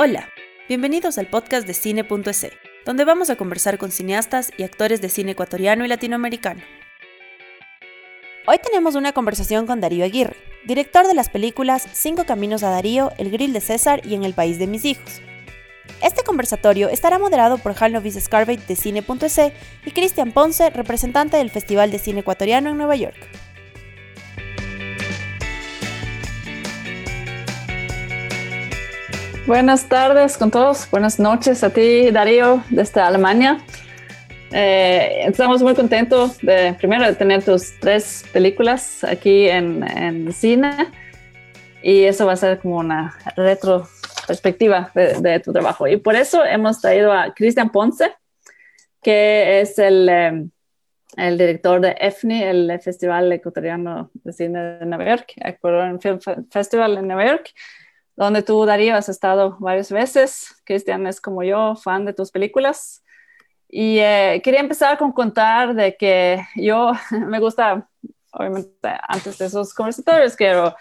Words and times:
Hola, 0.00 0.28
bienvenidos 0.68 1.18
al 1.18 1.26
podcast 1.26 1.66
de 1.66 1.74
Cine.es, 1.74 2.46
donde 2.86 3.04
vamos 3.04 3.30
a 3.30 3.34
conversar 3.34 3.78
con 3.78 3.90
cineastas 3.90 4.52
y 4.56 4.62
actores 4.62 5.00
de 5.00 5.08
cine 5.08 5.32
ecuatoriano 5.32 5.84
y 5.84 5.88
latinoamericano. 5.88 6.62
Hoy 8.46 8.58
tenemos 8.62 8.94
una 8.94 9.12
conversación 9.12 9.66
con 9.66 9.80
Darío 9.80 10.04
Aguirre, 10.04 10.36
director 10.64 11.04
de 11.04 11.14
las 11.14 11.28
películas 11.30 11.88
Cinco 11.94 12.26
Caminos 12.26 12.62
a 12.62 12.70
Darío, 12.70 13.10
El 13.18 13.32
Grill 13.32 13.52
de 13.52 13.60
César 13.60 14.06
y 14.06 14.14
En 14.14 14.22
el 14.22 14.34
País 14.34 14.60
de 14.60 14.68
mis 14.68 14.84
Hijos. 14.84 15.20
Este 16.00 16.22
conversatorio 16.22 16.88
estará 16.90 17.18
moderado 17.18 17.58
por 17.58 17.74
Novis 17.90 18.22
Scarvate 18.22 18.62
de 18.68 18.76
Cine.es 18.76 19.40
y 19.84 19.90
Cristian 19.90 20.30
Ponce, 20.30 20.70
representante 20.70 21.38
del 21.38 21.50
Festival 21.50 21.90
de 21.90 21.98
Cine 21.98 22.20
Ecuatoriano 22.20 22.70
en 22.70 22.76
Nueva 22.76 22.94
York. 22.94 23.16
Buenas 29.48 29.88
tardes 29.88 30.36
con 30.36 30.50
todos, 30.50 30.90
buenas 30.90 31.18
noches 31.18 31.64
a 31.64 31.70
ti, 31.70 32.10
Darío, 32.10 32.62
desde 32.68 33.00
Alemania. 33.00 33.56
Eh, 34.52 35.22
estamos 35.24 35.62
muy 35.62 35.74
contentos 35.74 36.36
de, 36.42 36.74
primero, 36.74 37.06
de 37.06 37.14
tener 37.14 37.42
tus 37.42 37.72
tres 37.80 38.26
películas 38.30 39.02
aquí 39.04 39.48
en, 39.48 40.30
cine 40.34 40.88
y 41.82 42.04
eso 42.04 42.26
va 42.26 42.34
a 42.34 42.36
ser 42.36 42.58
como 42.58 42.76
una 42.76 43.16
retrospectiva 43.36 44.90
de, 44.94 45.14
de 45.22 45.40
tu 45.40 45.50
trabajo. 45.50 45.88
Y 45.88 45.96
por 45.96 46.14
eso 46.14 46.44
hemos 46.44 46.82
traído 46.82 47.10
a 47.10 47.32
Cristian 47.32 47.70
Ponce, 47.70 48.12
que 49.02 49.62
es 49.62 49.78
el, 49.78 50.10
eh, 50.10 50.46
el 51.16 51.38
director 51.38 51.80
de 51.80 51.96
EFNI, 51.98 52.42
el 52.42 52.80
Festival 52.82 53.32
Ecuatoriano 53.32 54.10
de 54.12 54.30
Cine 54.34 54.58
de 54.78 54.84
Nueva 54.84 55.06
York, 55.06 55.32
Ecuadorian 55.36 55.98
Film 56.02 56.18
Festival 56.50 56.98
en 56.98 57.06
Nueva 57.06 57.24
York 57.28 57.54
donde 58.18 58.42
tú, 58.42 58.66
Darío, 58.66 58.96
has 58.96 59.08
estado 59.08 59.56
varias 59.60 59.92
veces. 59.92 60.60
Cristian 60.64 61.06
es 61.06 61.20
como 61.20 61.44
yo, 61.44 61.76
fan 61.76 62.04
de 62.04 62.12
tus 62.12 62.32
películas. 62.32 63.04
Y 63.68 63.98
eh, 64.00 64.40
quería 64.42 64.58
empezar 64.58 64.98
con 64.98 65.12
contar 65.12 65.72
de 65.72 65.96
que 65.96 66.42
yo 66.56 66.92
me 67.12 67.38
gusta, 67.38 67.88
obviamente, 68.32 68.88
antes 69.06 69.38
de 69.38 69.46
esos 69.46 69.72
conversatorios, 69.72 70.34
quiero 70.34 70.74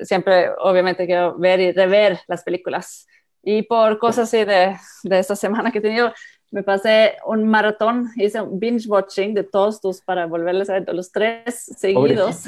siempre, 0.00 0.50
obviamente, 0.58 1.06
quiero 1.06 1.38
ver 1.38 1.60
y 1.60 1.70
rever 1.70 2.18
las 2.26 2.42
películas. 2.42 3.06
Y 3.44 3.62
por 3.62 3.98
cosas 4.00 4.28
así 4.28 4.44
de, 4.44 4.76
de 5.04 5.18
esta 5.20 5.36
semana 5.36 5.70
que 5.70 5.78
he 5.78 5.82
tenido, 5.82 6.12
me 6.50 6.64
pasé 6.64 7.14
un 7.24 7.46
maratón, 7.46 8.10
hice 8.16 8.40
un 8.40 8.58
binge 8.58 8.88
watching 8.88 9.34
de 9.34 9.44
todos 9.44 9.80
tus 9.80 10.00
para 10.00 10.26
volverles 10.26 10.68
a 10.68 10.80
ver 10.80 10.92
los 10.92 11.12
tres 11.12 11.64
seguidos. 11.76 12.42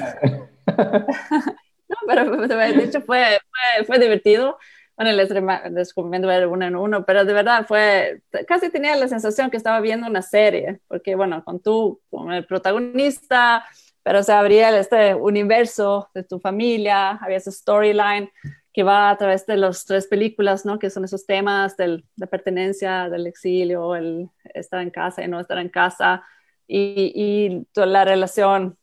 pero 2.06 2.46
de 2.46 2.84
hecho 2.84 3.00
fue, 3.02 3.38
fue, 3.50 3.84
fue 3.86 3.98
divertido. 3.98 4.58
Bueno, 4.96 5.10
les, 5.12 5.28
recomiendo 5.28 6.28
ver 6.28 6.46
uno 6.46 6.66
en 6.66 6.76
uno, 6.76 7.04
pero 7.04 7.24
de 7.24 7.32
verdad 7.32 7.66
fue, 7.66 8.22
casi 8.46 8.70
tenía 8.70 8.94
la 8.94 9.08
sensación 9.08 9.50
que 9.50 9.56
estaba 9.56 9.80
viendo 9.80 10.06
una 10.06 10.22
serie, 10.22 10.80
porque 10.86 11.16
bueno, 11.16 11.42
con 11.44 11.60
tú, 11.60 12.00
con 12.10 12.32
el 12.32 12.46
protagonista, 12.46 13.64
pero 14.04 14.22
se 14.22 14.32
abría 14.32 14.78
este 14.78 15.14
universo 15.14 16.10
de 16.14 16.22
tu 16.22 16.38
familia, 16.38 17.10
había 17.20 17.38
esa 17.38 17.50
storyline 17.50 18.30
que 18.72 18.82
va 18.84 19.10
a 19.10 19.16
través 19.16 19.46
de 19.46 19.56
las 19.56 19.84
tres 19.84 20.06
películas, 20.06 20.64
¿no? 20.64 20.78
Que 20.78 20.90
son 20.90 21.04
esos 21.04 21.26
temas 21.26 21.76
de 21.76 22.04
la 22.16 22.26
pertenencia, 22.26 23.08
del 23.08 23.26
exilio, 23.26 23.96
el 23.96 24.30
estar 24.52 24.80
en 24.80 24.90
casa 24.90 25.24
y 25.24 25.28
no 25.28 25.40
estar 25.40 25.58
en 25.58 25.70
casa, 25.70 26.24
y, 26.68 27.12
y 27.14 27.64
toda 27.72 27.86
la 27.86 28.04
relación 28.04 28.78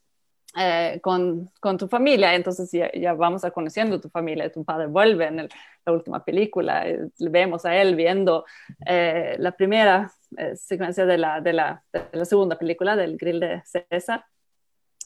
eh, 0.57 0.99
con, 1.01 1.49
tu 1.77 1.87
familia, 1.87 2.35
entonces 2.35 2.69
ya, 2.71 3.13
vamos 3.13 3.45
a 3.45 3.51
conociendo 3.51 4.01
tu 4.01 4.09
familia, 4.09 4.51
tu 4.51 4.65
padre 4.65 4.87
vuelve 4.87 5.27
en 5.27 5.49
la 5.85 5.91
última 5.93 6.25
película, 6.25 6.85
eh, 6.89 7.09
vemos 7.19 7.65
a 7.65 7.77
él 7.77 7.95
viendo 7.95 8.45
eh, 8.85 9.37
la 9.39 9.53
primera 9.53 10.11
secuencia 10.55 11.05
de 11.05 11.17
la, 11.17 11.39
de, 11.39 11.53
la, 11.53 11.83
de 11.93 12.03
la, 12.11 12.25
segunda 12.25 12.57
película, 12.57 12.97
del 12.97 13.17
grill 13.17 13.39
de 13.39 13.63
César. 13.65 14.25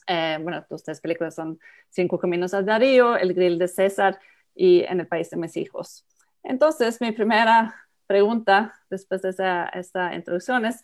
bueno, 0.07 0.65
tus 0.67 0.83
tres 0.83 0.99
películas 0.99 1.35
son 1.35 1.59
Cinco 1.89 2.17
Caminos 2.17 2.55
a 2.55 2.63
Darío, 2.63 3.15
El 3.15 3.33
grill 3.35 3.59
de 3.59 3.67
César 3.67 4.19
y 4.55 4.81
En 4.81 4.99
el 4.99 5.07
País 5.07 5.29
de 5.29 5.37
mis 5.37 5.57
Hijos. 5.57 6.05
Entonces, 6.43 6.99
mi 7.01 7.11
primera 7.11 7.75
pregunta 8.07 8.73
después 8.89 9.21
de 9.21 9.29
esa, 9.29 9.65
esta 9.69 10.15
introducción 10.15 10.65
es, 10.65 10.83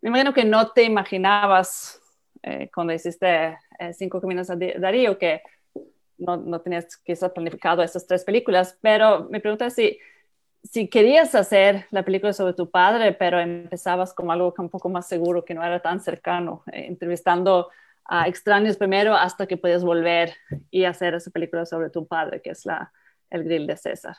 me 0.00 0.08
imagino 0.08 0.34
que 0.34 0.44
no 0.44 0.72
te 0.72 0.82
imaginabas 0.82 2.01
cuando 2.74 2.92
hiciste 2.92 3.58
eh, 3.78 3.92
Cinco 3.92 4.20
Caminos 4.20 4.50
a 4.50 4.56
Darío, 4.56 5.18
que 5.18 5.42
no, 6.18 6.36
no 6.36 6.60
tenías 6.60 6.96
quizás 6.98 7.32
planificado 7.32 7.82
estas 7.82 8.06
tres 8.06 8.24
películas, 8.24 8.78
pero 8.80 9.28
me 9.30 9.40
pregunta 9.40 9.70
si, 9.70 9.98
si 10.62 10.88
querías 10.88 11.34
hacer 11.34 11.86
la 11.90 12.04
película 12.04 12.32
sobre 12.32 12.54
tu 12.54 12.70
padre, 12.70 13.12
pero 13.12 13.40
empezabas 13.40 14.14
como 14.14 14.32
algo 14.32 14.54
un 14.58 14.68
poco 14.68 14.88
más 14.88 15.06
seguro, 15.08 15.44
que 15.44 15.54
no 15.54 15.64
era 15.64 15.80
tan 15.80 16.00
cercano, 16.00 16.62
eh, 16.72 16.86
entrevistando 16.88 17.68
a 18.04 18.28
extraños 18.28 18.76
primero 18.76 19.14
hasta 19.14 19.46
que 19.46 19.56
puedes 19.56 19.84
volver 19.84 20.34
y 20.70 20.84
hacer 20.84 21.14
esa 21.14 21.30
película 21.30 21.66
sobre 21.66 21.90
tu 21.90 22.06
padre, 22.06 22.42
que 22.42 22.50
es 22.50 22.66
la, 22.66 22.92
el 23.30 23.44
grill 23.44 23.66
de 23.66 23.76
César. 23.76 24.16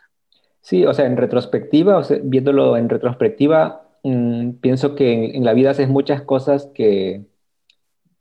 Sí, 0.62 0.86
o 0.86 0.94
sea, 0.94 1.06
en 1.06 1.18
retrospectiva, 1.18 2.02
viéndolo 2.24 2.78
en 2.78 2.88
retrospectiva, 2.88 3.86
mm, 4.04 4.52
pienso 4.62 4.96
que 4.96 5.36
en, 5.36 5.44
la 5.44 5.54
vida 5.54 5.72
haces 5.72 5.90
muchas 5.90 6.22
cosas 6.22 6.68
que, 6.74 7.26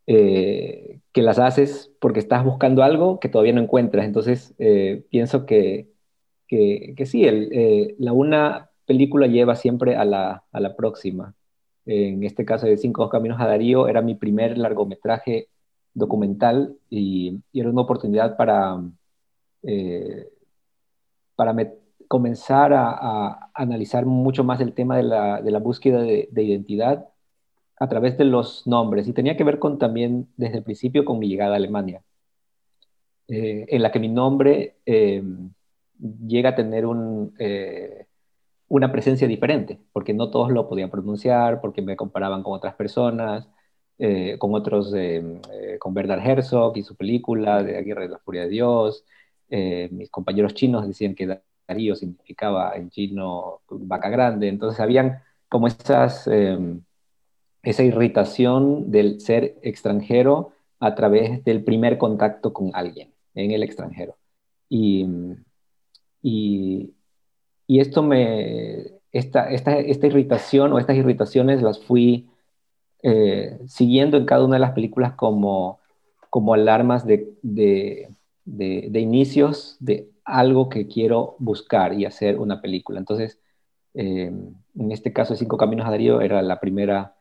eh, 0.07 1.01
que 1.13 1.23
las 1.23 1.39
haces 1.39 1.93
porque 2.01 2.19
estás 2.19 2.45
buscando 2.45 2.83
algo 2.83 3.21
que 3.21 3.29
todavía 3.29 3.53
no 3.53 3.61
encuentras. 3.63 4.05
Entonces, 4.05 4.55
eh, 4.59 5.05
pienso 5.11 5.47
que, 5.47 5.89
que, 6.49 7.07
sí, 7.07 7.25
eh, 7.25 7.95
la 7.99 8.13
una 8.13 8.71
película 8.87 9.27
lleva 9.27 9.57
siempre 9.57 9.97
a 9.97 10.05
la, 10.05 10.45
a 10.53 10.61
la 10.61 10.77
próxima. 10.77 11.35
En 11.87 12.23
este 12.25 12.45
caso 12.45 12.67
de 12.67 12.77
Cinco 12.77 13.09
Caminos 13.09 13.41
a 13.41 13.47
Darío, 13.47 13.89
era 13.89 14.03
mi 14.03 14.15
primer 14.15 14.59
largometraje 14.59 15.49
documental 15.95 16.77
y, 16.91 17.41
era 17.53 17.71
una 17.71 17.83
oportunidad 17.83 18.37
para, 18.37 18.83
para 21.37 21.57
comenzar 22.09 22.73
a, 22.75 23.51
analizar 23.55 24.07
mucho 24.07 24.45
más 24.45 24.61
el 24.61 24.75
tema 24.75 24.97
de 24.97 25.03
la, 25.05 25.43
de 25.43 25.51
la 25.51 25.59
búsqueda 25.59 26.03
de 26.03 26.43
identidad 26.43 27.12
a 27.79 27.89
través 27.89 28.17
de 28.19 28.25
los 28.25 28.67
nombres 28.67 29.09
y 29.09 29.13
tenía 29.13 29.37
que 29.37 29.45
ver 29.45 29.59
con 29.59 29.79
también 29.79 30.29
desde 30.37 30.59
el 30.59 30.65
principio 30.65 31.05
con 31.05 31.19
mi 31.19 31.29
llegada 31.29 31.55
a 31.55 31.57
Alemania, 31.57 32.03
eh, 33.29 33.67
en 33.69 33.83
la 33.83 33.91
que 33.93 33.99
mi 33.99 34.09
nombre 34.09 34.77
em, 34.87 35.51
llega 36.27 36.51
a 36.51 36.55
tener 36.55 36.85
eh, 37.39 38.07
una 38.69 38.93
presencia 38.93 39.27
diferente, 39.29 39.79
porque 39.93 40.15
no 40.15 40.31
todos 40.31 40.51
lo 40.51 40.69
podían 40.69 40.91
pronunciar, 40.91 41.61
porque 41.61 41.83
me 41.83 41.97
comparaban 41.97 42.43
con 42.43 42.55
otras 42.55 42.75
personas, 42.75 43.49
eh, 43.99 44.37
con 44.39 44.55
otros, 44.55 44.93
em, 44.95 45.41
con 45.79 45.95
Bernard 45.95 46.27
Herzog 46.27 46.77
y 46.77 46.83
su 46.83 46.97
película 46.97 47.63
de 47.63 47.79
Aguirre 47.79 48.03
de 48.05 48.11
la 48.11 48.19
Furia 48.19 48.43
de 48.43 48.49
Dios, 48.49 49.05
mis 49.91 50.11
compañeros 50.11 50.55
chinos 50.55 50.87
decían 50.87 51.15
que 51.15 51.41
Darío 51.69 51.95
significaba 51.95 52.75
en 52.75 52.91
chino 52.91 53.61
vaca 53.69 54.09
grande, 54.09 54.49
entonces 54.49 54.81
habían 54.81 55.23
como 55.49 55.67
esas 55.67 56.27
em, 56.27 56.83
esa 57.63 57.83
irritación 57.85 58.91
del 58.91 59.21
ser 59.21 59.57
extranjero 59.63 60.53
a 60.81 60.95
través 60.95 61.45
del 61.45 61.63
primer 61.63 61.97
contacto 61.99 62.53
con 62.53 62.73
alguien 62.75 63.13
en 63.35 63.53
el 63.53 63.63
extranjero. 63.63 64.17
Y, 64.69 65.07
y, 66.23 66.95
esto 67.69 68.03
me, 68.03 69.01
esta, 69.13 69.51
esta, 69.51 69.79
esta, 69.79 70.07
irritación 70.07 70.73
o 70.73 70.79
estas 70.79 70.97
irritaciones 70.97 71.63
las 71.63 71.79
fui 71.81 72.29
eh, 73.03 73.59
siguiendo 73.67 74.17
en 74.17 74.27
cada 74.27 74.45
una 74.45 74.57
de 74.57 74.61
las 74.61 74.73
películas 74.73 75.13
como, 75.15 75.81
como 76.31 76.55
alarmas 76.55 77.07
de, 77.07 77.33
de, 77.43 78.09
de, 78.45 79.01
inicios 79.01 79.77
de 79.81 80.09
algo 80.25 80.69
que 80.69 80.89
quiero 80.89 81.37
buscar 81.39 81.95
y 81.95 82.07
hacer 82.07 82.39
una 82.39 82.61
película. 82.61 82.99
Entonces, 82.99 83.39
eh, 83.95 84.33
en 84.75 84.93
este 84.93 85.13
caso, 85.13 85.37
Cinco 85.37 85.57
Caminos 85.57 85.87
a 85.87 85.91
Darío 85.91 86.21
era 86.21 86.43
la 86.43 86.61
primera 86.61 87.17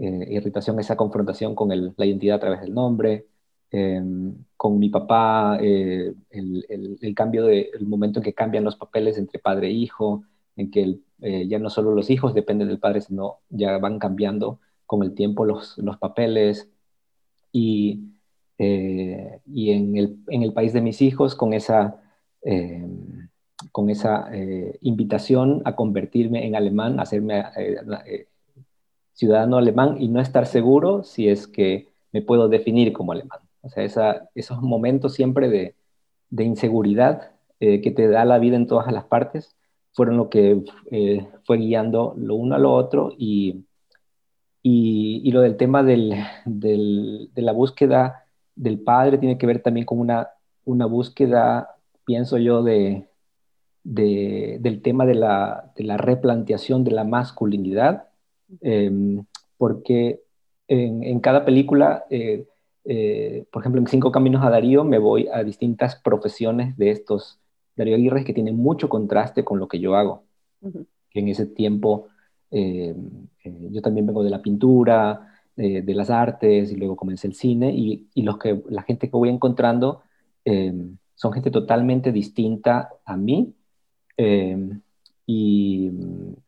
eh, 0.00 0.26
irritación, 0.30 0.80
esa 0.80 0.96
confrontación 0.96 1.54
con 1.54 1.68
la 1.68 2.06
identidad 2.06 2.36
a 2.36 2.40
través 2.40 2.62
del 2.62 2.72
nombre, 2.72 3.26
em, 3.70 4.34
con 4.56 4.78
mi 4.78 4.88
papá, 4.88 5.58
eh, 5.60 6.14
el, 6.30 7.14
cambio 7.14 7.44
de, 7.44 7.70
el 7.74 7.86
momento 7.86 8.18
en 8.18 8.24
que 8.24 8.32
cambian 8.32 8.64
los 8.64 8.76
papeles 8.76 9.18
entre 9.18 9.38
padre 9.38 9.68
e 9.68 9.72
hijo, 9.72 10.24
en 10.56 10.70
que 10.70 11.00
eh, 11.20 11.46
ya 11.48 11.58
no 11.58 11.68
solo 11.68 11.94
los 11.94 12.08
hijos 12.08 12.32
dependen 12.32 12.68
del 12.68 12.78
padre, 12.78 13.02
sino 13.02 13.40
ya 13.50 13.76
van 13.76 13.98
cambiando 13.98 14.58
con 14.86 15.02
el 15.02 15.12
tiempo 15.14 15.44
los, 15.44 15.76
los 15.76 15.98
papeles. 15.98 16.70
Y, 17.52 18.00
y 18.58 19.70
en, 19.70 19.96
el, 19.96 20.18
en 20.28 20.42
el 20.42 20.52
país 20.52 20.72
de 20.72 20.80
mis 20.80 21.02
hijos, 21.02 21.34
con 21.34 21.52
esa 21.52 22.00
em, 22.42 23.28
con 23.72 23.90
esa 23.90 24.30
invitación 24.80 25.62
a 25.66 25.76
convertirme 25.76 26.46
en 26.46 26.56
alemán, 26.56 26.98
a 26.98 27.02
hacerme 27.02 27.44
ciudadano 29.20 29.58
alemán 29.58 29.96
y 30.00 30.08
no 30.08 30.20
estar 30.20 30.46
seguro 30.46 31.02
si 31.04 31.28
es 31.28 31.46
que 31.46 31.88
me 32.12 32.22
puedo 32.22 32.48
definir 32.48 32.92
como 32.92 33.12
alemán. 33.12 33.40
O 33.60 33.68
sea, 33.68 33.84
esa, 33.84 34.28
esos 34.34 34.62
momentos 34.62 35.12
siempre 35.14 35.48
de, 35.50 35.74
de 36.30 36.44
inseguridad 36.44 37.32
eh, 37.60 37.82
que 37.82 37.90
te 37.90 38.08
da 38.08 38.24
la 38.24 38.38
vida 38.38 38.56
en 38.56 38.66
todas 38.66 38.90
las 38.90 39.04
partes, 39.04 39.54
fueron 39.92 40.16
lo 40.16 40.30
que 40.30 40.64
fue 41.44 41.58
guiando 41.58 42.14
lo 42.16 42.36
uno 42.36 42.54
a 42.54 42.58
lo 42.58 42.72
otro 42.72 43.12
y, 43.18 43.64
y, 44.62 45.30
lo 45.32 45.40
del 45.42 45.56
tema 45.56 45.82
del, 45.82 46.14
del, 46.46 47.30
de 47.34 47.42
la 47.42 47.52
búsqueda 47.52 48.24
del 48.54 48.80
padre 48.80 49.18
tiene 49.18 49.36
que 49.36 49.46
ver 49.46 49.62
también 49.62 49.86
con 49.86 49.98
una, 49.98 50.28
una 50.64 50.86
búsqueda, 50.86 51.76
pienso 52.04 52.38
yo, 52.38 52.62
de, 52.62 53.08
de 53.84 54.58
del 54.60 54.82
tema 54.82 55.06
de 55.06 55.14
la, 55.14 55.72
de 55.76 55.84
la, 55.84 55.96
replanteación 55.96 56.84
de 56.84 56.92
la 56.92 57.04
masculinidad, 57.04 58.09
em, 58.60 59.24
porque 59.56 60.20
en, 60.68 61.02
en, 61.02 61.20
cada 61.20 61.44
película, 61.44 62.04
eh, 62.10 62.46
eh, 62.84 63.44
por 63.52 63.62
ejemplo, 63.62 63.80
en 63.80 63.86
Cinco 63.86 64.12
Caminos 64.12 64.44
a 64.44 64.50
Darío, 64.50 64.84
me 64.84 64.98
voy 64.98 65.28
a 65.32 65.44
distintas 65.44 65.96
profesiones 65.96 66.76
de 66.76 66.90
estos 66.90 67.38
Darío 67.76 67.96
Aguirre 67.96 68.24
que 68.24 68.34
tienen 68.34 68.56
mucho 68.56 68.88
contraste 68.88 69.44
con 69.44 69.58
lo 69.58 69.68
que 69.68 69.80
yo 69.80 69.96
hago. 69.96 70.24
Que 71.10 71.20
en 71.20 71.28
ese 71.28 71.46
tiempo 71.46 72.08
eh, 72.50 72.94
eh, 73.44 73.68
yo 73.70 73.80
también 73.80 74.06
vengo 74.06 74.24
de 74.24 74.30
la 74.30 74.42
pintura, 74.42 75.32
eh, 75.56 75.82
de 75.82 75.94
las 75.94 76.10
artes 76.10 76.72
y 76.72 76.76
luego 76.76 76.96
comencé 76.96 77.28
el 77.28 77.34
cine 77.34 77.72
y, 77.72 78.08
y, 78.14 78.22
los 78.22 78.38
que, 78.38 78.62
la 78.68 78.82
gente 78.82 79.08
que 79.08 79.16
voy 79.16 79.28
encontrando 79.28 80.02
son 81.14 81.32
gente 81.32 81.50
totalmente 81.50 82.12
distinta 82.12 82.90
a 83.04 83.16
mí. 83.16 83.54
Y, 85.32 85.90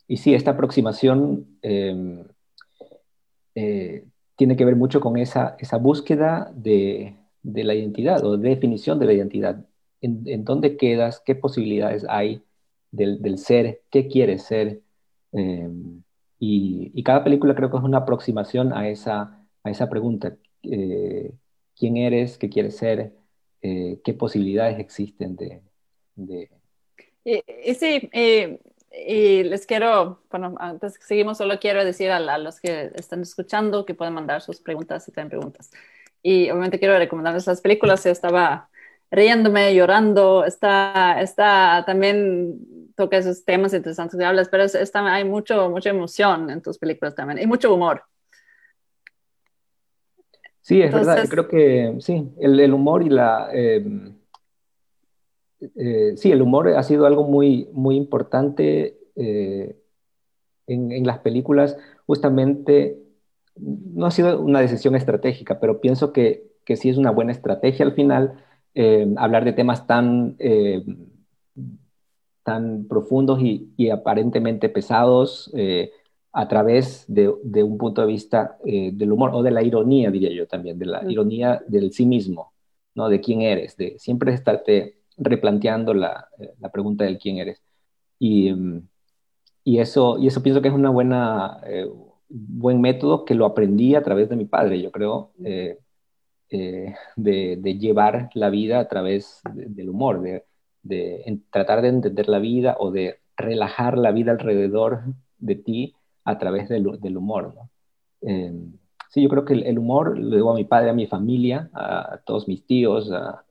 y, 0.09 0.17
sí, 0.17 0.35
esta 0.35 0.53
aproximación 0.53 1.47
tiene 3.55 4.57
que 4.57 4.65
ver 4.65 4.77
mucho 4.77 5.01
con 5.01 5.19
esa, 5.19 5.57
esa 5.59 5.77
búsqueda 5.77 6.51
de, 6.55 7.15
de, 7.43 7.65
la 7.65 7.75
identidad 7.75 8.25
o 8.25 8.37
definición 8.37 8.99
de 8.99 9.07
la 9.07 9.13
identidad. 9.13 9.65
En, 10.01 10.45
dónde 10.45 10.77
quedas, 10.77 11.23
qué 11.25 11.35
posibilidades 11.35 12.05
hay 12.09 12.43
del, 12.91 13.23
del 13.23 13.39
ser, 13.39 13.83
qué 13.91 14.09
quieres 14.09 14.43
ser, 14.45 14.83
Em, 15.33 16.03
y, 16.39 17.03
cada 17.03 17.25
película 17.25 17.55
creo 17.55 17.71
que 17.71 17.79
es 17.79 17.83
una 17.83 17.99
aproximación 17.99 18.73
a 18.73 18.89
esa, 18.89 19.45
a 19.65 19.71
esa 19.71 19.89
pregunta. 19.89 20.37
Eh, 20.63 21.33
¿Quién 21.77 21.97
eres? 21.97 22.39
¿Qué 22.39 22.49
quieres 22.49 22.77
ser? 22.77 23.13
Eh, 23.63 24.01
¿Qué 24.05 24.15
posibilidades 24.15 24.79
existen 24.79 25.37
de...? 25.37 25.63
de... 26.17 26.51
Y, 27.25 27.75
sí, 27.75 28.11
y 28.93 29.45
les 29.45 29.67
quiero, 29.67 30.21
bueno, 30.31 30.55
antes 30.59 30.99
que 30.99 31.05
seguimos, 31.05 31.39
solo 31.39 31.59
quiero 31.59 31.85
decir 31.85 32.11
a, 32.11 32.39
los 32.39 32.61
que 32.61 32.91
están 32.95 33.23
escuchando 33.23 33.87
que 33.87 33.95
pueden 33.95 34.15
mandar 34.15 34.43
sus 34.43 34.61
preguntas 34.61 35.05
si 35.05 35.13
tienen 35.13 35.31
preguntas. 35.31 35.71
Y 36.23 36.51
obviamente 36.51 36.79
quiero 36.79 36.99
recomendarles 36.99 37.47
las 37.47 37.61
películas. 37.61 38.05
Yo 38.05 38.11
estaba 38.11 38.69
riéndome, 39.11 39.75
llorando, 39.75 40.45
está, 40.45 41.21
está 41.21 41.85
también 41.87 42.93
toca 42.95 43.17
esos 43.17 43.45
temas 43.45 43.75
interesantes 43.75 44.19
que 44.19 44.25
hablas, 44.25 44.49
pero 44.49 44.65
hay 45.07 45.25
mucho, 45.25 45.71
mucha 45.71 45.91
emoción 45.91 46.51
en 46.51 46.63
tus 46.63 46.79
películas 46.79 47.15
también 47.15 47.39
y 47.41 47.47
mucho 47.47 47.75
humor. 47.75 48.05
Sí, 50.61 50.81
es 50.81 50.93
verdad, 50.93 51.27
creo 51.29 51.49
que 51.49 51.97
sí, 52.01 52.31
el, 52.39 52.73
humor 52.73 53.03
y 53.03 53.09
la... 53.09 53.49
Em, 53.53 54.22
eh, 55.77 56.15
sí, 56.17 56.33
el 56.33 56.43
humor 56.43 56.69
ha 56.69 56.83
sido 56.83 57.07
algo 57.07 57.25
muy, 57.25 57.69
muy 57.73 57.97
importante 57.97 58.99
eh, 59.17 59.77
en, 60.67 61.07
las 61.07 61.19
películas, 61.19 61.77
justamente 62.07 62.99
no 63.57 64.07
ha 64.07 64.11
sido 64.11 64.41
una 64.41 64.61
decisión 64.61 64.95
estratégica, 64.95 65.61
pero 65.61 65.81
pienso 65.81 66.13
que, 66.13 66.51
que 66.65 66.77
sí 66.77 66.89
es 66.89 66.97
una 66.97 67.11
buena 67.11 67.33
estrategia 67.33 67.85
al 67.85 67.93
final 67.93 68.43
em, 68.75 69.15
hablar 69.19 69.45
de 69.45 69.53
temas 69.53 69.87
tan 69.87 70.37
tan 72.43 72.87
profundos 72.89 73.41
y, 73.43 73.91
aparentemente 73.91 74.69
pesados 74.69 75.51
eh, 75.55 75.93
a 76.33 76.49
través 76.49 77.05
de, 77.09 77.29
un 77.29 77.79
punto 77.79 78.01
de 78.01 78.07
vista 78.07 78.59
eh, 78.65 78.91
del 78.93 79.13
humor 79.13 79.31
o 79.35 79.43
de 79.43 79.51
la 79.51 79.63
ironía, 79.63 80.11
diría 80.11 80.31
yo 80.33 80.47
también, 80.47 80.79
de 80.79 80.87
la 80.87 81.11
ironía 81.11 81.63
del 81.69 81.93
sí 81.93 82.07
mismo, 82.07 82.53
¿no? 82.95 83.09
De 83.09 83.21
quién 83.21 83.43
eres, 83.43 83.77
de 83.77 83.99
siempre 83.99 84.33
estarte 84.33 84.97
replanteando 85.19 85.95
la, 85.95 86.29
eh, 86.39 86.55
la 86.61 86.71
pregunta 86.71 87.05
del 87.05 87.19
quién 87.19 87.39
eres. 87.39 87.63
Y, 88.19 88.53
mm, 88.53 88.89
y, 89.65 89.79
eso, 89.79 90.19
y 90.19 90.27
eso 90.29 90.43
pienso 90.43 90.63
que 90.63 90.69
es 90.69 90.75
una 90.75 90.91
buena, 90.91 91.61
buen 92.29 92.81
método 92.81 93.25
que 93.25 93.35
lo 93.35 93.47
aprendí 93.47 93.95
a 93.95 94.03
través 94.03 94.29
de 94.29 94.37
mi 94.37 94.45
padre, 94.47 94.83
yo 94.83 94.91
creo, 94.91 95.33
de, 95.39 95.79
de, 97.17 97.79
llevar 97.79 98.31
la 98.35 98.51
vida 98.51 98.81
a 98.81 98.89
través 98.89 99.41
del 99.55 99.89
humor, 99.91 100.21
de, 100.23 100.45
de 100.83 101.41
tratar 101.51 101.83
de 101.83 101.89
entender 101.89 102.29
la 102.29 102.39
vida 102.39 102.77
o 102.79 102.91
de 102.91 103.21
relajar 103.37 103.99
la 103.99 104.13
vida 104.13 104.33
alrededor 104.33 105.03
de 105.39 105.57
ti 105.57 105.95
a 106.25 106.39
través 106.39 106.69
del, 106.69 107.01
del 107.01 107.17
humor. 107.17 107.55
¿no? 107.55 107.71
Em, 108.21 108.73
sí, 109.11 109.23
yo 109.23 109.29
creo 109.29 109.45
que 109.45 109.55
el, 109.55 109.79
humor 109.79 110.19
lo 110.19 110.37
debo 110.37 110.53
a 110.53 110.55
mi 110.55 110.65
padre, 110.65 110.91
a 110.91 110.95
mi 110.95 111.07
familia, 111.07 111.71
a, 111.75 112.21
todos 112.25 112.49
mis 112.49 112.65
tíos, 112.67 113.11
a, 113.13 113.45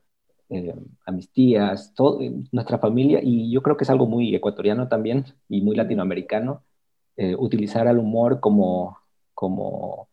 em, 0.52 0.84
a 1.06 1.12
mis 1.12 1.30
tías, 1.30 1.92
todo, 1.94 2.20
nuestra 2.52 2.78
familia, 2.78 3.20
y 3.22 3.50
yo 3.50 3.62
creo 3.62 3.76
que 3.76 3.84
es 3.84 3.90
algo 3.90 4.06
muy 4.06 4.34
ecuatoriano 4.34 4.88
también 4.88 5.24
y 5.48 5.60
muy 5.60 5.76
latinoamericano, 5.76 6.62
eh, 7.16 7.34
utilizar 7.36 7.86
el 7.86 7.98
humor 7.98 8.40
como, 8.40 8.98
como, 9.34 10.08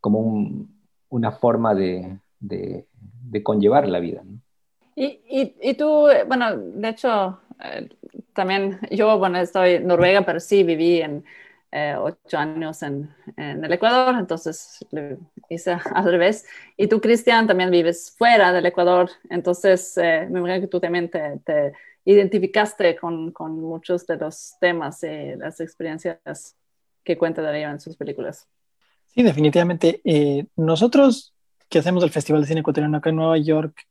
como 0.00 0.66
una 1.08 1.32
forma 1.32 1.74
de, 1.74 2.18
de, 2.38 2.86
de 3.30 3.42
conllevar 3.42 3.88
la 3.88 4.00
vida. 4.00 4.22
¿no? 4.24 4.40
Y, 4.96 5.20
y, 5.28 5.54
y, 5.62 5.74
tú, 5.74 6.08
bueno, 6.26 6.56
de 6.56 6.88
hecho, 6.88 7.40
eh, 7.62 7.88
también 8.34 8.78
yo, 8.90 9.18
bueno, 9.18 9.38
estoy 9.38 9.74
en 9.74 9.86
Noruega, 9.86 10.22
pero 10.22 10.40
sí 10.40 10.62
viví 10.62 11.00
en 11.00 11.24
eh, 11.72 11.94
ocho 11.98 12.38
años 12.38 12.82
en, 12.82 13.14
en, 13.36 13.64
el 13.64 13.72
Ecuador, 13.72 14.16
entonces 14.18 14.84
hice 15.48 15.72
al 15.94 16.04
revés. 16.04 16.46
Y 16.76 16.88
tú, 16.88 17.00
Cristian, 17.00 17.46
también 17.46 17.70
vives 17.70 18.14
fuera 18.16 18.52
del 18.52 18.66
Ecuador, 18.66 19.10
entonces 19.28 19.96
eh, 19.98 20.26
me 20.30 20.40
imagino 20.40 20.60
que 20.60 20.68
tú 20.68 20.80
también 20.80 21.10
te, 21.10 21.40
te 21.44 21.72
identificaste 22.04 22.96
con, 22.96 23.32
con, 23.32 23.60
muchos 23.60 24.06
de 24.06 24.16
los 24.16 24.54
temas 24.60 25.02
y 25.02 25.36
las 25.36 25.60
experiencias 25.60 26.56
que 27.04 27.16
cuenta 27.16 27.42
Darío 27.42 27.70
en 27.70 27.80
sus 27.80 27.96
películas. 27.96 28.46
Sí, 29.14 29.22
definitivamente. 29.22 30.00
nosotros 30.56 31.34
que 31.68 31.78
hacemos 31.78 32.02
el 32.04 32.10
Festival 32.10 32.42
de 32.42 32.48
Cine 32.48 32.60
Ecuatoriano 32.60 32.98
acá 32.98 33.10
en 33.10 33.16
Nueva 33.16 33.38
York, 33.38 33.86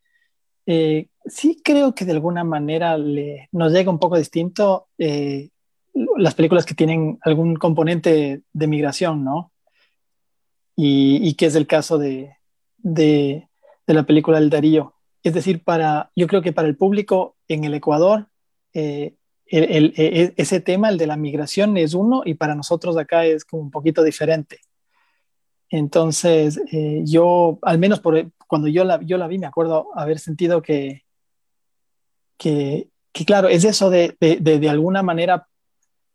eh, 0.71 1.07
sí 1.25 1.61
creo 1.63 1.95
que 1.95 2.05
de 2.05 2.11
alguna 2.11 2.43
manera 2.43 2.95
le, 2.95 3.49
nos 3.51 3.71
llega 3.71 3.89
un 3.89 3.97
poco 3.97 4.17
distinto 4.17 4.87
eh, 4.99 5.49
las 5.94 6.36
películas 6.36 6.65
que 6.65 6.75
tienen 6.75 7.19
algún 7.22 7.55
componente 7.55 8.41
de 8.51 8.67
migración, 8.67 9.24
¿no? 9.24 9.51
Y, 10.75 11.34
que 11.34 11.48
es 11.48 11.55
el 11.55 11.67
caso 11.67 11.98
de, 11.98 12.38
de, 12.77 13.50
la 13.86 14.03
película 14.03 14.38
El 14.38 14.50
Darío. 14.50 14.93
Es 15.24 15.34
decir, 15.34 15.62
para, 15.63 16.10
yo 16.15 16.27
creo 16.27 16.41
que 16.41 16.53
para 16.53 16.69
el 16.69 16.77
público 16.77 17.36
en 17.50 17.65
el 17.65 17.74
Ecuador, 17.74 18.27
eh, 18.74 19.15
el, 19.46 19.93
e, 19.98 20.34
ese 20.38 20.62
tema, 20.62 20.88
el 20.88 20.98
de 20.98 21.08
la 21.08 21.17
migración, 21.17 21.75
es 21.75 21.93
uno 21.93 22.22
y 22.24 22.36
para 22.36 22.55
nosotros 22.55 22.96
acá 22.98 23.25
es 23.25 23.43
como 23.43 23.63
un 23.63 23.72
poquito 23.72 24.03
diferente. 24.03 24.62
Entonces, 25.69 26.62
yo, 27.03 27.60
al 27.62 27.77
menos 27.77 28.01
cuando 28.48 28.67
yo 28.67 28.86
la, 28.86 29.01
yo 29.01 29.17
la 29.17 29.27
vi, 29.27 29.38
me 29.38 29.48
acuerdo 29.48 29.89
haber 29.96 30.17
sentido 30.17 30.62
que, 30.62 31.03
que, 32.39 32.89
claro, 33.27 33.50
es 33.50 33.65
eso 33.65 33.89
de, 33.89 34.15
de, 34.19 34.69
alguna 34.69 35.03
manera 35.03 35.49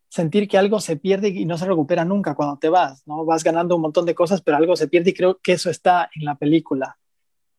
sentir 0.09 0.47
que 0.47 0.57
algo 0.57 0.79
se 0.79 0.97
pierde 0.97 1.29
y 1.29 1.45
no 1.45 1.57
se 1.57 1.65
recupera 1.65 2.05
nunca 2.05 2.35
cuando 2.35 2.57
te 2.57 2.69
vas, 2.69 3.05
¿no? 3.05 3.25
Vas 3.25 3.43
ganando 3.43 3.75
un 3.75 3.81
montón 3.81 4.05
de 4.05 4.15
cosas, 4.15 4.41
pero 4.41 4.57
algo 4.57 4.75
se 4.75 4.87
pierde 4.87 5.11
y 5.11 5.13
creo 5.13 5.39
que 5.41 5.53
eso 5.53 5.69
está 5.69 6.09
en 6.15 6.25
la 6.25 6.35
película. 6.35 6.97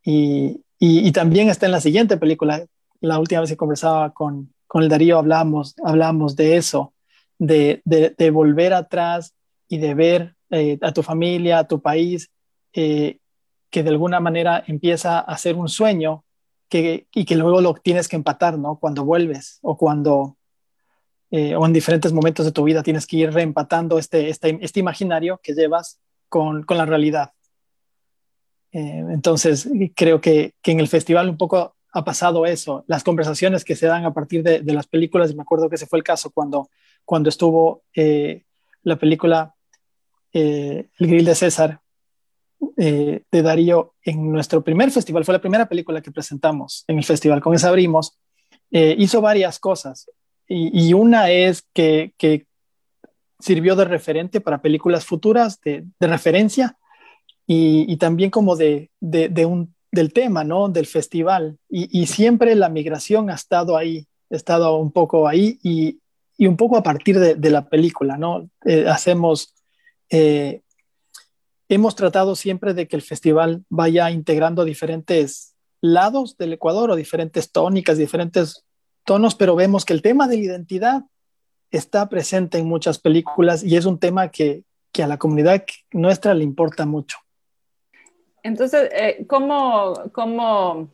Y, 0.02 0.62
y, 0.78 1.10
también 1.12 1.48
está 1.48 1.66
en 1.66 1.72
la 1.72 1.80
siguiente 1.80 2.16
película. 2.16 2.64
La 3.00 3.18
última 3.18 3.40
vez 3.40 3.50
que 3.50 3.56
conversaba 3.56 4.12
con, 4.12 4.54
con 4.66 4.82
el 4.82 4.88
Darío 4.88 5.18
hablamos, 5.18 5.74
hablamos 5.84 6.36
de 6.36 6.56
eso, 6.56 6.94
de, 7.38 7.82
de, 7.84 8.30
volver 8.30 8.72
atrás 8.72 9.34
y 9.68 9.78
de 9.78 9.94
ver 9.94 10.36
eh, 10.50 10.78
a 10.80 10.92
tu 10.92 11.02
familia, 11.02 11.58
a 11.58 11.68
tu 11.68 11.80
país, 11.80 12.30
eh, 12.72 13.18
que 13.70 13.82
de 13.82 13.90
alguna 13.90 14.20
manera 14.20 14.62
empieza 14.66 15.18
a 15.18 15.36
ser 15.38 15.56
un 15.56 15.68
sueño 15.68 16.24
que, 16.68 17.06
y 17.14 17.24
que 17.24 17.36
luego 17.36 17.60
lo 17.60 17.74
tienes 17.74 18.08
que 18.08 18.16
empatar, 18.16 18.58
¿no? 18.58 18.78
Cuando 18.78 19.04
vuelves 19.04 19.58
o 19.62 19.76
cuando, 19.76 20.35
eh, 21.30 21.56
o 21.56 21.66
en 21.66 21.72
diferentes 21.72 22.12
momentos 22.12 22.46
de 22.46 22.52
tu 22.52 22.64
vida 22.64 22.82
tienes 22.82 23.06
que 23.06 23.16
ir 23.16 23.32
reempatando 23.32 23.98
este, 23.98 24.28
este, 24.28 24.58
este 24.60 24.80
imaginario 24.80 25.40
que 25.42 25.54
llevas 25.54 25.98
con, 26.28 26.62
con 26.62 26.76
la 26.76 26.86
realidad. 26.86 27.32
Eh, 28.72 29.04
entonces, 29.10 29.68
creo 29.94 30.20
que, 30.20 30.54
que, 30.62 30.72
en 30.72 30.80
el 30.80 30.88
festival 30.88 31.28
un 31.28 31.36
poco 31.36 31.74
ha 31.92 32.04
pasado 32.04 32.44
eso, 32.44 32.84
las 32.86 33.02
conversaciones 33.02 33.64
que 33.64 33.76
se 33.76 33.86
dan 33.86 34.04
a 34.04 34.12
partir 34.12 34.42
de, 34.42 34.60
de 34.60 34.72
las 34.72 34.86
películas, 34.86 35.34
me 35.34 35.42
acuerdo 35.42 35.68
que 35.68 35.76
ese 35.76 35.86
fue 35.86 35.98
el 35.98 36.04
caso 36.04 36.30
cuando, 36.30 36.68
cuando 37.04 37.28
estuvo 37.28 37.82
eh, 37.94 38.44
la 38.82 38.96
película 38.96 39.54
El 40.32 40.88
Grill 40.98 41.24
de 41.24 41.34
César, 41.34 41.80
eh, 42.78 43.22
de 43.30 43.42
Darío 43.42 43.94
en 44.02 44.32
nuestro 44.32 44.62
primer 44.64 44.90
festival, 44.90 45.24
fue 45.24 45.34
la 45.34 45.40
primera 45.40 45.66
película 45.66 46.00
que 46.00 46.10
presentamos 46.10 46.84
en 46.88 46.98
el 46.98 47.04
festival, 47.04 47.40
con 47.40 47.54
esa 47.54 47.68
abrimos, 47.68 48.18
eh, 48.70 48.94
hizo 48.98 49.20
varias 49.20 49.58
cosas. 49.58 50.10
Y, 50.48 50.92
una 50.92 51.30
es 51.30 51.64
que, 51.72 52.12
sirvió 53.38 53.76
de 53.76 53.84
referente 53.84 54.40
para 54.40 54.62
películas 54.62 55.04
futuras, 55.04 55.60
de, 55.60 55.84
referencia, 56.00 56.76
y, 57.46 57.96
también 57.96 58.30
como 58.30 58.56
de, 58.56 58.90
del 59.00 60.12
tema, 60.12 60.44
¿no? 60.44 60.68
Del 60.68 60.86
festival. 60.86 61.58
Y, 61.68 62.06
siempre 62.06 62.54
la 62.54 62.68
migración 62.68 63.30
ha 63.30 63.34
estado 63.34 63.76
ahí, 63.76 64.06
ha 64.30 64.36
estado 64.36 64.76
un 64.76 64.92
poco 64.92 65.28
ahí 65.28 65.58
y, 65.62 66.00
y 66.38 66.46
un 66.46 66.56
poco 66.56 66.76
a 66.76 66.82
partir 66.82 67.18
de, 67.18 67.50
la 67.50 67.68
película, 67.68 68.16
¿no? 68.16 68.48
Eh, 68.64 68.86
hacemos, 68.88 69.54
eh, 70.10 70.60
hemos 71.68 71.96
tratado 71.96 72.36
siempre 72.36 72.74
de 72.74 72.86
que 72.88 72.96
el 72.96 73.02
festival 73.02 73.64
vaya 73.70 74.10
integrando 74.10 74.64
diferentes 74.64 75.54
lados 75.80 76.36
del 76.36 76.52
Ecuador 76.52 76.90
o 76.90 76.96
diferentes 76.96 77.50
tónicas, 77.52 77.96
diferentes 77.96 78.65
tonos, 79.06 79.34
pero 79.34 79.56
vemos 79.56 79.86
que 79.86 79.94
el 79.94 80.02
tema 80.02 80.28
de 80.28 80.36
la 80.36 80.42
identidad 80.42 81.02
está 81.70 82.08
presente 82.10 82.58
en 82.58 82.66
muchas 82.66 82.98
películas 82.98 83.64
y 83.64 83.76
es 83.76 83.86
un 83.86 83.98
tema 83.98 84.30
que, 84.30 84.64
que 84.92 85.02
a 85.02 85.06
la 85.06 85.16
comunidad 85.16 85.64
nuestra 85.92 86.34
le 86.34 86.44
importa 86.44 86.84
mucho. 86.84 87.18
Entonces, 88.42 88.90
eh, 88.92 89.26
¿cómo, 89.26 89.94
cómo 90.12 90.90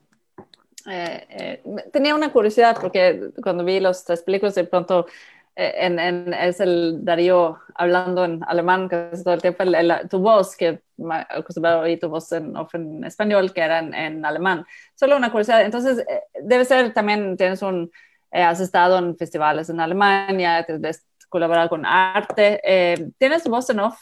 eh, 0.91 1.27
eh, 1.31 1.63
tenía 1.93 2.15
una 2.15 2.33
curiosidad 2.33 2.77
porque 2.81 3.31
cuando 3.43 3.65
vi 3.65 3.79
los 3.79 4.05
tres 4.05 4.23
películas 4.23 4.55
de 4.55 4.65
pronto 4.65 5.07
en, 5.55 5.99
en, 5.99 6.33
es 6.33 6.61
el 6.61 7.05
Darío 7.05 7.59
hablando 7.75 8.25
en 8.25 8.43
alemán 8.45 8.89
casi 8.89 9.23
todo 9.23 9.35
el 9.35 9.43
tiempo, 9.43 9.65
tu 10.09 10.19
voz, 10.19 10.57
que 10.57 10.83
acostumbrado 11.29 11.81
a 11.81 11.83
oír 11.83 11.99
tu 11.99 12.09
voz 12.09 12.33
en, 12.33 12.55
en, 12.73 13.05
español, 13.05 13.53
que 13.53 13.61
era 13.61 13.81
en, 13.81 14.25
alemán. 14.25 14.65
Solo 14.95 15.17
una 15.17 15.31
curiosidad. 15.31 15.63
Entonces, 15.63 16.05
debe 16.43 16.65
ser 16.65 16.95
también, 16.95 17.37
tienes 17.37 17.63
un, 17.63 17.91
has 18.31 18.61
estado 18.61 18.99
en 18.99 19.17
festivales 19.17 19.69
en 19.69 19.81
Alemania, 19.81 20.59
has 20.59 21.07
colaborado 21.29 21.69
con 21.69 21.85
arte. 21.85 22.61
Eh, 22.63 23.11
¿Tienes 23.19 23.49
voz 23.49 23.69
en 23.71 23.81
off 23.81 23.99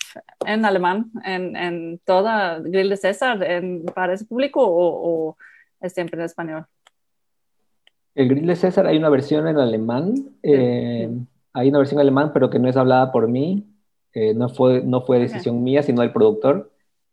en 0.47 0.65
alemán 0.65 1.11
en, 1.25 1.57
en 1.57 2.01
toda 2.05 2.59
Grill 2.59 2.91
de 2.91 2.97
César 2.97 3.39
para 3.95 4.15
ese 4.15 4.25
público 4.25 4.61
o, 4.63 5.37
es 5.81 5.93
siempre 5.93 6.19
en 6.19 6.25
español? 6.27 6.67
El 8.15 8.29
Grill 8.29 8.47
de 8.47 8.57
César 8.57 8.87
hay 8.87 8.99
una 8.99 9.09
versión 9.09 9.47
en 9.49 9.59
alemán. 9.59 10.15
Eh, 10.43 11.09
hay 11.53 11.69
una 11.69 11.79
versión 11.79 12.01
alemán, 12.01 12.31
pero 12.33 12.51
que 12.51 12.59
no 12.59 12.69
es 12.69 12.77
hablada 12.77 13.13
por 13.13 13.29
mí. 13.29 13.67
Eh, 14.13 14.35
no, 14.35 14.49
fue, 14.49 14.83
no 14.83 15.03
fue 15.03 15.19
decisión 15.19 15.63
mía, 15.63 15.83
sino 15.83 16.03
del 16.03 16.13
productor. 16.13 16.73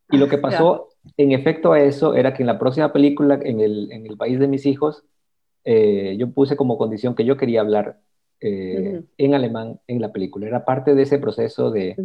Y 0.10 0.18
lo 0.18 0.28
que 0.30 0.38
pasó 0.38 0.90
en 1.18 1.32
efecto 1.32 1.74
a 1.74 1.80
eso 1.80 2.16
era 2.16 2.34
que 2.34 2.44
en 2.44 2.48
la 2.48 2.60
próxima 2.60 2.94
película, 2.94 3.40
en 3.42 3.60
el, 3.60 3.92
en 3.92 4.08
el 4.08 4.18
país 4.18 4.40
de 4.40 4.48
mis 4.48 4.66
hijos, 4.66 5.04
yo 5.66 6.32
puse 6.32 6.56
como 6.56 6.78
condición 6.78 7.14
que 7.14 7.26
yo 7.26 7.36
quería 7.36 7.60
hablar 7.60 8.00
eh, 8.40 9.02
en 9.18 9.34
alemán 9.34 9.80
en 9.88 10.00
la 10.00 10.12
película. 10.12 10.46
Era 10.46 10.64
parte 10.64 10.94
de 10.94 11.04
ese 11.04 11.18
proceso 11.18 11.72
de... 11.72 11.96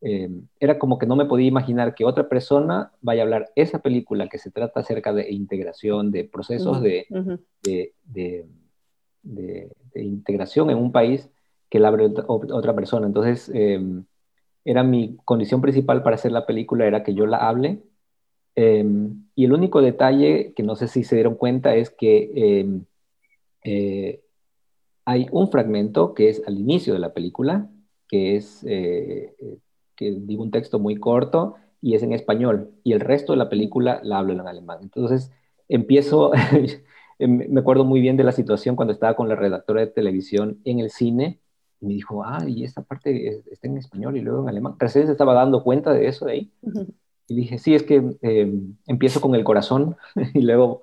Eh, 0.00 0.28
era 0.60 0.78
como 0.78 0.98
que 0.98 1.06
no 1.06 1.16
me 1.16 1.26
podía 1.26 1.46
imaginar 1.46 1.94
que 1.94 2.04
otra 2.04 2.28
persona 2.28 2.92
vaya 3.00 3.22
a 3.22 3.24
hablar 3.24 3.50
esa 3.56 3.80
película 3.80 4.28
que 4.28 4.38
se 4.38 4.50
trata 4.50 4.80
acerca 4.80 5.12
de 5.12 5.30
integración, 5.30 6.12
de 6.12 6.24
procesos 6.24 6.80
de, 6.80 7.06
de, 7.62 7.92
de, 9.22 9.68
integración 9.94 10.70
en 10.70 10.78
un 10.78 10.92
país 10.92 11.28
que 11.70 11.78
la 11.78 11.88
abre 11.88 12.06
otra 12.26 12.74
persona. 12.74 13.06
Entonces, 13.06 13.50
em, 13.54 14.04
era 14.64 14.82
mi 14.84 15.16
condición 15.24 15.60
principal 15.60 16.02
para 16.02 16.16
hacer 16.16 16.32
la 16.32 16.46
película, 16.46 16.86
era 16.86 17.02
que 17.02 17.14
yo 17.14 17.26
la 17.26 17.38
hable. 17.38 17.82
Em, 18.54 19.24
y 19.34 19.44
el 19.44 19.52
único 19.52 19.80
detalle 19.80 20.52
que 20.54 20.62
no 20.62 20.76
sé 20.76 20.88
si 20.88 21.04
se 21.04 21.14
dieron 21.16 21.36
cuenta 21.36 21.74
es 21.76 21.90
que 21.90 22.30
em, 22.34 22.84
eh, 23.64 24.20
hay 25.04 25.26
un 25.32 25.50
fragmento 25.50 26.14
que 26.14 26.28
es 26.28 26.42
al 26.46 26.58
inicio 26.58 26.92
de 26.92 26.98
la 27.00 27.14
película, 27.14 27.70
que 28.08 28.36
es, 28.36 28.64
eh, 28.64 29.34
eh, 29.38 29.58
que 29.96 30.10
digo 30.12 30.42
un 30.42 30.50
texto 30.50 30.78
muy 30.78 30.96
corto 30.96 31.56
y 31.80 31.94
es 31.94 32.02
en 32.02 32.12
español, 32.12 32.72
y 32.84 32.92
el 32.92 33.00
resto 33.00 33.32
de 33.32 33.38
la 33.38 33.48
película 33.48 34.00
la 34.02 34.18
hablo 34.18 34.32
en 34.34 34.40
alemán. 34.40 34.80
Entonces 34.82 35.30
empiezo, 35.68 36.32
em, 37.18 37.50
me 37.50 37.60
acuerdo 37.60 37.84
muy 37.84 38.00
bien 38.00 38.16
de 38.16 38.24
la 38.24 38.32
situación 38.32 38.76
cuando 38.76 38.92
estaba 38.92 39.16
con 39.16 39.28
la 39.28 39.36
redactora 39.36 39.80
de 39.80 39.86
televisión 39.88 40.60
en 40.64 40.80
el 40.80 40.90
cine, 40.90 41.40
y 41.80 41.86
me 41.86 41.94
dijo, 41.94 42.24
ah, 42.24 42.44
y 42.46 42.64
esta 42.64 42.82
parte 42.82 43.42
está 43.50 43.68
en 43.68 43.78
español 43.78 44.16
y 44.16 44.20
luego 44.20 44.42
en 44.42 44.48
alemán. 44.48 44.74
Recién 44.78 45.06
se 45.06 45.12
estaba 45.12 45.34
dando 45.34 45.62
cuenta 45.62 45.92
de 45.92 46.08
eso 46.08 46.26
de 46.26 46.32
ahí. 46.32 46.52
Y 47.28 47.36
dije, 47.36 47.58
sí, 47.58 47.74
es 47.74 47.82
que 47.82 48.16
em, 48.22 48.76
empiezo 48.86 49.20
con 49.20 49.34
el 49.34 49.44
corazón 49.44 49.96
y 50.34 50.40
luego 50.40 50.82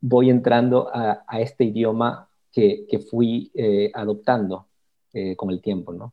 voy 0.00 0.30
entrando 0.30 0.88
a, 0.94 1.24
a 1.26 1.40
este 1.40 1.64
idioma 1.64 2.28
que, 2.52 3.06
fui 3.10 3.50
eh, 3.54 3.90
adoptando 3.94 4.68
eh, 5.12 5.34
con 5.36 5.50
el 5.50 5.60
tiempo, 5.60 5.92
¿no? 5.92 6.12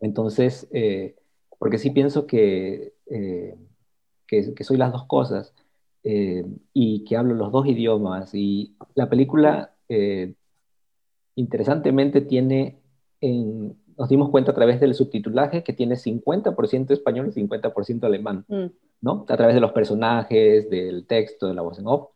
Entonces, 0.00 0.66
eh, 0.72 1.16
porque 1.58 1.78
sí 1.78 1.90
pienso 1.90 2.26
que, 2.26 2.94
que, 4.26 4.64
soy 4.64 4.78
las 4.78 4.92
dos 4.92 5.04
cosas 5.04 5.54
y 6.02 7.04
que 7.04 7.16
hablo 7.16 7.34
los 7.34 7.52
dos 7.52 7.66
idiomas. 7.66 8.34
Y 8.34 8.74
la 8.94 9.10
película, 9.10 9.74
interesantemente, 11.34 12.22
tiene, 12.22 12.79
nos 13.22 14.08
dimos 14.08 14.30
cuenta 14.30 14.52
a 14.52 14.54
través 14.54 14.80
del 14.80 14.94
subtitulaje 14.94 15.62
que 15.62 15.72
tiene 15.72 15.96
50% 15.96 16.90
español 16.90 17.28
y 17.28 17.40
50% 17.40 18.04
alemán, 18.04 18.44
mm. 18.48 18.66
¿no? 19.02 19.26
A 19.28 19.36
través 19.36 19.54
de 19.54 19.60
los 19.60 19.72
personajes, 19.72 20.70
del 20.70 21.06
texto, 21.06 21.48
de 21.48 21.54
la 21.54 21.62
voz 21.62 21.78
en 21.78 21.86
off 21.86 22.10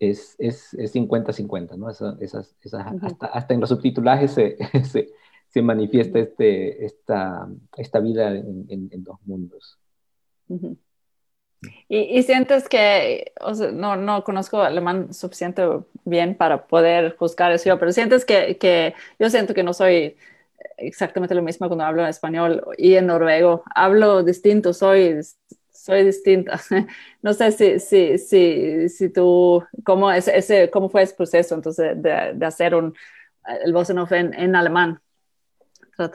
es 0.00 0.36
50-50, 0.38 1.76
¿no? 1.76 1.90
Esas, 1.90 2.56
hasta, 3.20 3.54
en 3.54 3.60
los 3.60 3.68
subtitulajes 3.68 4.32
se, 4.32 4.56
se, 5.48 5.62
manifiesta 5.62 6.18
este, 6.18 6.84
esta, 6.84 7.48
esta 7.76 8.00
vida 8.00 8.34
en, 8.34 9.04
dos 9.04 9.18
mundos. 9.26 9.78
Y, 11.88 12.22
sientes 12.22 12.68
que, 12.68 13.32
no, 13.72 13.96
no 13.96 14.24
conozco 14.24 14.62
alemán 14.62 15.12
suficiente 15.12 15.62
bien 16.04 16.34
para 16.34 16.66
poder 16.66 17.16
juzgar 17.16 17.52
eso, 17.52 17.78
pero 17.78 17.92
sientes 17.92 18.24
que, 18.24 18.56
que 18.58 18.94
yo 19.18 19.28
siento 19.28 19.52
que 19.52 19.62
no 19.62 19.74
soy 19.74 20.16
exactamente 20.78 21.34
lo 21.34 21.42
mismo 21.42 21.68
cuando 21.68 21.84
hablo 21.84 22.02
en 22.02 22.08
español 22.08 22.64
y 22.78 22.94
en 22.94 23.06
noruego. 23.06 23.62
Hablo 23.74 24.22
distinto, 24.22 24.72
soy 24.72 25.20
soy 25.70 26.04
distinta. 26.04 26.60
No 27.22 27.34
sé 27.34 27.52
si, 27.52 27.78
si, 27.80 28.16
si, 28.16 28.88
si 28.88 29.08
tú, 29.10 29.62
¿cómo, 29.84 30.10
es, 30.10 30.26
ese, 30.26 30.70
¿cómo 30.70 30.88
fue 30.88 31.02
ese 31.02 31.14
proceso 31.14 31.54
entonces 31.54 32.02
de, 32.02 32.32
de 32.34 32.46
hacer 32.46 32.74
un, 32.74 32.94
el 33.62 33.72
voz 33.74 33.90
en 33.90 33.98
en, 34.34 34.56
alemán? 34.56 35.00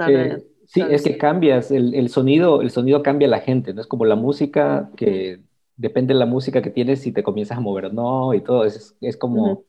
Eh, 0.08 0.38
sí, 0.40 0.55
es 0.82 1.04
que 1.04 1.18
cambias, 1.18 1.72
el, 1.72 1.94
el, 1.94 2.10
sonido, 2.10 2.62
el 2.62 2.72
sonido 2.72 3.04
cambia 3.04 3.28
a 3.28 3.32
la 3.32 3.40
gente, 3.40 3.74
¿no? 3.74 3.82
Es 3.82 3.88
como 3.88 4.06
la 4.06 4.16
música 4.16 4.90
que 4.96 5.42
depende 5.78 6.14
de 6.14 6.20
la 6.20 6.26
música 6.26 6.62
que 6.62 6.70
tienes 6.70 7.02
si 7.02 7.12
te 7.12 7.24
comienzas 7.24 7.58
a 7.58 7.62
mover 7.62 7.94
no 7.94 8.34
y 8.34 8.42
todo, 8.42 8.66
es, 8.66 8.96
es 9.02 9.18
como... 9.18 9.64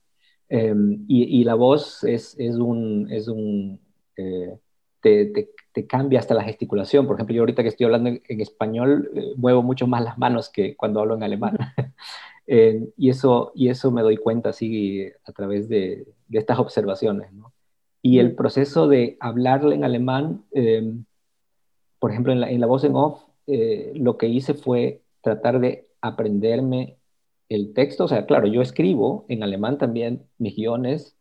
Em, 0.49 1.05
y, 1.09 1.41
y, 1.41 1.45
la 1.45 1.55
voz 1.55 2.05
es, 2.05 2.37
es 2.39 2.55
un... 2.57 3.09
Es 3.11 3.29
un 3.29 3.81
eh, 4.17 4.57
te, 5.01 5.27
te, 5.27 5.51
te 5.73 5.87
cambia 5.87 6.21
hasta 6.21 6.35
la 6.35 6.45
gesticulación. 6.45 7.07
Por 7.07 7.17
ejemplo, 7.17 7.35
yo 7.35 7.43
ahorita 7.43 7.63
que 7.63 7.69
estoy 7.69 7.85
hablando 7.85 8.11
en, 8.11 8.41
español, 8.41 9.11
eh, 9.15 9.33
muevo 9.37 9.63
mucho 9.63 9.87
más 9.87 10.03
las 10.03 10.17
manos 10.19 10.49
que 10.49 10.75
cuando 10.77 11.01
hablo 11.01 11.15
en 11.15 11.23
alemán. 11.23 11.59
Eh, 12.49 12.91
y, 12.97 13.11
eso, 13.11 13.51
y 13.57 13.71
eso 13.71 13.91
me 13.91 14.03
doy 14.03 14.19
cuenta 14.19 14.51
así 14.51 15.05
a 15.25 15.33
través 15.33 15.69
de, 15.69 16.07
de 16.29 16.39
estas 16.39 16.61
observaciones. 16.61 17.33
¿no? 17.33 17.53
Y 18.07 18.19
el 18.19 18.35
proceso 18.35 18.89
de 18.89 19.17
hablarle 19.21 19.75
en 19.75 19.85
alemán, 19.85 20.45
eh, 20.53 20.93
por 21.99 22.11
ejemplo, 22.11 22.33
en 22.33 22.41
la, 22.41 22.51
en 22.51 22.61
la, 22.61 22.67
voz 22.67 22.85
en 22.85 22.95
off, 22.95 23.23
lo 23.47 24.17
que 24.19 24.29
hice 24.29 24.55
fue 24.55 25.03
tratar 25.23 25.61
de 25.61 25.89
aprenderme 26.01 26.99
el 27.49 27.73
texto. 27.75 28.05
O 28.05 28.09
sea, 28.09 28.27
claro, 28.27 28.47
yo 28.47 28.63
escribo 28.63 29.25
en 29.29 29.43
alemán 29.43 29.79
también 29.79 30.27
mis 30.39 30.57
guiones 30.57 31.17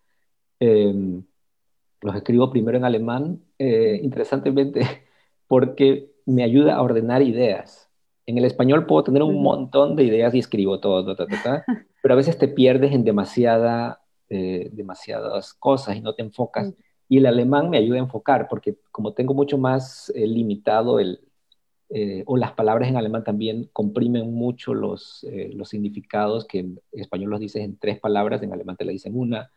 los 2.05 2.15
escribo 2.15 2.51
primero 2.51 2.77
en 2.77 2.85
alemán, 2.85 3.41
eh, 3.57 3.99
interesantemente, 4.01 4.81
porque 5.47 6.11
me 6.25 6.43
ayuda 6.43 6.75
a 6.75 6.81
ordenar 6.81 7.21
ideas. 7.21 7.89
En 8.27 8.37
el 8.37 8.45
español 8.45 8.85
puedo 8.85 9.03
tener 9.03 9.23
un 9.23 9.41
montón 9.41 9.95
de 9.95 10.03
ideas 10.03 10.33
y 10.33 10.39
escribo 10.39 10.79
todo, 10.79 11.15
pero 12.01 12.13
a 12.13 12.17
veces 12.17 12.37
te 12.37 12.47
pierdes 12.47 12.93
en 12.93 13.03
demasiada, 13.03 14.01
eh, 14.29 14.69
demasiadas 14.71 15.53
cosas 15.53 15.95
y 15.95 16.01
no 16.01 16.13
te 16.13 16.23
enfocas. 16.23 16.73
Y 17.07 17.17
el 17.17 17.25
alemán 17.27 17.69
me 17.69 17.77
ayuda 17.77 17.97
a 17.97 18.03
enfocar, 18.03 18.47
porque 18.49 18.77
como 18.91 19.13
tengo 19.13 19.33
mucho 19.33 19.57
más 19.57 20.11
eh, 20.15 20.25
limitado 20.27 20.99
el, 20.99 21.21
o 22.25 22.35
las 22.35 22.51
palabras 22.53 22.89
en 22.89 22.97
alemán 22.97 23.23
también 23.23 23.69
comprimen 23.71 24.33
mucho 24.33 24.73
los, 24.73 25.25
los 25.53 25.69
significados 25.69 26.45
que 26.45 26.59
en 26.59 26.81
español 26.91 27.29
los 27.29 27.39
dices 27.39 27.63
en 27.63 27.77
tres 27.77 27.99
palabras, 27.99 28.41
en 28.41 28.51
alemán 28.51 28.75
te 28.75 28.85
la 28.85 28.91
dicen 28.91 29.17
una. 29.17 29.51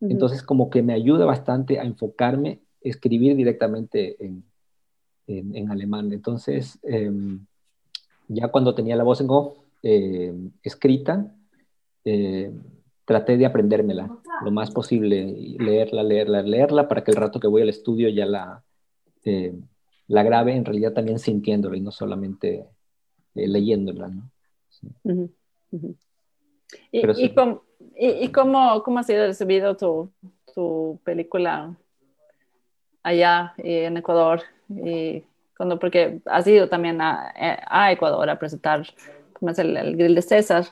Entonces, 0.00 0.42
como 0.42 0.70
que 0.70 0.82
me 0.82 0.94
ayuda 0.94 1.26
bastante 1.26 1.80
a 1.80 1.82
enfocarme, 1.82 2.60
escribir 2.80 3.34
directamente 3.34 4.16
en, 4.24 4.44
en, 5.26 5.70
alemán. 5.70 6.12
Entonces, 6.12 6.78
em, 6.82 7.44
ya 8.28 8.48
cuando 8.48 8.74
tenía 8.74 8.96
la 8.96 9.04
voz 9.04 9.20
en 9.20 9.30
off 9.30 9.56
em, 9.82 10.50
escrita, 10.62 11.32
em, 12.04 12.62
traté 13.06 13.36
de 13.36 13.46
aprendérmela 13.46 14.10
lo 14.44 14.50
más 14.50 14.70
posible, 14.70 15.56
leerla, 15.58 16.02
leerla, 16.02 16.42
leerla, 16.42 16.88
para 16.88 17.02
que 17.02 17.12
el 17.12 17.16
rato 17.16 17.40
que 17.40 17.46
voy 17.46 17.62
al 17.62 17.68
estudio 17.70 18.08
ya 18.10 18.26
la, 18.26 18.62
eh, 19.24 19.54
la 20.08 20.22
grabe, 20.22 20.54
en 20.54 20.64
realidad 20.64 20.92
también 20.92 21.18
sintiéndola 21.18 21.76
y 21.76 21.80
no 21.80 21.92
solamente 21.92 22.66
eh, 23.34 23.48
leyéndola. 23.48 24.08
¿no? 24.08 25.28
¿Y, 26.92 27.00
y, 27.00 28.28
cómo, 28.28 28.82
cómo, 28.82 28.98
ha 28.98 29.02
sido 29.04 29.26
recibido 29.26 29.76
tu, 29.76 30.10
tu 30.54 31.00
película 31.04 31.76
allá 33.02 33.54
en 33.58 33.96
Ecuador? 33.96 34.42
Y 34.68 35.22
cuando, 35.56 35.78
porque 35.78 36.20
has 36.26 36.46
ido 36.46 36.68
también 36.68 37.00
a, 37.00 37.32
a 37.66 37.92
Ecuador 37.92 38.28
a 38.28 38.38
presentar 38.38 38.84
es 39.40 39.58
el, 39.58 39.76
el 39.76 39.96
Grill 39.96 40.14
de 40.14 40.22
César. 40.22 40.66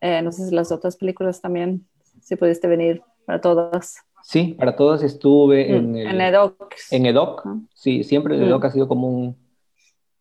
Eh, 0.00 0.22
no 0.22 0.32
sé 0.32 0.48
si 0.48 0.54
las 0.54 0.72
otras 0.72 0.96
películas 0.96 1.40
también, 1.40 1.86
si 2.20 2.36
pudiste 2.36 2.68
venir 2.68 3.02
para 3.26 3.40
todas. 3.40 3.96
Sí, 4.22 4.54
para 4.58 4.76
todas 4.76 5.02
estuve 5.02 5.68
mm, 5.68 5.74
en, 5.74 5.96
en 5.96 6.20
EDOC. 6.20 6.74
En 6.90 7.06
EDOC, 7.06 7.46
sí, 7.74 8.04
siempre 8.04 8.36
el 8.36 8.44
EDOC 8.44 8.62
mm. 8.62 8.66
ha 8.66 8.70
sido 8.70 8.88
como 8.88 9.08
un, 9.08 9.36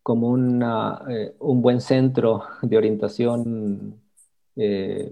como 0.03 0.29
una, 0.29 1.01
eh, 1.09 1.35
un 1.39 1.61
buen 1.61 1.81
centro 1.81 2.43
de 2.61 2.77
orientación 2.77 4.01
eh, 4.55 5.11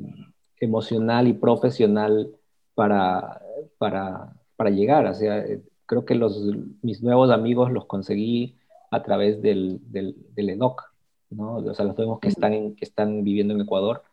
emocional 0.59 1.27
y 1.27 1.33
profesional 1.33 2.31
para, 2.73 3.41
para, 3.77 4.33
para 4.55 4.69
llegar. 4.69 5.05
O 5.05 5.13
sea, 5.13 5.43
creo 5.85 6.05
que 6.05 6.15
los, 6.15 6.41
mis 6.81 7.01
nuevos 7.03 7.31
amigos 7.31 7.71
los 7.71 7.85
conseguí 7.85 8.57
a 8.91 9.03
través 9.03 9.41
del, 9.41 9.79
del, 9.91 10.15
del 10.33 10.49
EDOC. 10.49 10.83
¿no? 11.29 11.55
O 11.55 11.73
sea, 11.73 11.85
los 11.85 11.95
vemos 11.95 12.19
que 12.19 12.29
están, 12.29 12.75
que 12.75 12.85
están 12.85 13.23
viviendo 13.23 13.53
en 13.53 13.61
Ecuador. 13.61 14.03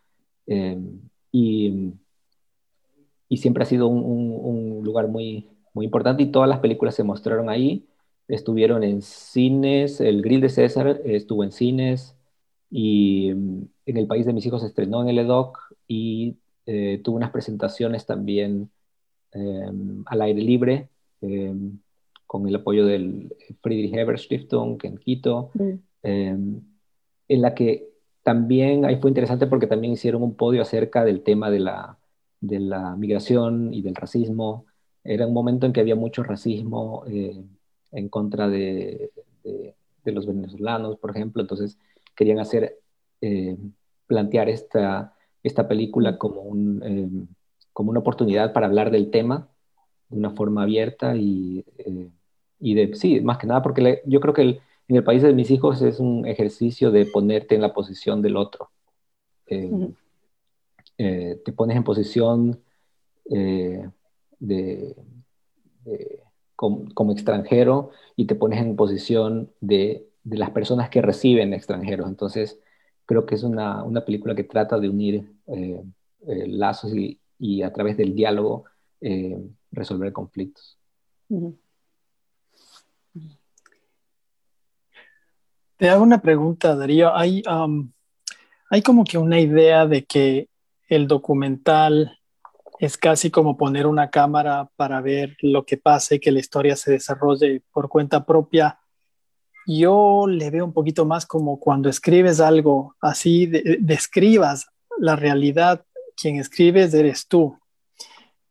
Eh, 0.47 0.79
y, 1.33 1.93
y, 3.29 3.37
siempre 3.39 3.63
ha 3.63 3.67
sido 3.67 3.89
un, 3.89 4.03
un, 4.05 4.85
lugar 4.85 5.09
muy, 5.09 5.49
muy 5.73 5.87
importante 5.87 6.23
y 6.23 6.31
todas 6.31 6.49
las 6.49 6.61
películas 6.61 6.95
se 6.95 7.03
mostraron 7.03 7.49
ahí. 7.49 7.87
Estuvieron 8.29 8.83
en 8.85 9.03
cines, 9.03 10.01
el 10.01 10.23
Grill 10.23 10.41
de 10.41 10.49
César 10.49 11.01
estuvo 11.05 11.45
en 11.45 11.53
cines 11.53 12.17
y 12.71 13.33
mm, 13.35 13.63
en 13.87 13.97
el 13.97 14.07
país 14.07 14.27
de 14.27 14.33
mis 14.33 14.47
hijos 14.47 14.63
se 14.63 14.69
estrenó 14.69 15.03
en 15.03 15.09
el 15.09 15.19
EDOC 15.19 15.59
y 15.89 16.37
eh, 16.67 17.01
tuvo 17.03 17.17
unas 17.17 17.31
presentaciones 17.31 18.07
también 18.07 18.71
eh, 19.33 19.71
al 20.07 20.23
aire 20.23 20.41
libre 20.41 20.89
con 22.27 22.47
el 22.47 22.55
apoyo 22.55 22.85
del 22.85 23.35
Friedrich 23.63 23.95
Ebert 23.95 24.19
Stiftung 24.19 24.79
en 24.83 24.99
Quito. 24.99 25.51
Mm 25.55 25.79
en 27.29 27.43
la 27.43 27.55
que 27.55 27.89
también 28.25 28.87
ahí 28.87 28.97
fue 28.97 29.11
interesante 29.11 29.47
porque 29.47 29.69
también 29.69 29.93
hicieron 29.93 30.23
un 30.23 30.35
podio 30.35 30.63
acerca 30.63 31.05
del 31.05 31.23
tema 31.23 31.51
de 31.51 31.61
la, 31.61 31.99
de 32.41 32.59
la 32.59 32.97
migración 32.97 33.73
y 33.73 33.83
del 33.83 33.95
racismo. 33.95 34.67
Era 35.05 35.27
un 35.27 35.35
momento 35.35 35.67
en 35.67 35.73
que 35.73 35.81
había 35.81 35.95
mucho 35.95 36.23
racismo 36.25 37.05
eh, 37.07 37.45
en 37.93 38.09
contra 38.09 38.49
de, 38.49 39.13
de, 39.45 40.13
los 40.13 40.27
venezolanos, 40.27 40.97
por 40.99 41.11
ejemplo, 41.11 41.43
entonces 41.43 41.79
querían 42.17 42.39
hacer, 42.39 42.79
eh, 43.21 43.57
plantear 44.07 44.49
esta, 44.49 45.15
esta 45.43 45.69
película 45.69 46.19
como, 46.19 46.43
un, 46.43 46.83
eh, 46.83 47.27
como 47.73 47.91
una 47.91 48.01
oportunidad 48.01 48.53
para 48.55 48.67
hablar 48.67 48.91
del 48.91 49.11
tema 49.11 49.49
de 50.09 50.19
una 50.19 50.31
forma 50.31 50.63
abierta 50.63 51.15
y, 51.17 51.65
y 52.59 52.75
de, 52.75 52.95
sí, 52.95 53.21
más 53.21 53.39
que 53.39 53.47
nada 53.47 53.63
porque 53.63 54.03
yo 54.07 54.21
creo 54.21 54.35
que 54.35 54.43
el, 54.43 54.61
en 54.89 54.97
el 54.97 55.05
país 55.05 55.23
de 55.23 55.33
mis 55.33 55.51
hijos 55.51 55.81
es 55.83 55.99
un 55.99 56.27
ejercicio 56.27 56.91
de 56.91 57.07
ponerte 57.07 57.55
en 57.55 57.63
la 57.63 57.73
posición 57.73 58.21
del 58.21 58.37
otro. 58.37 58.71
Eh, 59.47 59.71
eh, 60.99 61.41
te 61.45 61.53
pones 61.53 61.77
en 61.77 61.85
posición 61.85 62.61
eh, 63.31 63.89
de, 64.39 64.95
como, 66.55 67.13
extranjero 67.13 67.91
y 68.17 68.27
te 68.27 68.35
pones 68.35 68.61
en 68.61 68.77
posición 68.77 69.51
de, 69.61 70.07
las 70.25 70.51
personas 70.51 70.91
que 70.91 71.03
reciben 71.03 71.53
extranjeros. 71.53 72.09
Entonces, 72.09 72.59
creo 73.07 73.27
que 73.27 73.35
es 73.35 73.43
una, 73.43 73.85
película 74.05 74.35
que 74.35 74.45
trata 74.45 74.79
de 74.79 74.89
unir 74.89 75.33
lazos 76.21 76.93
y, 76.95 77.63
a 77.63 77.73
través 77.73 77.97
del 77.97 78.15
diálogo 78.15 78.65
resolver 79.73 80.13
conflictos. 80.13 80.79
Te 85.85 85.91
hago 85.91 86.03
una 86.03 86.23
pregunta, 86.23 86.75
Darío. 86.75 87.15
Hay, 87.15 87.43
hay 88.71 88.81
como 88.81 89.05
que 89.05 89.19
una 89.19 89.39
idea 89.39 89.85
de 89.85 90.07
que 90.07 90.49
el 90.89 91.07
documental 91.07 92.19
es 92.79 92.97
casi 92.97 93.31
como 93.31 93.59
poner 93.59 93.87
una 93.87 94.09
cámara 94.09 94.71
para 94.77 95.03
ver 95.03 95.37
lo 95.43 95.67
que 95.67 95.77
pasa 95.77 96.15
y 96.15 96.21
que 96.21 96.33
la 96.33 96.41
historia 96.41 96.75
se 96.75 96.91
desarrolle 96.91 97.63
por 97.71 97.91
cuenta 97.91 98.25
propia. 98.25 98.79
Yo 99.67 100.25
le 100.27 100.49
veo 100.49 100.65
un 100.65 100.73
poquito 100.73 101.05
más 101.05 101.27
como 101.27 101.61
cuando 101.61 101.91
escribes 101.91 102.41
algo 102.41 102.97
así, 103.03 103.45
describas 103.45 104.69
la 104.99 105.17
realidad, 105.17 105.85
quien 106.17 106.37
escribes 106.37 106.95
eres 106.95 107.29
tú. 107.29 107.59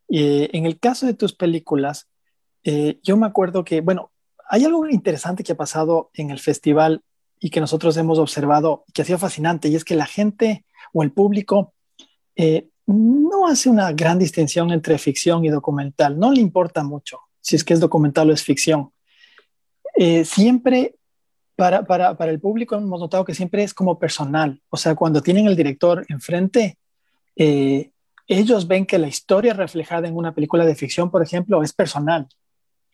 Y 0.06 0.56
en 0.56 0.66
el 0.66 0.78
caso 0.78 1.04
de 1.04 1.14
tus 1.14 1.32
películas, 1.32 2.08
eh, 2.62 3.00
yo 3.02 3.16
me 3.16 3.26
acuerdo 3.26 3.64
que, 3.64 3.80
bueno, 3.80 4.12
hay 4.48 4.64
algo 4.64 4.88
interesante 4.88 5.42
que 5.42 5.50
ha 5.50 5.56
pasado 5.56 6.12
en 6.14 6.30
el 6.30 6.38
festival 6.38 7.02
y 7.44 7.50
que 7.50 7.60
nosotros 7.60 7.94
hemos 7.98 8.18
observado 8.18 8.86
que 8.94 9.02
ha 9.02 9.04
sido 9.04 9.18
fascinante 9.18 9.68
y 9.68 9.74
es 9.74 9.84
que 9.84 9.94
la 9.94 10.06
gente 10.06 10.64
o 10.94 11.02
el 11.02 11.12
público 11.12 11.74
eh, 12.36 12.70
no 12.86 13.46
hace 13.46 13.68
una 13.68 13.92
gran 13.92 14.18
distinción 14.18 14.70
entre 14.70 14.96
ficción 14.96 15.44
y 15.44 15.50
documental, 15.50 16.18
no 16.18 16.32
le 16.32 16.40
importa 16.40 16.82
mucho 16.82 17.18
si 17.42 17.54
es 17.56 17.62
que 17.62 17.74
es 17.74 17.80
documental 17.80 18.30
o 18.30 18.32
es 18.32 18.42
ficción. 18.42 18.92
Eh, 19.94 20.24
siempre 20.24 20.94
para, 21.54 21.84
para, 21.84 22.16
para, 22.16 22.30
el 22.30 22.40
público 22.40 22.76
hemos 22.76 22.98
notado 22.98 23.26
que 23.26 23.34
siempre 23.34 23.62
es 23.62 23.74
como 23.74 23.98
personal, 23.98 24.62
o 24.70 24.78
sea, 24.78 24.94
cuando 24.94 25.20
tienen 25.20 25.46
el 25.46 25.54
director 25.54 26.06
enfrente, 26.08 26.78
eh, 27.36 27.90
ellos 28.26 28.66
ven 28.66 28.86
que 28.86 28.96
la 28.96 29.08
historia 29.08 29.52
reflejada 29.52 30.08
en 30.08 30.16
una 30.16 30.34
película 30.34 30.64
de 30.64 30.76
ficción, 30.76 31.10
por 31.10 31.22
ejemplo, 31.22 31.62
es 31.62 31.74
personal 31.74 32.26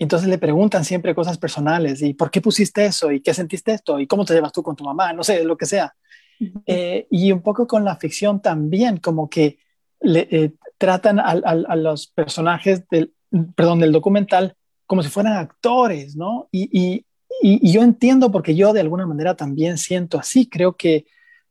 entonces 0.04 0.28
le 0.28 0.38
preguntan 0.38 0.84
siempre 0.84 1.14
cosas 1.14 1.36
personales 1.38 2.00
y 2.02 2.14
por 2.14 2.30
qué 2.30 2.40
pusiste 2.40 2.86
eso 2.86 3.12
y 3.12 3.20
qué 3.20 3.34
sentiste 3.34 3.72
esto 3.72 4.00
y 4.00 4.06
cómo 4.06 4.24
te 4.24 4.32
llevas 4.32 4.52
tú 4.52 4.62
con 4.62 4.74
tu 4.74 4.82
mamá, 4.82 5.12
no 5.12 5.22
sé, 5.22 5.44
lo 5.44 5.56
que 5.56 5.66
sea. 5.66 5.94
Eh, 6.64 7.06
y 7.10 7.32
un 7.32 7.42
poco 7.42 7.66
con 7.66 7.84
la 7.84 7.96
ficción 7.96 8.40
también, 8.40 8.96
como 8.96 9.28
que 9.28 9.58
le, 10.00 10.26
eh, 10.30 10.52
tratan 10.78 11.20
a, 11.20 11.76
los 11.76 12.06
personajes 12.06 12.88
del, 12.88 13.12
perdón, 13.54 13.80
del 13.80 13.92
documental 13.92 14.56
como 14.86 15.02
si 15.02 15.10
fueran 15.10 15.34
actores, 15.34 16.16
¿no? 16.16 16.48
Y, 16.50 17.04
yo 17.42 17.82
entiendo 17.82 18.30
porque 18.30 18.54
yo 18.54 18.74
de 18.74 18.80
alguna 18.80 19.06
manera 19.06 19.34
también 19.34 19.78
siento 19.78 20.18
así, 20.18 20.46
creo 20.46 20.76
que, 20.76 21.06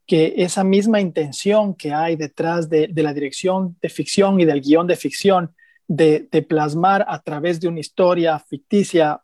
que 0.06 0.34
esa 0.38 0.64
misma 0.64 1.02
intención 1.02 1.74
que 1.74 1.94
hay 1.94 2.16
detrás 2.16 2.70
de, 2.70 2.88
de 2.88 3.02
la 3.02 3.14
dirección 3.14 3.76
de 3.82 3.90
ficción 3.90 4.40
y 4.40 4.46
del 4.46 4.62
guion 4.62 4.86
de 4.86 4.96
ficción, 4.96 5.56
de, 5.90 6.46
plasmar 6.48 7.04
a 7.10 7.20
través 7.22 7.60
de 7.60 7.68
una 7.68 7.80
historia 7.80 8.40
ficticia 8.40 9.22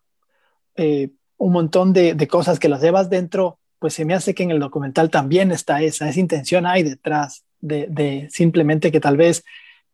eh, 0.76 1.12
un 1.38 1.54
montón 1.54 1.94
de, 1.94 2.28
cosas 2.28 2.60
que 2.60 2.68
las 2.68 2.82
llevas 2.82 3.10
dentro, 3.10 3.60
pues 3.80 3.94
se 3.94 4.04
me 4.04 4.16
hace 4.16 4.34
que 4.34 4.44
en 4.44 4.52
el 4.52 4.60
documental 4.60 5.10
también 5.10 5.52
está 5.52 5.82
esa, 5.82 6.10
esa 6.10 6.20
intención 6.20 6.66
hay 6.66 6.84
detrás 6.84 7.46
de, 7.62 8.28
simplemente 8.32 8.92
que 8.92 9.00
tal 9.00 9.16
vez, 9.16 9.44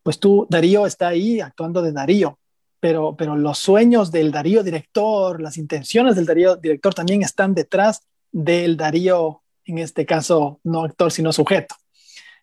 pues 0.02 0.20
tú, 0.20 0.48
Darío 0.50 0.86
está 0.86 1.10
ahí 1.10 1.42
actuando 1.42 1.82
de 1.82 1.92
Darío, 1.92 2.40
pero, 2.80 3.16
pero 3.18 3.36
los 3.36 3.58
sueños 3.58 4.12
del 4.12 4.32
Darío 4.32 4.64
director, 4.64 5.42
las 5.42 5.58
intenciones 5.58 6.16
del 6.16 6.26
Darío 6.26 6.56
director 6.56 6.94
también 6.94 7.22
están 7.22 7.54
detrás 7.54 8.02
del 8.32 8.78
Darío, 8.78 9.42
en 9.66 9.78
este 9.80 10.06
caso, 10.06 10.60
no 10.64 10.86
actor, 10.86 11.12
sino 11.12 11.34
sujeto. 11.34 11.76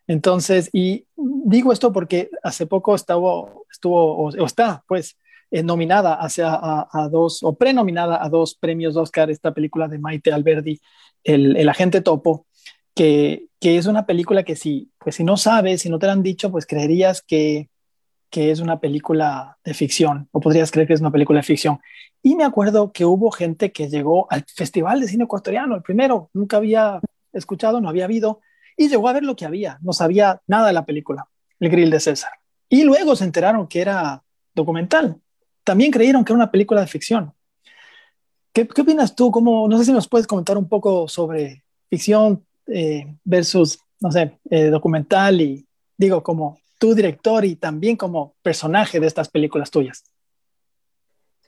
Entonces, 0.09 0.71
y 0.73 1.05
digo 1.15 1.71
esto 1.71 1.93
porque 1.93 2.31
hace 2.41 2.65
poco 2.65 2.95
estuvo, 2.95 3.67
estuvo 3.71 4.17
o, 4.17 4.43
está, 4.43 4.83
pues, 4.87 5.19
eh, 5.51 5.61
nominada 5.61 6.15
hacia, 6.15 6.47
a, 6.51 7.09
dos, 7.11 7.43
o 7.43 7.55
prenominada 7.55 8.23
a 8.23 8.27
dos 8.27 8.55
premios 8.55 8.97
Oscar, 8.97 9.29
esta 9.29 9.53
película 9.53 9.87
de 9.87 9.99
Maite 9.99 10.31
Alberdi, 10.31 10.81
El, 11.23 11.55
el 11.55 11.69
Agente 11.69 12.01
Topo, 12.01 12.47
que, 12.95 13.49
que, 13.59 13.77
es 13.77 13.85
una 13.85 14.07
película 14.07 14.41
que 14.41 14.55
si, 14.55 14.89
pues, 14.97 15.13
si 15.13 15.23
no 15.23 15.37
sabes, 15.37 15.83
si 15.83 15.91
no 15.91 15.99
te 15.99 16.07
lo 16.07 16.13
han 16.13 16.23
dicho, 16.23 16.49
pues 16.49 16.65
creerías 16.65 17.21
que, 17.21 17.69
que 18.31 18.49
es 18.49 18.61
una 18.61 18.79
película 18.79 19.59
de 19.63 19.75
ficción, 19.75 20.27
o 20.31 20.39
podrías 20.39 20.71
creer 20.71 20.87
que 20.87 20.95
es 20.95 21.01
una 21.01 21.11
película 21.11 21.37
de 21.37 21.43
ficción. 21.43 21.81
Y 22.23 22.35
me 22.35 22.45
acuerdo 22.45 22.91
que 22.91 23.05
hubo 23.05 23.29
gente 23.29 23.71
que 23.71 23.89
llegó 23.89 24.25
al 24.31 24.43
Festival 24.55 25.01
de 25.01 25.07
Cine 25.07 25.25
Ecuatoriano, 25.25 25.75
el 25.75 25.83
primero, 25.83 26.31
nunca 26.33 26.57
había 26.57 26.99
escuchado, 27.31 27.79
no 27.79 27.89
había 27.89 28.05
habido, 28.05 28.41
y 28.79 28.87
llegó 28.87 29.09
a 29.09 29.13
ver 29.13 29.23
lo 29.23 29.35
que 29.35 29.43
había, 29.43 29.77
no 29.81 29.91
sabía 29.91 30.41
nada 30.47 30.67
de 30.67 30.73
la 30.73 30.85
película, 30.85 31.27
El 31.59 31.69
Grill 31.69 31.89
de 31.89 31.99
César. 31.99 32.31
Y 32.69 32.85
luego 32.85 33.13
se 33.13 33.25
enteraron 33.25 33.67
que 33.67 33.81
era 33.81 34.23
documental. 34.55 35.17
También 35.65 35.91
creyeron 35.91 36.23
que 36.23 36.31
era 36.31 36.37
una 36.37 36.49
película 36.49 36.79
de 36.79 36.87
ficción. 36.87 37.33
¿Qué, 38.53 38.65
qué 38.65 38.81
opinas 38.81 39.15
tú? 39.15 39.31
¿Cómo, 39.31 39.67
no 39.67 39.77
sé 39.77 39.83
si 39.83 39.91
nos 39.91 40.07
puedes 40.07 40.25
comentar 40.25 40.57
un 40.57 40.69
poco 40.69 41.09
sobre 41.09 41.65
ficción 41.89 42.45
eh, 42.67 43.13
versus, 43.25 43.79
no 43.99 44.13
sé, 44.13 44.39
eh, 44.49 44.67
documental 44.67 45.41
y 45.41 45.67
digo, 45.97 46.23
como 46.23 46.59
tu 46.77 46.95
director 46.95 47.43
y 47.43 47.57
también 47.57 47.97
como 47.97 48.35
personaje 48.41 49.01
de 49.01 49.07
estas 49.07 49.27
películas 49.27 49.71
tuyas. 49.71 50.05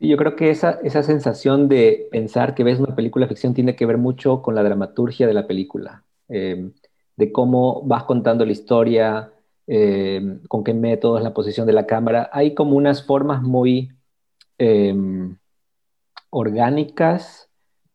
Yo 0.01 0.17
creo 0.17 0.35
que 0.35 0.49
esa, 0.49 0.81
esa 0.83 1.01
sensación 1.01 1.69
de 1.69 2.09
pensar 2.11 2.55
que 2.55 2.65
ves 2.65 2.79
una 2.79 2.93
película 2.93 3.25
de 3.25 3.29
ficción 3.29 3.53
tiene 3.53 3.77
que 3.77 3.85
ver 3.85 3.97
mucho 3.97 4.41
con 4.41 4.53
la 4.53 4.63
dramaturgia 4.63 5.27
de 5.27 5.33
la 5.33 5.47
película, 5.47 6.03
eh, 6.27 6.71
de 7.15 7.31
cómo 7.31 7.81
vas 7.83 8.03
contando 8.03 8.45
la 8.45 8.51
historia, 8.51 9.31
eh, 9.67 10.39
con 10.47 10.63
qué 10.63 10.73
métodos, 10.73 11.21
la 11.21 11.33
posición 11.33 11.67
de 11.67 11.73
la 11.73 11.85
cámara. 11.85 12.29
Hay 12.33 12.53
como 12.53 12.75
unas 12.75 13.05
formas 13.05 13.41
muy 13.41 13.91
em, 14.57 15.37
orgánicas 16.29 17.49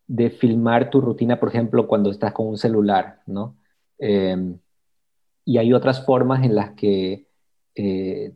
de 0.07 0.31
filmar 0.31 0.91
tu 0.91 1.01
rutina, 1.01 1.41
por 1.41 1.49
ejemplo, 1.49 1.89
cuando 1.89 2.11
estás 2.11 2.33
con 2.33 2.47
un 2.47 2.59
celular, 2.59 3.21
¿no? 3.27 3.57
Em, 3.99 4.59
y 5.45 5.59
hay 5.59 5.73
otras 5.73 6.05
formas 6.05 6.45
en 6.45 6.55
las 6.55 6.73
que 6.73 7.27
eh, 7.75 8.33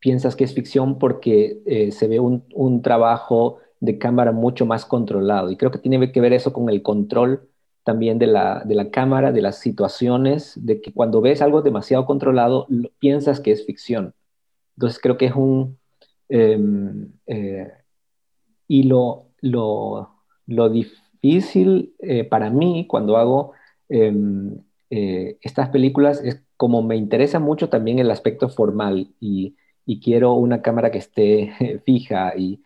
piensas 0.00 0.36
que 0.36 0.44
es 0.44 0.54
ficción 0.54 0.98
porque 0.98 1.62
eh, 1.66 1.92
se 1.92 2.08
ve 2.08 2.20
un, 2.20 2.44
un, 2.54 2.82
trabajo 2.82 3.58
de 3.80 3.98
cámara 3.98 4.32
mucho 4.32 4.66
más 4.66 4.84
controlado. 4.84 5.50
Y 5.50 5.56
creo 5.56 5.70
que 5.70 5.78
tiene 5.78 6.12
que 6.12 6.20
ver 6.20 6.32
eso 6.32 6.52
con 6.52 6.68
el 6.68 6.82
control 6.82 7.48
también 7.84 8.18
de 8.18 8.26
la, 8.26 8.62
de 8.64 8.74
la 8.74 8.90
cámara, 8.90 9.32
de 9.32 9.42
las 9.42 9.58
situaciones, 9.58 10.54
de 10.56 10.80
que 10.80 10.92
cuando 10.92 11.20
ves 11.20 11.42
algo 11.42 11.62
demasiado 11.62 12.06
controlado, 12.06 12.66
piensas 12.98 13.40
que 13.40 13.52
es 13.52 13.66
ficción. 13.66 14.14
Entonces 14.76 15.00
creo 15.00 15.16
que 15.18 15.26
es 15.26 15.34
un... 15.34 15.78
Em, 16.28 17.12
eh, 17.26 17.72
y 18.68 18.84
lo, 18.84 19.26
lo, 19.40 20.10
lo 20.46 20.70
difícil 20.70 21.94
eh, 21.98 22.24
para 22.24 22.50
mí 22.50 22.86
cuando 22.88 23.16
hago 23.18 23.52
em, 23.88 24.58
eh, 24.88 25.36
estas 25.42 25.68
películas 25.68 26.22
es 26.24 26.42
como 26.56 26.82
me 26.82 26.96
interesa 26.96 27.38
mucho 27.38 27.68
también 27.68 27.98
el 27.98 28.10
aspecto 28.10 28.48
formal 28.48 29.08
y, 29.20 29.56
y 29.84 30.00
quiero 30.00 30.32
una 30.34 30.62
cámara 30.62 30.90
que 30.90 30.98
esté 30.98 31.80
fija 31.84 32.34
y 32.36 32.62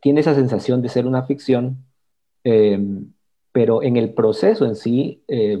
tiene 0.00 0.20
esa 0.20 0.34
sensación 0.34 0.80
de 0.80 0.88
ser 0.88 1.06
una 1.06 1.24
ficción 1.24 1.84
em, 2.42 3.12
pero 3.58 3.82
en 3.82 3.96
el 3.96 4.14
proceso 4.14 4.66
en 4.66 4.76
sí 4.76 5.24
eh, 5.26 5.58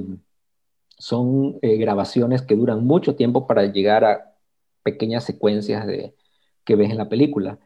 son 0.98 1.58
eh, 1.62 1.78
grabaciones 1.78 2.42
que 2.42 2.54
duran 2.54 2.86
mucho 2.86 3.16
tiempo 3.16 3.48
para 3.48 3.66
llegar 3.66 4.04
a 4.04 4.36
pequeñas 4.84 5.24
secuencias 5.24 5.84
de, 5.84 6.14
que 6.64 6.76
ves 6.76 6.92
en 6.92 6.96
la 6.96 7.08
película. 7.08 7.58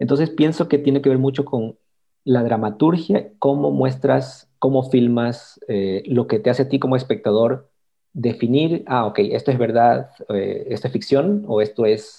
Entonces 0.00 0.30
pienso 0.30 0.66
que 0.66 0.78
tiene 0.78 1.00
que 1.00 1.10
ver 1.10 1.18
mucho 1.18 1.44
con 1.44 1.78
la 2.24 2.42
dramaturgia, 2.42 3.30
cómo 3.38 3.70
muestras, 3.70 4.50
cómo 4.58 4.82
filmas, 4.90 5.60
eh, 5.68 6.02
lo 6.06 6.26
que 6.26 6.40
te 6.40 6.50
hace 6.50 6.62
a 6.62 6.68
ti 6.68 6.80
como 6.80 6.96
espectador 6.96 7.70
definir, 8.12 8.82
ah, 8.88 9.06
ok, 9.06 9.20
esto 9.30 9.52
es 9.52 9.58
verdad, 9.58 10.10
esto 10.28 10.88
es 10.88 10.92
ficción 10.92 11.44
o 11.46 11.60
esto 11.60 11.86
es 11.86 12.18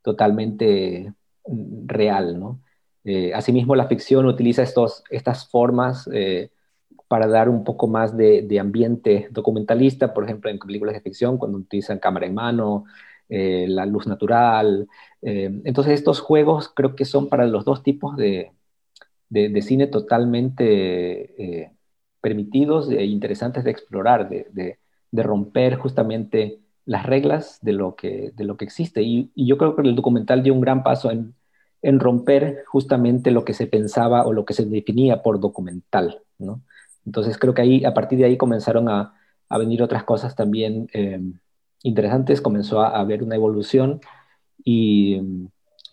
totalmente 0.00 1.12
mm, 1.46 1.88
real, 1.88 2.40
¿no? 2.40 2.58
asimismo, 3.34 3.76
la 3.76 3.86
ficción 3.86 4.24
utiliza 4.24 4.62
estos, 4.62 5.04
estas 5.10 5.46
formas 5.46 6.08
para 7.10 7.26
dar 7.26 7.48
un 7.48 7.64
poco 7.64 7.88
más 7.88 8.16
de, 8.16 8.60
ambiente 8.60 9.26
documentalista, 9.32 10.14
por 10.14 10.22
ejemplo, 10.22 10.48
en 10.48 10.60
películas 10.60 10.94
de 10.94 11.00
ficción, 11.00 11.38
cuando 11.38 11.58
utilizan 11.58 11.98
cámara 11.98 12.26
en 12.26 12.34
mano, 12.34 12.84
eh, 13.28 13.66
la 13.68 13.84
luz 13.84 14.06
natural. 14.06 14.88
Eh, 15.20 15.50
entonces, 15.64 15.94
estos 15.94 16.20
juegos 16.20 16.68
creo 16.72 16.94
que 16.94 17.04
son 17.04 17.28
para 17.28 17.46
los 17.48 17.64
dos 17.64 17.82
tipos 17.82 18.16
de, 18.16 18.52
cine 19.60 19.88
totalmente 19.88 21.64
eh, 21.64 21.72
permitidos 22.20 22.88
e 22.90 23.04
interesantes 23.04 23.64
de 23.64 23.72
explorar, 23.72 24.28
de, 24.28 24.78
romper 25.12 25.76
justamente 25.78 26.60
las 26.86 27.06
reglas 27.06 27.58
de 27.60 27.72
lo 27.72 27.96
que, 27.96 28.30
de 28.36 28.44
lo 28.44 28.56
que 28.56 28.66
existe. 28.66 29.02
Y, 29.02 29.32
yo 29.34 29.58
creo 29.58 29.74
que 29.74 29.82
el 29.82 29.96
documental 29.96 30.44
dio 30.44 30.54
un 30.54 30.60
gran 30.60 30.84
paso 30.84 31.10
en, 31.10 31.34
en 31.82 31.98
romper 31.98 32.62
justamente 32.68 33.32
lo 33.32 33.44
que 33.44 33.54
se 33.54 33.66
pensaba 33.66 34.24
o 34.26 34.32
lo 34.32 34.44
que 34.44 34.54
se 34.54 34.64
definía 34.64 35.22
por 35.22 35.40
documental, 35.40 36.22
¿no? 36.38 36.62
Entonces 37.06 37.38
creo 37.38 37.54
que 37.54 37.62
ahí, 37.62 37.84
a 37.84 37.94
partir 37.94 38.18
de 38.18 38.26
ahí 38.26 38.36
comenzaron 38.36 38.88
a, 38.88 39.14
venir 39.58 39.82
otras 39.82 40.04
cosas 40.04 40.36
también 40.36 40.88
eh, 40.92 41.20
interesantes, 41.82 42.40
comenzó 42.40 42.80
a, 42.80 43.00
haber 43.00 43.22
una 43.22 43.34
evolución 43.34 44.00
y, 44.64 45.20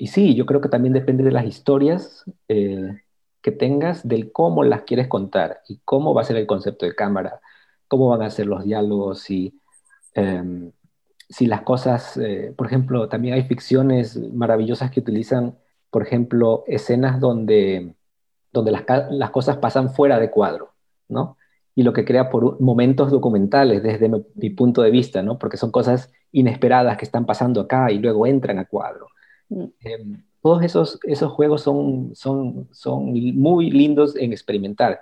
sí, 0.05 0.35
yo 0.35 0.45
creo 0.45 0.61
que 0.61 0.69
también 0.69 0.93
depende 0.93 1.23
de 1.23 1.31
las 1.31 1.45
historias 1.45 2.25
eh, 2.47 3.01
que 3.41 3.51
tengas, 3.51 4.07
del 4.07 4.31
cómo 4.31 4.63
las 4.63 4.83
quieres 4.83 5.07
contar 5.07 5.61
y 5.67 5.79
cómo 5.85 6.13
va 6.13 6.21
a 6.21 6.25
ser 6.25 6.37
el 6.37 6.47
concepto 6.47 6.85
de 6.85 6.95
cámara, 6.95 7.39
cómo 7.87 8.09
van 8.09 8.21
a 8.21 8.29
ser 8.29 8.47
los 8.47 8.63
diálogos 8.63 9.29
y 9.31 9.59
em, 10.13 10.71
si 11.29 11.45
las 11.47 11.61
cosas, 11.61 12.17
eh, 12.17 12.53
por 12.57 12.67
ejemplo, 12.67 13.09
también 13.09 13.33
hay 13.35 13.43
ficciones 13.43 14.17
maravillosas 14.33 14.91
que 14.91 15.01
utilizan, 15.01 15.57
por 15.89 16.03
ejemplo, 16.03 16.63
escenas 16.67 17.19
donde, 17.19 17.95
donde 18.51 18.71
las, 18.71 18.83
las 19.11 19.31
cosas 19.31 19.57
pasan 19.57 19.93
fuera 19.93 20.19
de 20.19 20.31
cuadro. 20.31 20.73
¿No? 21.09 21.37
Y 21.75 21.83
lo 21.83 21.93
que 21.93 22.05
crea 22.05 22.29
por 22.29 22.59
momentos 22.59 23.11
documentales 23.11 23.83
desde 23.83 24.09
mi, 24.09 24.49
punto 24.51 24.81
de 24.81 24.91
vista, 24.91 25.21
¿no? 25.21 25.37
Porque 25.37 25.57
son 25.57 25.71
cosas 25.71 26.11
inesperadas 26.31 26.97
que 26.97 27.05
están 27.05 27.25
pasando 27.25 27.61
acá 27.61 27.91
y 27.91 27.99
luego 27.99 28.25
entran 28.25 28.59
a 28.59 28.65
cuadro. 28.65 29.07
Em, 29.49 30.23
todos 30.41 30.63
esos, 30.63 30.99
esos 31.03 31.31
juegos 31.31 31.61
son, 31.61 32.15
son, 32.15 32.67
son 32.71 33.13
muy 33.35 33.69
lindos 33.69 34.15
en 34.15 34.31
experimentar. 34.33 35.01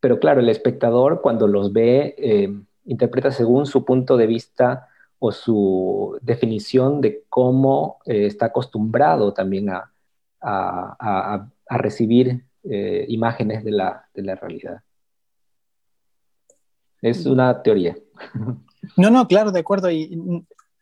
Pero 0.00 0.18
claro, 0.18 0.40
el 0.40 0.48
espectador 0.48 1.20
cuando 1.22 1.46
los 1.46 1.72
ve, 1.72 2.14
em, 2.18 2.66
interpreta 2.84 3.30
según 3.30 3.66
su 3.66 3.84
punto 3.84 4.16
de 4.16 4.26
vista 4.26 4.88
o 5.18 5.30
su 5.30 6.18
definición 6.20 7.00
de 7.00 7.24
cómo 7.28 7.98
eh, 8.06 8.26
está 8.26 8.46
acostumbrado 8.46 9.32
también 9.32 9.70
a, 9.70 9.92
a, 10.40 11.46
a, 11.68 11.78
recibir 11.78 12.44
eh, 12.64 13.06
imágenes 13.08 13.64
de 13.64 13.70
la, 13.70 14.08
de 14.14 14.22
la 14.22 14.34
realidad. 14.34 14.82
Es 17.02 17.26
una 17.26 17.62
teoría. 17.62 17.96
No, 18.96 19.10
no, 19.10 19.26
claro, 19.26 19.50
de 19.50 19.60
acuerdo. 19.60 19.90
Y 19.90 20.18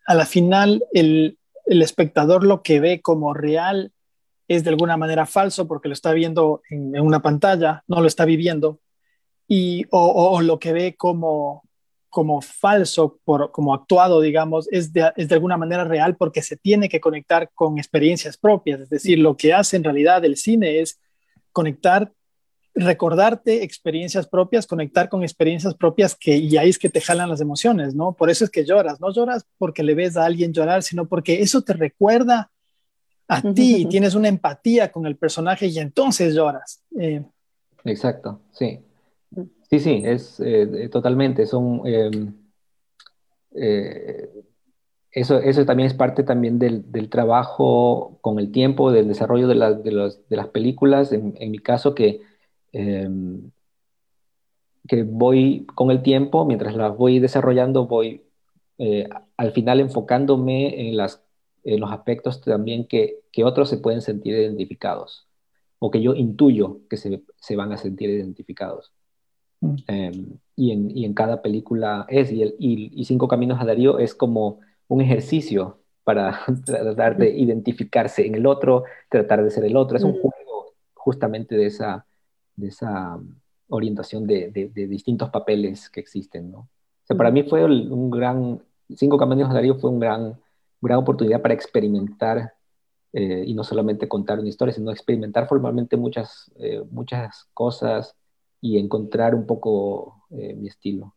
a 0.07 0.15
la 0.15 0.27
final, 0.27 0.85
el, 0.93 1.39
espectador 1.65 2.45
lo 2.45 2.63
que 2.63 2.81
ve 2.81 3.01
como 3.01 3.33
real 3.33 3.93
es 4.49 4.65
de 4.65 4.71
alguna 4.71 4.97
manera 4.97 5.25
falso 5.25 5.67
porque 5.69 5.89
lo 5.89 5.95
está 5.95 6.13
viendo 6.13 6.63
en, 6.69 7.01
una 7.01 7.23
pantalla, 7.23 7.85
no 7.89 8.01
lo 8.01 8.07
está 8.07 8.25
viviendo. 8.25 8.81
Y, 9.49 9.87
o, 9.91 10.41
lo 10.43 10.59
que 10.59 10.73
ve 10.73 10.95
como, 10.97 11.63
como 12.09 12.41
falso, 12.41 13.19
por, 13.25 13.51
como 13.51 13.73
actuado, 13.73 14.21
digamos, 14.21 14.69
es 14.71 14.93
de, 14.93 15.13
es 15.17 15.29
de 15.29 15.35
alguna 15.35 15.57
manera 15.57 15.85
real 15.85 16.17
porque 16.17 16.43
se 16.43 16.57
tiene 16.57 16.89
que 16.89 17.01
conectar 17.01 17.51
con 17.55 17.79
experiencias 17.79 18.37
propias. 18.37 18.81
Es 18.81 18.91
decir, 18.91 19.19
lo 19.19 19.37
que 19.37 19.55
hace 19.55 19.77
en 19.77 19.85
realidad 19.85 20.25
el 20.25 20.37
cine 20.37 20.81
es 20.81 21.01
conectar 21.53 22.13
recordarte 22.75 23.65
experiencias 23.65 24.27
propias, 24.27 24.67
conectar 24.67 25.09
con 25.09 25.23
experiencias 25.23 25.75
propias 25.75 26.15
que 26.15 26.37
y 26.37 26.57
ahí 26.57 26.71
es 26.71 26.79
que 26.79 26.89
te 26.89 27.01
jalan 27.01 27.29
las 27.29 27.41
emociones, 27.41 27.95
¿no? 27.95 28.13
Por 28.13 28.31
eso 28.31 28.45
es 28.45 28.51
que 28.51 28.65
lloras, 28.65 29.01
no 29.01 29.13
lloras 29.13 29.45
porque 29.59 29.83
le 29.83 29.95
ves 29.95 30.17
a 30.17 30.25
alguien 30.25 30.53
llorar, 30.53 30.83
sino 30.83 31.07
porque 31.07 31.43
eso 31.43 31.63
te 31.63 31.73
recuerda 31.73 32.51
a 33.29 33.43
ti 33.43 33.83
y 33.83 33.87
tienes 33.87 34.15
una 34.15 34.29
empatía 34.29 34.91
con 34.91 35.07
el 35.07 35.17
personaje 35.17 35.67
y 35.67 35.79
entonces 35.79 36.35
lloras. 36.35 36.83
Eh, 36.99 37.25
Exacto, 37.85 38.41
sí. 38.53 38.81
Sí, 39.71 39.79
sí, 39.79 40.03
es 40.05 40.41
eh, 40.41 40.89
totalmente, 40.91 41.47
son... 41.47 41.83
Em, 41.85 42.35
eh, 43.55 44.29
eso, 45.13 45.39
eso 45.39 45.65
también 45.65 45.89
es 45.89 45.95
parte 45.95 46.23
también 46.23 46.61
del, 46.61 47.09
trabajo 47.09 48.19
con 48.21 48.39
el 48.39 48.53
tiempo, 48.53 48.93
del 48.93 49.09
desarrollo 49.09 49.49
de, 49.49 49.55
de, 49.83 50.37
las 50.37 50.49
películas. 50.49 51.13
En, 51.13 51.35
en, 51.37 51.51
mi 51.51 51.59
caso, 51.59 51.97
que 51.97 52.21
Em, 52.73 53.51
que 54.89 55.03
voy 55.05 55.67
con 55.75 55.91
el 55.91 56.03
tiempo, 56.03 56.45
mientras 56.45 56.75
las 56.75 56.97
voy 56.97 57.19
desarrollando, 57.19 57.87
voy 57.87 58.25
eh, 58.79 59.09
al 59.37 59.53
final 59.53 59.81
enfocándome 59.81 60.89
en, 60.89 60.97
las, 60.97 61.23
en 61.65 61.81
los 61.81 61.93
aspectos 61.93 62.41
también 62.41 62.87
que, 62.87 63.21
que, 63.31 63.45
otros 63.45 63.69
se 63.69 63.79
pueden 63.79 64.01
sentir 64.01 64.35
identificados 64.35 65.29
o 65.79 65.91
que 65.91 66.03
yo 66.03 66.15
intuyo 66.15 66.81
que 66.89 66.97
se, 66.97 67.23
se 67.37 67.57
van 67.57 67.73
a 67.73 67.77
sentir 67.77 68.11
identificados. 68.11 68.93
Mm. 69.61 69.77
Em, 69.87 70.27
y, 70.57 70.73
en, 70.73 70.97
y, 70.97 71.05
en, 71.05 71.15
cada 71.15 71.43
película 71.43 72.07
es, 72.09 72.33
y, 72.33 72.43
el, 72.43 72.57
y, 72.59 73.05
Cinco 73.05 73.29
Caminos 73.29 73.61
a 73.61 73.65
Darío 73.65 73.99
es 73.99 74.15
como 74.15 74.61
un 74.89 75.01
ejercicio 75.01 75.79
para 76.05 76.41
tratar 76.65 77.17
de 77.17 77.33
mm. 77.33 77.39
identificarse 77.39 78.27
en 78.27 78.35
el 78.35 78.47
otro, 78.47 78.85
tratar 79.09 79.45
de 79.45 79.51
ser 79.51 79.65
el 79.65 79.77
otro. 79.77 79.97
Es 79.97 80.05
un 80.05 80.13
mm. 80.13 80.21
juego 80.21 80.75
justamente 80.95 81.57
de 81.57 81.67
esa, 81.67 82.07
de 82.61 82.69
esa 82.69 83.19
orientación 83.69 84.27
de, 84.27 84.51
de, 84.51 84.87
distintos 84.87 85.31
papeles 85.31 85.89
que 85.91 86.01
existen, 86.01 86.51
¿no? 86.51 86.59
O 86.59 87.07
sea, 87.07 87.17
para 87.17 87.31
mí 87.31 87.43
fue 87.43 87.65
un 87.65 88.11
gran, 88.11 88.63
Cinco 88.95 89.19
Caminos 89.19 89.49
de 89.49 89.55
Darío 89.55 89.77
fue 89.77 89.91
un 89.91 90.01
gran, 90.01 90.39
gran 90.81 90.99
oportunidad 90.99 91.43
para 91.43 91.55
experimentar 91.55 92.55
eh, 93.13 93.43
y 93.47 93.55
no 93.55 93.65
solamente 93.65 94.09
contar 94.09 94.39
una 94.39 94.49
historia, 94.49 94.73
sino 94.73 94.93
experimentar 94.93 95.49
formalmente 95.49 95.97
muchas, 95.97 96.51
eh, 96.59 96.83
muchas 96.91 97.49
cosas 97.55 98.15
y 98.61 98.79
encontrar 98.79 99.35
un 99.35 99.47
poco 99.47 100.25
eh, 100.31 100.55
mi 100.55 100.69
estilo. 100.69 101.15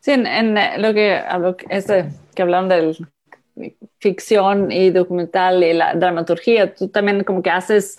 Sí, 0.00 0.10
en, 0.10 0.54
lo 0.82 0.92
que 0.92 1.14
hablo, 1.14 1.56
este, 1.70 2.10
que 2.34 2.42
hablaron 2.42 2.68
de 2.68 2.96
ficción 3.98 4.70
y 4.70 4.90
documental 4.90 5.62
y 5.64 5.72
la 5.72 5.94
dramaturgia, 5.94 6.74
tú 6.74 6.88
también 6.88 7.24
como 7.24 7.42
que 7.42 7.50
haces, 7.50 7.98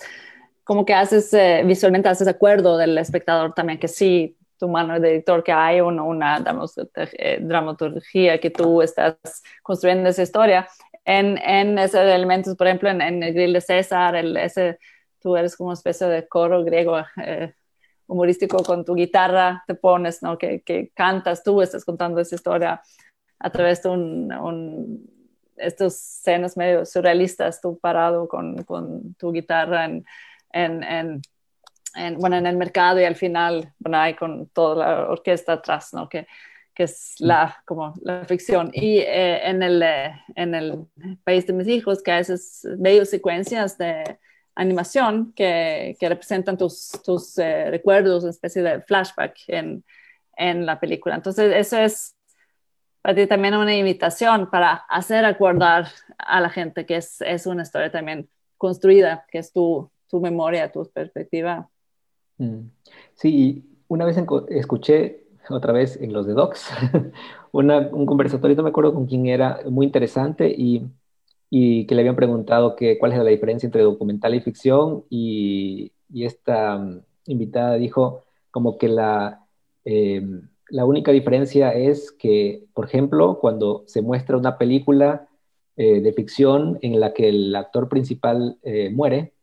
como 0.64 0.84
que 0.84 0.94
haces, 0.94 1.32
eh, 1.34 1.62
visualmente 1.64 2.08
haces 2.08 2.26
acuerdo 2.26 2.78
del 2.78 2.96
espectador 2.98 3.52
también, 3.52 3.78
que 3.78 3.88
sí, 3.88 4.36
tu 4.58 4.68
mano 4.68 4.98
de 4.98 5.12
editor, 5.16 5.44
que 5.44 5.52
hay 5.52 5.80
una, 5.80 6.02
una 6.02 6.42
eh, 6.96 7.38
dramaturgia 7.40 8.40
que 8.40 8.50
tú 8.50 8.82
estás 8.82 9.16
construyendo 9.62 10.08
esa 10.08 10.22
historia. 10.22 10.66
En, 11.04 11.36
en 11.38 11.78
esos 11.78 12.00
elementos, 12.00 12.56
por 12.56 12.66
ejemplo, 12.66 12.88
en, 12.88 13.22
el 13.22 13.34
grill 13.34 13.52
de 13.52 13.60
César, 13.60 14.16
el, 14.16 14.36
ese, 14.38 14.78
tú 15.20 15.36
eres 15.36 15.54
como 15.56 15.68
una 15.68 15.74
especie 15.74 16.06
de 16.06 16.26
coro 16.26 16.64
griego 16.64 16.98
eh, 17.22 17.52
humorístico 18.06 18.62
con 18.62 18.84
tu 18.84 18.94
guitarra, 18.94 19.64
te 19.66 19.74
pones, 19.74 20.22
¿no? 20.22 20.38
Que, 20.38 20.62
que, 20.62 20.90
cantas, 20.94 21.42
tú 21.42 21.60
estás 21.60 21.84
contando 21.84 22.20
esa 22.20 22.34
historia 22.36 22.80
a 23.38 23.50
través 23.50 23.82
de 23.82 23.90
un, 23.90 24.32
un, 24.32 25.10
estos 25.56 25.94
escenas 25.94 26.56
medio 26.56 26.86
surrealistas, 26.86 27.60
tú 27.60 27.78
parado 27.78 28.28
con, 28.28 28.62
con 28.64 29.14
tu 29.14 29.30
guitarra 29.32 29.84
en, 29.84 30.06
en, 30.54 31.22
en, 31.96 32.18
bueno, 32.18 32.36
en 32.36 32.46
el 32.46 32.56
mercado 32.56 33.00
y 33.00 33.04
al 33.04 33.16
final, 33.16 33.72
bueno, 33.78 33.98
hay 33.98 34.14
con 34.14 34.48
toda 34.48 34.76
la 34.76 35.08
orquesta 35.08 35.54
atrás, 35.54 35.92
¿no? 35.92 36.08
Que, 36.08 36.26
que 36.74 36.84
es 36.84 37.14
la, 37.18 37.62
como 37.64 37.94
la 38.02 38.24
ficción. 38.24 38.70
Y 38.72 38.98
eh, 38.98 39.48
en, 39.48 39.62
el, 39.62 39.82
eh, 39.82 40.12
en 40.34 40.54
el 40.54 40.86
país 41.24 41.46
de 41.46 41.52
mis 41.52 41.68
hijos, 41.68 42.02
que 42.02 42.12
a 42.12 42.16
veces 42.16 42.66
veo 42.78 43.04
secuencias 43.04 43.78
de 43.78 44.18
animación 44.56 45.32
que, 45.34 45.96
que 45.98 46.08
representan 46.08 46.56
tus, 46.56 46.90
tus 47.04 47.38
eh, 47.38 47.70
recuerdos, 47.70 48.22
una 48.22 48.30
especie 48.30 48.62
de 48.62 48.80
flashback 48.82 49.36
en, 49.48 49.84
en 50.36 50.66
la 50.66 50.78
película. 50.80 51.14
Entonces, 51.14 51.52
eso 51.54 51.78
es 51.78 52.16
para 53.02 53.14
ti 53.14 53.26
también 53.26 53.54
una 53.54 53.76
invitación 53.76 54.50
para 54.50 54.84
hacer 54.88 55.24
acordar 55.24 55.88
a 56.16 56.40
la 56.40 56.48
gente 56.48 56.86
que 56.86 56.96
es, 56.96 57.20
es 57.20 57.46
una 57.46 57.62
historia 57.62 57.90
también 57.90 58.28
construida, 58.56 59.26
que 59.30 59.38
es 59.38 59.52
tu, 59.52 59.90
tu 60.14 60.20
memoria, 60.20 60.70
tu 60.70 60.84
perspectiva. 60.84 61.68
Mm. 62.38 62.68
Sí, 63.14 63.64
una 63.88 64.04
vez 64.04 64.16
escuché 64.48 65.24
otra 65.50 65.72
vez 65.72 66.00
en 66.00 66.12
los 66.12 66.26
de 66.26 66.34
Docs 66.34 66.70
un 67.52 68.06
conversatorio, 68.06 68.56
no 68.56 68.62
me 68.62 68.70
acuerdo 68.70 68.94
con 68.94 69.06
quién 69.06 69.26
era, 69.26 69.60
muy 69.68 69.86
interesante 69.86 70.54
y 70.56 70.86
y 71.56 71.86
que 71.86 71.94
le 71.94 72.00
habían 72.00 72.16
preguntado 72.16 72.74
que, 72.74 72.98
cuál 72.98 73.12
es 73.12 73.18
la 73.18 73.30
diferencia 73.30 73.68
entre 73.68 73.82
documental 73.82 74.34
y 74.34 74.40
ficción 74.40 75.04
y, 75.08 75.92
esta 76.12 76.78
mm, 76.78 77.02
invitada 77.26 77.74
dijo 77.74 78.24
como 78.50 78.76
que 78.76 78.88
la, 78.88 79.46
em, 79.84 80.48
la 80.68 80.84
única 80.84 81.12
diferencia 81.12 81.70
es 81.70 82.10
que, 82.10 82.64
por 82.74 82.86
ejemplo, 82.86 83.38
cuando 83.40 83.84
se 83.86 84.02
muestra 84.02 84.36
una 84.36 84.58
película 84.58 85.28
eh, 85.76 86.00
de 86.00 86.12
ficción 86.12 86.78
en 86.82 86.98
la 86.98 87.12
que 87.14 87.28
el 87.28 87.54
actor 87.54 87.88
principal 87.88 88.58
eh, 88.62 88.90
muere, 88.90 89.33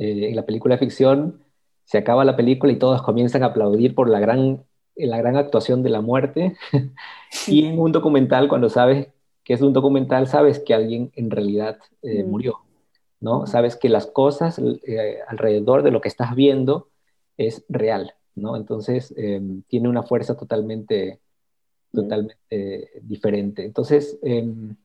eh, 0.00 0.30
en 0.30 0.36
la 0.36 0.46
película 0.46 0.76
de 0.76 0.78
ficción 0.78 1.42
se 1.84 1.98
acaba 1.98 2.24
la 2.24 2.36
película 2.36 2.72
y 2.72 2.78
todos 2.78 3.02
comienzan 3.02 3.42
a 3.42 3.46
aplaudir 3.46 3.94
por 3.94 4.08
la 4.08 4.18
gran, 4.18 4.64
la 4.96 5.18
gran 5.18 5.36
actuación 5.36 5.82
de 5.82 5.90
la 5.90 6.00
muerte. 6.00 6.56
y 7.46 7.66
en 7.66 7.78
un 7.78 7.92
documental, 7.92 8.48
cuando 8.48 8.70
sabes 8.70 9.08
que 9.44 9.52
es 9.52 9.60
un 9.60 9.74
documental, 9.74 10.26
sabes 10.26 10.58
que 10.58 10.72
alguien 10.72 11.12
en 11.16 11.30
realidad 11.30 11.78
eh, 12.00 12.24
mm. 12.24 12.30
murió, 12.30 12.60
¿no? 13.20 13.46
Sabes 13.46 13.76
que 13.76 13.90
las 13.90 14.06
cosas 14.06 14.58
eh, 14.58 15.18
alrededor 15.28 15.82
de 15.82 15.90
lo 15.90 16.00
que 16.00 16.08
estás 16.08 16.34
viendo 16.34 16.88
es 17.36 17.64
real, 17.68 18.14
¿no? 18.34 18.56
Entonces, 18.56 19.12
em, 19.18 19.62
tiene 19.68 19.88
una 19.90 20.02
fuerza 20.02 20.34
totalmente, 20.34 21.20
mm. 21.92 21.96
totalmente 21.96 23.00
diferente. 23.02 23.64
Entonces, 23.64 24.18
em, 24.22 24.76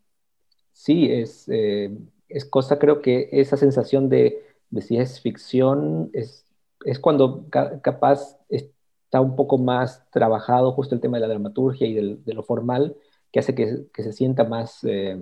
sí, 0.73 1.10
es, 1.10 1.47
em, 1.47 2.10
es 2.28 2.43
cosa, 2.43 2.80
creo 2.80 3.01
que 3.01 3.30
esa 3.32 3.56
sensación 3.56 4.10
de, 4.10 4.41
de 4.69 4.82
si 4.82 4.97
es 4.97 5.21
ficción, 5.21 6.10
es, 6.13 6.45
es 6.86 6.99
cuando 6.99 7.45
capaz 7.49 8.38
está 8.49 9.21
un 9.21 9.36
poco 9.36 9.58
más 9.58 10.10
trabajado 10.12 10.71
justo 10.73 10.95
el 10.95 11.01
tema 11.01 11.17
de 11.17 11.21
la 11.21 11.30
dramaturgia 11.30 11.88
y 11.88 11.93
de 11.93 12.34
lo 12.34 12.43
formal, 12.43 12.95
que 13.32 13.39
hace 13.39 13.56
que, 13.56 14.04
se 14.04 14.13
sienta 14.13 14.43
más 14.45 14.84
eh, 14.84 15.17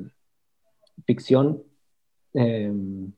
ficción. 1.06 1.64
Em, 2.34 3.12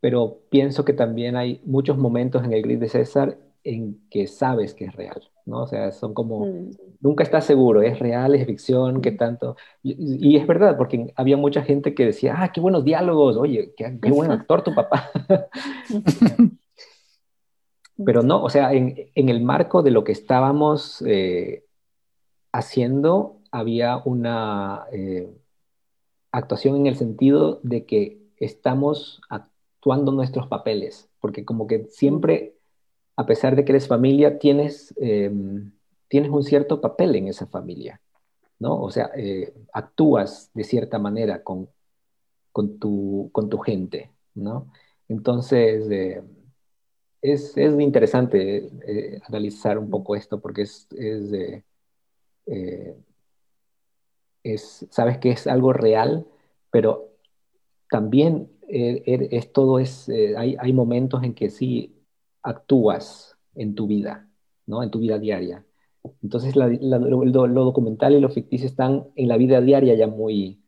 pero 0.00 0.40
pienso 0.50 0.84
que 0.84 0.92
también 0.92 1.36
hay 1.36 1.60
muchos 1.64 1.98
momentos 1.98 2.44
en 2.44 2.52
el 2.52 2.62
grid 2.62 2.78
de 2.78 2.88
César 2.88 3.38
en 3.64 4.00
que 4.10 4.26
sabes 4.26 4.74
que 4.74 4.86
es 4.86 4.94
real, 4.94 5.28
¿no? 5.48 5.62
O 5.62 5.66
sea, 5.66 5.90
son 5.92 6.14
como, 6.14 6.46
mm. 6.46 6.70
nunca 7.00 7.24
estás 7.24 7.44
seguro, 7.44 7.82
es 7.82 7.98
real, 7.98 8.34
es 8.34 8.46
ficción, 8.46 9.00
qué 9.00 9.12
tanto. 9.12 9.56
Y, 9.82 10.36
es 10.36 10.46
verdad, 10.46 10.76
porque 10.76 11.12
había 11.16 11.36
mucha 11.36 11.62
gente 11.62 11.94
que 11.94 12.06
decía, 12.06 12.36
ah, 12.38 12.52
qué 12.52 12.60
buenos 12.60 12.84
diálogos, 12.84 13.36
oye, 13.36 13.74
qué, 13.76 13.90
buen 14.08 14.30
actor 14.30 14.62
tu 14.62 14.74
papá. 14.74 15.10
Pero 18.04 18.22
no, 18.22 18.44
o 18.44 18.50
sea, 18.50 18.72
en, 18.72 19.10
el 19.14 19.42
marco 19.42 19.82
de 19.82 19.90
lo 19.90 20.04
que 20.04 20.12
estábamos 20.12 21.02
eh, 21.06 21.64
haciendo, 22.52 23.40
había 23.50 23.96
una 24.04 24.84
eh, 24.92 25.28
actuación 26.30 26.76
en 26.76 26.86
el 26.86 26.96
sentido 26.96 27.58
de 27.62 27.86
que 27.86 28.22
estamos 28.36 29.20
actuando 29.28 30.12
nuestros 30.12 30.46
papeles, 30.46 31.10
porque 31.20 31.44
como 31.44 31.66
que 31.66 31.86
siempre, 31.86 32.57
a 33.18 33.26
pesar 33.26 33.56
de 33.56 33.64
que 33.64 33.72
eres 33.72 33.88
familia, 33.88 34.38
tienes, 34.38 34.94
em, 34.96 35.72
tienes 36.08 36.30
un 36.30 36.44
cierto 36.44 36.80
papel 36.80 37.16
en 37.16 37.26
esa 37.28 37.46
familia, 37.46 38.00
¿no? 38.60 38.80
O 38.80 38.90
sea, 38.90 39.10
eh, 39.16 39.52
actúas 39.72 40.50
de 40.54 40.64
cierta 40.64 40.98
manera 41.00 41.42
con, 41.42 41.68
con, 42.52 42.78
tu, 42.78 43.30
con 43.32 43.48
tu 43.50 43.58
gente, 43.58 44.12
¿no? 44.34 44.70
Entonces, 45.08 45.90
eh, 45.90 46.22
es, 47.22 47.56
es, 47.56 47.80
interesante 47.80 48.70
analizar 49.26 49.78
un 49.78 49.90
poco 49.90 50.14
esto 50.14 50.40
porque 50.40 50.62
es, 50.62 50.86
es 54.44 54.86
sabes 54.90 55.18
que 55.18 55.30
es 55.30 55.46
algo 55.48 55.72
real, 55.72 56.26
pero 56.70 57.08
también 57.90 58.48
eh, 58.68 59.02
er, 59.06 59.28
es, 59.30 59.52
todo 59.52 59.78
es, 59.78 60.08
eh, 60.08 60.36
hay, 60.36 60.56
hay, 60.60 60.72
momentos 60.72 61.24
en 61.24 61.34
que 61.34 61.50
sí 61.50 61.97
actúas 62.48 63.36
en 63.54 63.74
tu 63.74 63.86
vida, 63.86 64.28
¿no? 64.66 64.82
En 64.82 64.90
tu 64.90 64.98
vida 64.98 65.18
diaria. 65.18 65.64
Entonces 66.22 66.56
lo, 66.56 67.64
documental 67.64 68.14
y 68.14 68.20
lo 68.20 68.30
ficticio 68.30 68.66
están 68.66 69.08
en 69.16 69.28
la 69.28 69.36
vida 69.36 69.60
diaria 69.60 69.94
ya 69.94 70.06
muy 70.06 70.60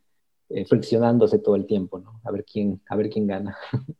eh, 0.49 0.65
friccionándose 0.65 1.39
todo 1.39 1.55
el 1.55 1.65
tiempo, 1.65 1.99
¿no? 1.99 2.19
A 2.23 2.31
ver 2.31 2.45
quién, 2.45 2.81
a 2.87 2.95
ver 2.95 3.09
quién 3.09 3.27
gana. 3.27 3.57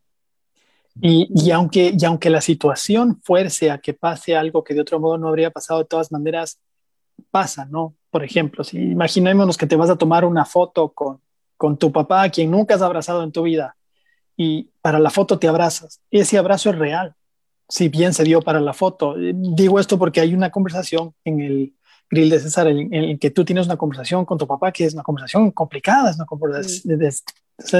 Y, 1.00 1.30
y, 1.34 1.52
aunque, 1.52 1.96
y 1.98 2.04
aunque 2.04 2.30
la 2.30 2.42
situación 2.42 3.22
fuerce 3.24 3.72
a 3.72 3.78
que 3.78 3.94
pase 3.94 4.36
algo 4.36 4.62
que 4.62 4.74
de 4.74 4.82
otro 4.82 5.00
modo 5.00 5.18
no 5.18 5.30
habría 5.30 5.50
pasado, 5.50 5.80
de 5.80 5.86
todas 5.86 6.12
maneras 6.12 6.60
pasa, 7.32 7.64
¿no? 7.64 7.96
Por 8.10 8.26
ejemplo, 8.26 8.66
si 8.66 8.78
imaginémonos 8.78 9.58
que 9.58 9.68
te 9.68 9.78
vas 9.78 9.90
a 9.90 9.96
tomar 9.96 10.26
una 10.26 10.44
foto 10.44 10.90
con, 10.90 11.22
con 11.56 11.78
tu 11.78 11.94
papá, 11.94 12.24
a 12.24 12.30
quien 12.30 12.52
nunca 12.52 12.76
has 12.76 12.82
abrazado 12.82 13.24
en 13.24 13.32
tu 13.32 13.44
vida, 13.44 13.78
y 14.36 14.70
para 14.82 15.00
la 15.00 15.10
foto 15.10 15.40
te 15.40 15.48
abrazas, 15.48 16.02
ese 16.12 16.38
abrazo 16.38 16.72
es 16.72 16.78
real, 16.78 17.16
si 17.72 17.88
bien 17.88 18.14
se 18.14 18.26
dio 18.26 18.42
para 18.42 18.60
la 18.60 18.74
foto. 18.74 19.16
Digo 19.18 19.80
esto 19.80 19.98
porque 19.98 20.20
hay 20.20 20.34
una 20.34 20.50
conversación 20.50 21.16
en 21.24 21.40
el 21.40 21.74
grill 22.10 22.30
de 22.30 22.42
César 22.42 22.68
en, 22.68 22.94
el 22.94 23.18
que 23.18 23.32
tú 23.32 23.46
tienes 23.46 23.66
una 23.66 23.78
conversación 23.78 24.26
con 24.26 24.38
tu 24.38 24.46
papá, 24.46 24.74
que 24.74 24.84
es 24.84 24.94
una 24.94 25.04
conversación 25.04 25.52
complicada, 25.52 26.10
es, 26.10 26.18
una 26.18 26.26
conversación, 26.26 27.02
es 27.02 27.24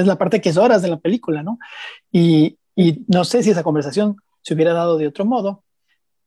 la 0.06 0.16
parte 0.16 0.40
que 0.40 0.48
es 0.48 0.56
horas 0.56 0.80
de 0.80 0.88
la 0.88 0.96
película, 0.96 1.42
¿no? 1.42 1.58
Y, 2.10 2.58
y 2.74 3.04
no 3.06 3.24
sé 3.24 3.42
si 3.42 3.50
esa 3.50 3.62
conversación 3.62 4.16
se 4.40 4.54
hubiera 4.54 4.72
dado 4.72 4.96
de 4.96 5.08
otro 5.08 5.26
modo, 5.26 5.62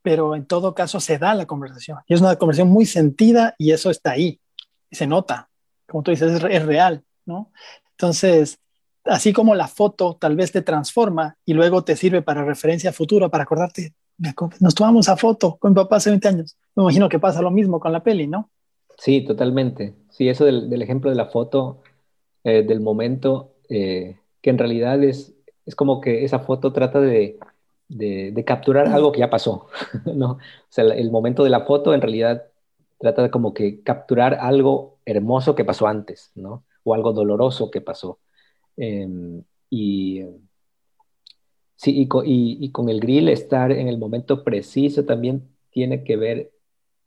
pero 0.04 0.36
en 0.36 0.46
todo 0.46 0.76
caso 0.76 1.00
se 1.00 1.18
da 1.18 1.34
la 1.34 1.48
conversación. 1.48 1.98
Y 2.06 2.14
es 2.14 2.22
una 2.22 2.36
conversación 2.36 2.70
muy 2.70 2.86
sentida 2.86 3.56
y 3.58 3.72
eso 3.72 3.90
está 3.90 4.12
ahí, 4.12 4.40
se 4.92 5.08
nota, 5.08 5.50
como 5.88 6.04
tú 6.04 6.12
dices, 6.12 6.44
es, 6.44 6.66
real, 6.66 7.04
¿no? 7.26 7.52
Entonces, 7.94 8.60
así 9.06 9.34
como 9.34 9.56
la 9.56 9.68
foto 9.68 10.18
tal 10.20 10.36
vez 10.36 10.52
te 10.52 10.62
transforma 10.62 11.38
y 11.46 11.54
luego 11.54 11.84
te 11.84 11.96
sirve 11.96 12.22
para 12.22 12.44
referencia 12.44 12.92
futura, 12.92 13.30
para 13.30 13.44
acordarte, 13.44 13.94
nos 14.60 14.76
tomamos 14.76 15.10
a 15.10 15.18
foto 15.18 15.58
con 15.58 15.72
mi 15.72 15.76
papá 15.76 15.98
hace 15.98 16.10
20 16.10 16.28
años. 16.28 16.58
Me 16.76 16.84
imagino 16.84 17.10
que 17.10 17.20
pasa 17.20 17.42
lo 17.42 17.52
mismo 17.52 17.80
con 17.80 17.92
la 17.92 18.04
peli, 18.04 18.28
¿no? 18.28 18.50
Sí, 18.98 19.22
totalmente. 19.22 19.94
Sí, 20.10 20.30
eso 20.30 20.46
del, 20.46 20.82
ejemplo 20.82 21.10
de 21.10 21.18
la 21.18 21.28
foto, 21.28 21.82
eh, 22.44 22.64
del 22.64 22.80
momento, 22.80 23.52
eh, 23.70 24.18
que 24.42 24.50
en 24.50 24.58
realidad 24.58 25.04
es, 25.04 25.34
es 25.66 25.76
como 25.76 26.00
que 26.00 26.24
esa 26.24 26.40
foto 26.40 26.72
trata 26.72 27.02
de, 27.02 27.38
de, 27.90 28.44
capturar 28.46 28.88
algo 28.88 29.12
que 29.12 29.20
ya 29.20 29.30
pasó, 29.30 29.68
¿no? 30.06 30.32
O 30.32 30.40
sea, 30.70 30.86
el 30.86 31.12
momento 31.12 31.44
de 31.44 31.50
la 31.50 31.66
foto 31.66 31.94
en 31.94 32.02
realidad 32.02 32.46
trata 33.00 33.24
de 33.24 33.30
como 33.30 33.54
que 33.54 33.82
capturar 33.82 34.36
algo 34.36 34.98
hermoso 35.06 35.56
que 35.56 35.66
pasó 35.66 35.88
antes, 35.88 36.32
¿no? 36.36 36.64
O 36.84 36.94
algo 36.94 37.14
doloroso 37.14 37.70
que 37.72 37.82
pasó. 37.82 38.20
Em, 38.78 39.44
y 39.70 40.22
sí, 41.76 41.94
y 41.96 42.08
con, 42.72 42.90
el 42.90 43.00
grill 43.00 43.30
estar 43.30 43.72
en 43.72 43.88
el 43.88 43.98
momento 43.98 44.44
preciso 44.44 45.06
también 45.06 45.48
tiene 45.72 46.04
que 46.04 46.18
ver 46.18 46.56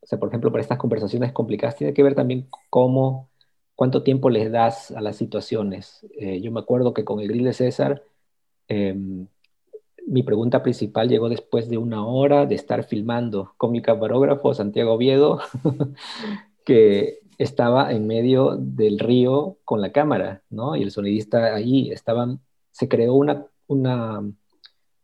sea, 0.08 0.18
por 0.18 0.28
ejemplo, 0.28 0.50
para 0.50 0.62
estas 0.62 0.78
conversaciones 0.78 1.32
complicadas, 1.32 1.76
tiene 1.76 1.92
que 1.92 2.02
ver 2.02 2.14
también 2.14 2.48
cómo, 2.70 3.28
cuánto 3.74 4.02
tiempo 4.02 4.30
les 4.30 4.50
das 4.50 4.90
a 4.92 5.02
las 5.02 5.16
situaciones. 5.16 6.06
Eh, 6.18 6.40
yo 6.40 6.50
me 6.50 6.60
acuerdo 6.60 6.94
que 6.94 7.04
con 7.04 7.20
el 7.20 7.28
grill 7.28 7.44
de 7.44 7.52
César, 7.52 8.02
em, 8.68 9.26
mi 10.06 10.22
pregunta 10.22 10.62
principal 10.62 11.08
llegó 11.08 11.28
después 11.28 11.68
de 11.68 11.78
una 11.78 12.06
hora 12.06 12.46
de 12.46 12.54
estar 12.54 12.84
filmando 12.84 13.54
con 13.58 13.72
mi 13.72 13.82
camarógrafo 13.82 14.54
Santiago 14.54 14.94
Oviedo, 14.94 15.40
que 16.64 17.17
estaba 17.38 17.92
en 17.92 18.06
medio 18.06 18.56
del 18.56 18.98
río 18.98 19.58
con 19.64 19.80
la 19.80 19.92
cámara, 19.92 20.42
¿no? 20.50 20.76
Y 20.76 20.82
el 20.82 20.90
sonidista 20.90 21.54
ahí, 21.54 21.90
estaban, 21.90 22.40
se 22.72 22.88
creó 22.88 23.14
una, 23.14 23.46
una, 23.68 24.28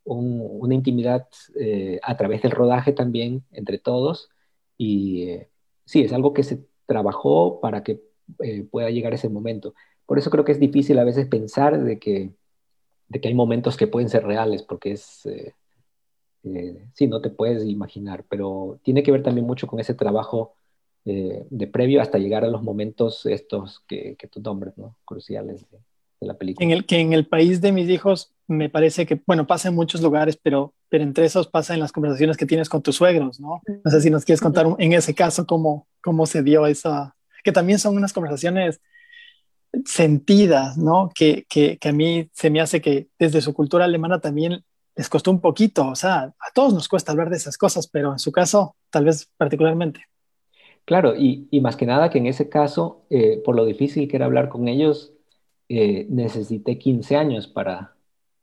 una 0.05 0.75
intimidad 0.75 1.29
eh, 1.59 2.01
a 2.03 2.17
través 2.17 2.43
del 2.43 2.51
rodaje 2.51 2.93
también 2.93 3.45
entre 3.53 3.79
todos. 3.79 4.31
Y 4.77 5.23
eh, 5.29 5.49
sí, 5.85 6.03
es 6.03 6.13
algo 6.13 6.35
que 6.35 6.43
se 6.43 6.67
trabajó 6.87 7.61
para 7.61 7.85
que 7.85 8.03
eh, 8.41 8.65
pueda 8.65 8.91
llegar 8.91 9.15
ese 9.15 9.29
momento. 9.29 9.75
Por 10.05 10.19
eso 10.19 10.31
creo 10.31 10.45
que 10.45 10.53
es 10.53 10.61
difícil 10.61 10.99
a 10.99 11.05
veces 11.05 11.29
pensar 11.29 11.83
de 11.83 12.01
que, 12.01 12.33
de 13.09 13.21
que 13.21 13.29
hay 13.29 13.35
momentos 13.35 13.77
que 13.77 13.87
pueden 13.87 14.09
ser 14.09 14.25
reales, 14.25 14.65
porque 14.65 14.93
es, 14.93 15.29
sí, 16.95 17.07
no 17.07 17.21
te 17.21 17.31
puedes 17.31 17.65
imaginar, 17.65 18.25
pero 18.29 18.81
tiene 18.83 19.03
que 19.03 19.13
ver 19.13 19.23
también 19.23 19.47
mucho 19.47 19.67
con 19.67 19.81
ese 19.81 19.95
trabajo 19.95 20.55
de 21.05 21.67
previo 21.67 22.01
hasta 22.01 22.19
llegar 22.19 22.45
a 22.45 22.49
los 22.49 22.63
momentos 22.63 23.27
estos 23.27 23.83
que, 23.87 24.17
que 24.19 24.27
tú 24.27 24.41
nombres, 24.41 24.77
¿no? 24.79 24.97
Cruciales 25.05 25.67
de, 25.71 25.79
la 26.21 26.35
película. 26.35 26.65
En 26.65 26.71
el, 26.71 26.87
que 26.87 27.01
en 27.01 27.13
el 27.13 27.27
país 27.27 27.61
de 27.61 27.71
mis 27.71 27.89
hijos 27.91 28.33
me 28.47 28.71
parece 28.71 29.05
que, 29.05 29.21
bueno, 29.27 29.47
pasa 29.47 29.69
en 29.69 29.75
muchos 29.75 30.01
lugares, 30.01 30.39
pero, 30.43 30.73
pero 30.89 31.05
entre 31.05 31.27
esos 31.27 31.49
pasa 31.49 31.75
en 31.75 31.81
las 31.81 31.93
conversaciones 31.93 32.39
que 32.39 32.47
tienes 32.47 32.71
con 32.71 32.83
tus 32.83 32.97
suegros, 32.97 33.41
¿no? 33.41 33.61
No 33.85 33.91
sé 33.91 34.01
si 34.01 34.09
nos 34.09 34.25
quieres 34.25 34.41
contar 34.41 34.67
en 34.79 34.93
ese 34.95 35.15
caso 35.15 35.47
cómo, 35.47 35.87
cómo 36.03 36.25
se 36.25 36.43
dio 36.43 36.67
esa, 36.67 37.15
que 37.43 37.53
también 37.53 37.79
son 37.79 37.97
unas 37.97 38.15
conversaciones 38.15 38.81
sentidas, 39.85 40.79
¿no? 40.79 41.11
Que, 41.15 41.45
que, 41.49 41.77
que 41.77 41.89
a 41.89 41.93
mí 41.93 42.31
se 42.33 42.49
me 42.49 42.61
hace 42.61 42.81
que 42.81 43.09
desde 43.19 43.43
su 43.43 43.53
cultura 43.53 43.85
alemana 43.85 44.21
también 44.21 44.65
les 44.97 45.09
costó 45.09 45.31
un 45.31 45.41
poquito, 45.41 45.89
o 45.89 45.97
sea, 45.97 46.21
a 46.21 46.53
todos 46.55 46.73
nos 46.73 46.89
cuesta 46.89 47.13
hablar 47.13 47.29
de 47.29 47.37
esas 47.37 47.59
cosas, 47.59 47.89
pero 47.89 48.13
en 48.13 48.19
su 48.19 48.31
caso, 48.31 48.77
tal 48.91 49.05
vez 49.05 49.29
particularmente. 49.37 50.07
Claro, 50.85 51.15
y, 51.17 51.49
y 51.51 51.61
más 51.61 51.77
que 51.77 51.87
nada 51.87 52.11
que 52.11 52.19
en 52.19 52.27
ese 52.27 52.49
caso, 52.49 53.03
eh, 53.11 53.41
por 53.45 53.57
lo 53.57 53.65
difícil 53.65 54.09
que 54.09 54.17
era 54.17 54.27
hablar 54.27 54.49
con 54.49 54.69
ellos, 54.69 55.13
eh, 55.69 56.07
necesité 56.11 56.79
15 56.79 57.17
años 57.17 57.47
para, 57.47 57.95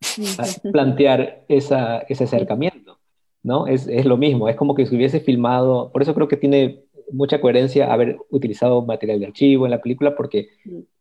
plantear 0.71 1.45
esa, 1.47 1.99
ese 1.99 2.23
acercamiento, 2.23 2.99
¿no? 3.43 3.67
Es, 3.67 3.87
es, 3.87 4.05
lo 4.05 4.17
mismo, 4.17 4.49
es 4.49 4.55
como 4.55 4.73
que 4.75 4.85
si 4.87 4.95
hubiese 4.95 5.19
filmado, 5.19 5.91
por 5.91 6.01
eso 6.01 6.15
creo 6.15 6.27
que 6.27 6.37
tiene 6.37 6.83
mucha 7.11 7.39
coherencia 7.41 7.93
haber 7.93 8.17
utilizado 8.29 8.81
material 8.83 9.19
de 9.19 9.27
archivo 9.27 9.65
en 9.65 9.71
la 9.71 9.81
película, 9.81 10.15
porque 10.15 10.49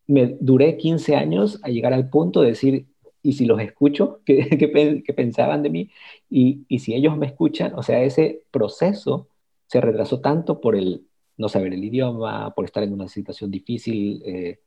me 0.06 0.36
duré 0.40 0.76
15 0.76 1.16
años 1.16 1.58
a 1.62 1.68
llegar 1.70 1.94
al 1.94 2.10
punto 2.10 2.42
de 2.42 2.48
decir, 2.48 2.86
¿y 3.22 3.32
si 3.34 3.46
los 3.46 3.60
escucho? 3.60 4.20
¿Qué, 4.26 4.46
qué, 4.58 5.02
qué 5.04 5.14
pensaban 5.14 5.62
de 5.62 5.70
mí? 5.70 5.90
Y, 6.28 6.64
y 6.68 6.80
si 6.80 6.94
ellos 6.94 7.16
me 7.16 7.26
escuchan, 7.26 7.72
o 7.76 7.82
sea, 7.82 8.02
ese 8.02 8.42
proceso 8.50 9.28
se 9.66 9.80
retrasó 9.80 10.20
tanto 10.20 10.60
por 10.60 10.76
el 10.76 11.06
no 11.40 11.48
saber 11.48 11.72
el 11.72 11.82
idioma, 11.82 12.54
por 12.54 12.66
estar 12.66 12.82
en 12.82 12.92
una 12.92 13.08
situación 13.08 13.50
difícil, 13.50 14.22
eh, 14.24 14.60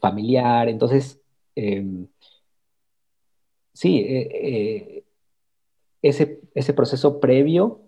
familiar. 0.00 0.68
Entonces, 0.68 1.20
eh, 1.54 1.84
sí, 3.72 4.04
eh, 4.08 5.04
ese, 6.02 6.40
ese 6.54 6.72
proceso 6.72 7.20
previo 7.20 7.82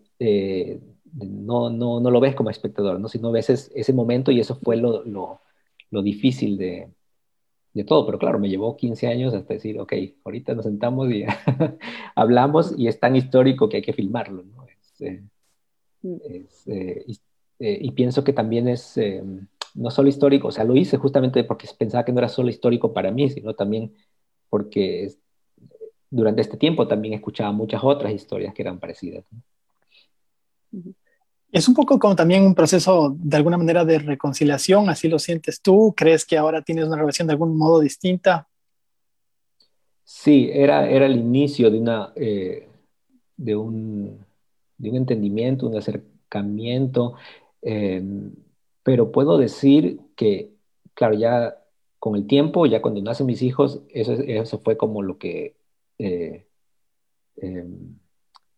no, 1.12 1.70
no, 1.70 2.00
no, 2.00 2.10
lo 2.10 2.20
ves 2.20 2.34
como 2.34 2.50
espectador, 2.50 3.00
¿no? 3.00 3.08
sino 3.08 3.32
ves 3.32 3.50
ese, 3.50 3.72
ese 3.74 3.92
momento 3.92 4.30
y 4.30 4.40
eso 4.40 4.56
fue 4.56 4.76
lo, 4.76 5.04
lo, 5.04 5.40
lo 5.90 6.02
difícil 6.02 6.56
de, 6.56 6.90
de, 7.74 7.84
todo. 7.84 8.06
Pero 8.06 8.18
claro, 8.18 8.38
me 8.38 8.48
llevó 8.48 8.76
15 8.76 9.06
años 9.08 9.34
hasta 9.34 9.54
decir, 9.54 9.80
ok, 9.80 9.92
ahorita 10.24 10.54
nos 10.54 10.66
sentamos 10.66 11.10
y 11.10 11.24
hablamos 12.14 12.74
y 12.78 12.88
es 12.88 13.00
tan 13.00 13.16
histórico 13.16 13.68
que 13.68 13.78
hay 13.78 13.82
que 13.82 13.92
filmarlo. 13.92 14.44
¿no? 14.44 14.66
Es, 14.66 15.00
mm. 16.02 16.16
es, 16.24 16.68
eh, 16.68 17.04
y 17.60 17.90
pienso 17.92 18.24
que 18.24 18.32
también 18.32 18.68
es 18.68 18.96
eh, 18.96 19.22
no 19.74 19.90
solo 19.90 20.08
histórico, 20.08 20.48
o 20.48 20.52
sea, 20.52 20.64
lo 20.64 20.76
hice 20.76 20.96
justamente 20.96 21.44
porque 21.44 21.68
pensaba 21.78 22.04
que 22.04 22.12
no 22.12 22.18
era 22.18 22.28
solo 22.28 22.48
histórico 22.48 22.92
para 22.92 23.10
mí, 23.10 23.28
sino 23.30 23.54
también 23.54 23.94
porque 24.48 25.12
durante 26.10 26.40
este 26.40 26.56
tiempo 26.56 26.88
también 26.88 27.14
escuchaba 27.14 27.52
muchas 27.52 27.82
otras 27.84 28.12
historias 28.12 28.52
que 28.52 28.62
eran 28.62 28.78
parecidas. 28.80 29.24
Es 31.52 31.68
un 31.68 31.74
poco 31.74 31.98
como 31.98 32.16
también 32.16 32.44
un 32.44 32.54
proceso 32.54 33.14
de 33.16 33.36
alguna 33.36 33.58
manera 33.58 33.84
de 33.84 33.98
reconciliación, 33.98 34.88
así 34.88 35.08
lo 35.08 35.18
sientes 35.18 35.60
tú, 35.60 35.94
¿crees 35.96 36.24
que 36.24 36.38
ahora 36.38 36.62
tienes 36.62 36.86
una 36.86 36.96
relación 36.96 37.26
de 37.26 37.32
algún 37.32 37.56
modo 37.56 37.80
distinta? 37.80 38.48
Sí, 40.04 40.50
era, 40.52 40.88
era 40.88 41.06
el 41.06 41.16
inicio 41.16 41.70
de, 41.70 41.78
una, 41.78 42.12
eh, 42.16 42.68
de, 43.36 43.56
un, 43.56 44.18
de 44.78 44.90
un 44.90 44.96
entendimiento, 44.96 45.68
un 45.68 45.76
acercamiento. 45.76 47.14
Em, 47.62 48.32
pero 48.82 49.12
puedo 49.12 49.38
decir 49.38 50.00
que, 50.16 50.52
claro, 50.94 51.14
ya 51.14 51.56
con 51.98 52.16
el 52.16 52.26
tiempo, 52.26 52.66
ya 52.66 52.82
cuando 52.82 53.02
nacen 53.02 53.26
mis 53.26 53.42
hijos, 53.42 53.82
eso, 53.90 54.14
eso 54.14 54.58
fue 54.60 54.76
como 54.76 55.02
lo 55.02 55.18
que, 55.18 55.56
eh, 55.98 56.46
em, 57.36 57.98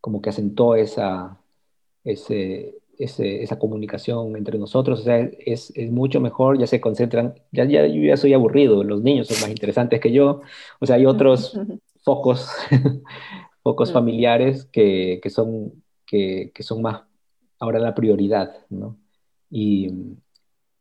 como 0.01 0.23
que 0.23 0.31
asentó 0.31 0.77
esa, 0.77 1.41
ese, 2.05 2.81
esa 2.99 3.59
comunicación 3.59 4.37
entre 4.37 4.59
nosotros. 4.59 5.01
O 5.01 5.05
sea, 5.05 5.19
es, 5.21 5.73
es, 5.77 5.91
mucho 5.91 6.21
mejor, 6.21 6.59
ya 6.59 6.67
se 6.67 6.81
concentran, 6.81 7.35
ya, 7.53 7.65
ya, 7.65 7.87
yo 7.87 8.03
ya 8.03 8.17
soy 8.17 8.33
aburrido, 8.35 8.85
los 8.85 9.03
niños 9.03 9.29
son 9.29 9.41
más 9.41 9.51
interesantes 9.51 10.01
que 10.01 10.13
yo. 10.13 10.43
O 10.81 10.87
sea, 10.87 10.97
hay 10.97 11.07
otros 11.07 11.59
focos, 12.05 12.49
focos 13.63 13.91
mm. 13.91 13.93
familiares 13.95 14.65
que, 14.67 15.21
que 15.23 15.31
son, 15.31 15.83
que, 16.07 16.53
que 16.55 16.63
son 16.63 16.83
más 16.83 17.03
ahora 17.63 17.79
la 17.79 17.95
prioridad, 17.95 18.57
¿no? 18.71 18.99
Y, 19.49 19.89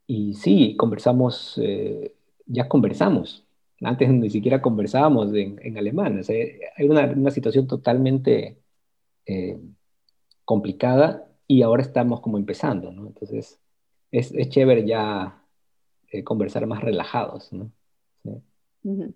y 0.07 0.33
sí, 0.33 0.75
conversamos, 0.77 1.59
eh, 1.61 2.15
ya 2.47 2.67
conversamos. 2.67 3.45
Antes 3.81 4.09
ni 4.09 4.31
siquiera 4.31 4.61
conversábamos 4.63 5.31
en, 5.35 5.59
en 5.61 5.77
alemán. 5.77 6.19
O 6.19 6.23
sea, 6.23 6.35
hay 6.77 6.89
una, 6.89 7.05
una, 7.05 7.29
situación 7.31 7.67
totalmente 7.67 8.57
eh, 9.27 9.59
complicada 10.43 11.27
y 11.47 11.61
ahora 11.61 11.83
estamos 11.83 12.19
como 12.21 12.37
empezando, 12.39 12.91
¿no? 12.91 13.07
Entonces, 13.07 13.59
es, 14.11 14.31
es 14.31 14.49
chévere 14.49 14.85
ya 14.85 15.43
eh, 16.11 16.23
conversar 16.23 16.65
más 16.65 16.81
relajados, 16.81 17.53
¿no? 17.53 17.71
¿Sí? 18.23 18.29
Uh 18.83 18.97
-huh. 18.97 19.13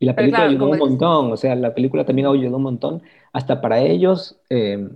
Y 0.00 0.06
la 0.06 0.16
película 0.16 0.40
claro, 0.40 0.50
ayudó 0.50 0.70
un 0.70 0.78
montón, 0.78 1.32
o 1.32 1.36
sea, 1.36 1.54
la 1.54 1.74
película 1.74 2.04
también 2.04 2.26
ayudó 2.26 2.56
un 2.56 2.62
montón, 2.64 3.02
hasta 3.32 3.60
para 3.60 3.80
ellos, 3.80 4.38
eh, 4.50 4.90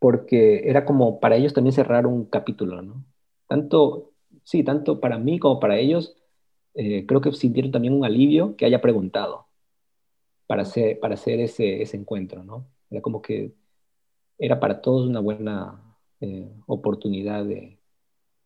porque 0.00 0.68
era 0.68 0.84
como 0.84 1.20
para 1.20 1.36
ellos 1.36 1.52
también 1.54 1.74
cerrar 1.74 2.06
un 2.06 2.24
capítulo, 2.24 2.82
¿no? 2.82 3.04
Tanto, 3.46 4.12
sí, 4.42 4.64
tanto 4.64 4.98
para 4.98 5.18
mí 5.18 5.38
como 5.38 5.60
para 5.60 5.78
ellos, 5.78 6.16
eh, 6.74 7.06
creo 7.06 7.20
que 7.20 7.32
sintieron 7.32 7.70
también 7.70 7.94
un 7.94 8.04
alivio 8.04 8.56
que 8.56 8.64
haya 8.64 8.80
preguntado 8.80 9.46
para 10.46 10.62
hacer, 10.62 10.98
para 11.00 11.14
hacer 11.14 11.38
ese, 11.40 11.82
ese 11.82 11.96
encuentro, 11.98 12.42
¿no? 12.42 12.66
Era 12.90 13.02
como 13.02 13.20
que 13.22 13.52
era 14.38 14.58
para 14.58 14.80
todos 14.80 15.06
una 15.06 15.20
buena 15.20 15.80
eh, 16.20 16.50
oportunidad 16.66 17.44
de, 17.44 17.78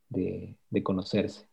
de, 0.09 0.57
de 0.71 0.83
conocerse. 0.83 1.47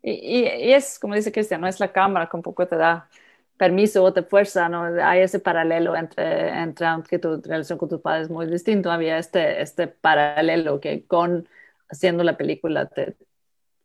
Y, 0.00 0.10
y, 0.12 0.72
es, 0.72 1.00
como 1.00 1.16
dice 1.16 1.32
Cristian, 1.32 1.60
no 1.60 1.66
es 1.66 1.80
la 1.80 1.92
cámara 1.92 2.28
que 2.28 2.36
un 2.36 2.42
poco 2.42 2.68
te 2.68 2.76
da 2.76 3.08
permiso 3.56 4.04
o 4.04 4.12
te 4.12 4.22
fuerza, 4.22 4.68
¿no? 4.68 4.84
Hay 5.02 5.20
ese 5.20 5.38
paralelo 5.40 5.96
entre, 5.96 6.50
entre 6.50 6.86
aunque 6.86 7.18
tu 7.18 7.40
relación 7.40 7.78
con 7.78 7.88
tu 7.88 8.00
padre 8.00 8.22
es 8.22 8.30
muy 8.30 8.46
distinto, 8.46 8.90
había 8.90 9.18
este, 9.18 9.62
este 9.62 9.88
paralelo 9.88 10.80
que 10.80 11.06
con 11.06 11.48
haciendo 11.88 12.24
la 12.24 12.36
película 12.36 12.86
te 12.86 13.16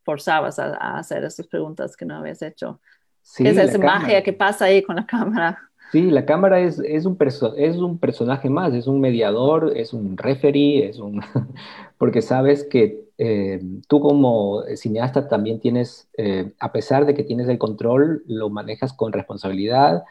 forzabas 0.03 0.59
a, 0.59 0.75
a 0.75 0.97
hacer 0.97 1.23
esas 1.23 1.47
preguntas 1.47 1.95
que 1.95 2.05
no 2.05 2.17
habías 2.17 2.41
hecho. 2.41 2.79
Sí, 3.21 3.47
es 3.47 3.57
esa 3.57 3.77
magia 3.77 4.23
que 4.23 4.33
pasa 4.33 4.65
ahí 4.65 4.81
con 4.81 4.95
la 4.95 5.05
cámara. 5.05 5.71
Sí, 5.91 6.09
la 6.09 6.25
cámara 6.25 6.59
es, 6.61 6.79
es, 6.79 7.05
un 7.05 7.17
es 7.57 7.77
un 7.77 7.99
personaje 7.99 8.49
más, 8.49 8.73
es 8.73 8.87
un 8.87 9.01
mediador, 9.01 9.73
es 9.75 9.93
un 9.93 10.17
referee, 10.17 10.87
es 10.87 10.99
un 10.99 11.21
porque 11.97 12.21
sabes 12.21 12.63
que 12.63 13.10
eh, 13.23 13.61
tú 13.87 14.01
como 14.01 14.63
cineasta 14.75 15.27
también 15.27 15.59
tienes, 15.59 16.09
eh, 16.17 16.53
a 16.59 16.71
pesar 16.71 17.05
de 17.05 17.13
que 17.13 17.23
tienes 17.23 17.47
el 17.49 17.59
control, 17.59 18.23
lo 18.25 18.49
manejas 18.49 18.93
con 18.93 19.13
responsabilidad 19.13 20.03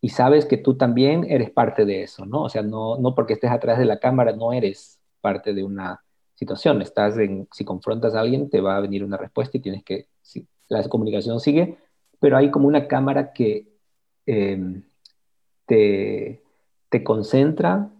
y 0.00 0.08
sabes 0.08 0.46
que 0.46 0.56
tú 0.56 0.76
también 0.76 1.24
eres 1.30 1.50
parte 1.50 1.84
de 1.84 2.02
eso, 2.02 2.26
¿no? 2.26 2.42
O 2.42 2.48
sea, 2.48 2.62
no, 2.62 2.98
no 2.98 3.14
porque 3.14 3.34
estés 3.34 3.52
atrás 3.52 3.78
de 3.78 3.84
la 3.84 4.00
cámara 4.00 4.32
no 4.32 4.52
eres 4.52 4.98
parte 5.20 5.54
de 5.54 5.62
una 5.62 6.02
situación. 6.34 6.82
Estás 6.82 7.16
en, 7.18 7.46
si 7.52 7.64
confrontas 7.64 8.16
a 8.16 8.20
alguien, 8.20 8.50
te 8.50 8.60
va 8.60 8.76
a 8.76 8.80
venir 8.80 9.04
una 9.04 9.16
respuesta 9.16 9.56
y 9.56 9.60
tienes 9.60 9.84
que, 9.84 10.08
sí, 10.20 10.48
la 10.68 10.82
comunicación 10.88 11.38
sigue, 11.38 11.78
pero 12.18 12.36
hay 12.36 12.50
como 12.50 12.66
una 12.66 12.88
cámara 12.88 13.32
que... 13.32 13.68
Eh, 14.26 14.82
te, 15.66 16.42
te 16.88 17.04
concentra 17.04 17.90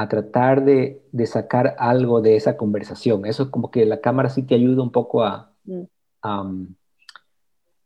a 0.00 0.08
tratar 0.08 0.64
de, 0.64 1.02
de, 1.12 1.26
sacar 1.26 1.76
algo 1.78 2.22
de 2.22 2.34
esa 2.34 2.56
conversación. 2.56 3.26
Eso 3.26 3.42
es 3.42 3.48
como 3.50 3.70
que 3.70 3.84
la 3.84 4.00
cámara 4.00 4.30
sí 4.30 4.42
te 4.42 4.54
ayuda 4.54 4.82
un 4.82 4.92
poco 4.92 5.22
a, 5.22 5.52
mm. 5.64 6.74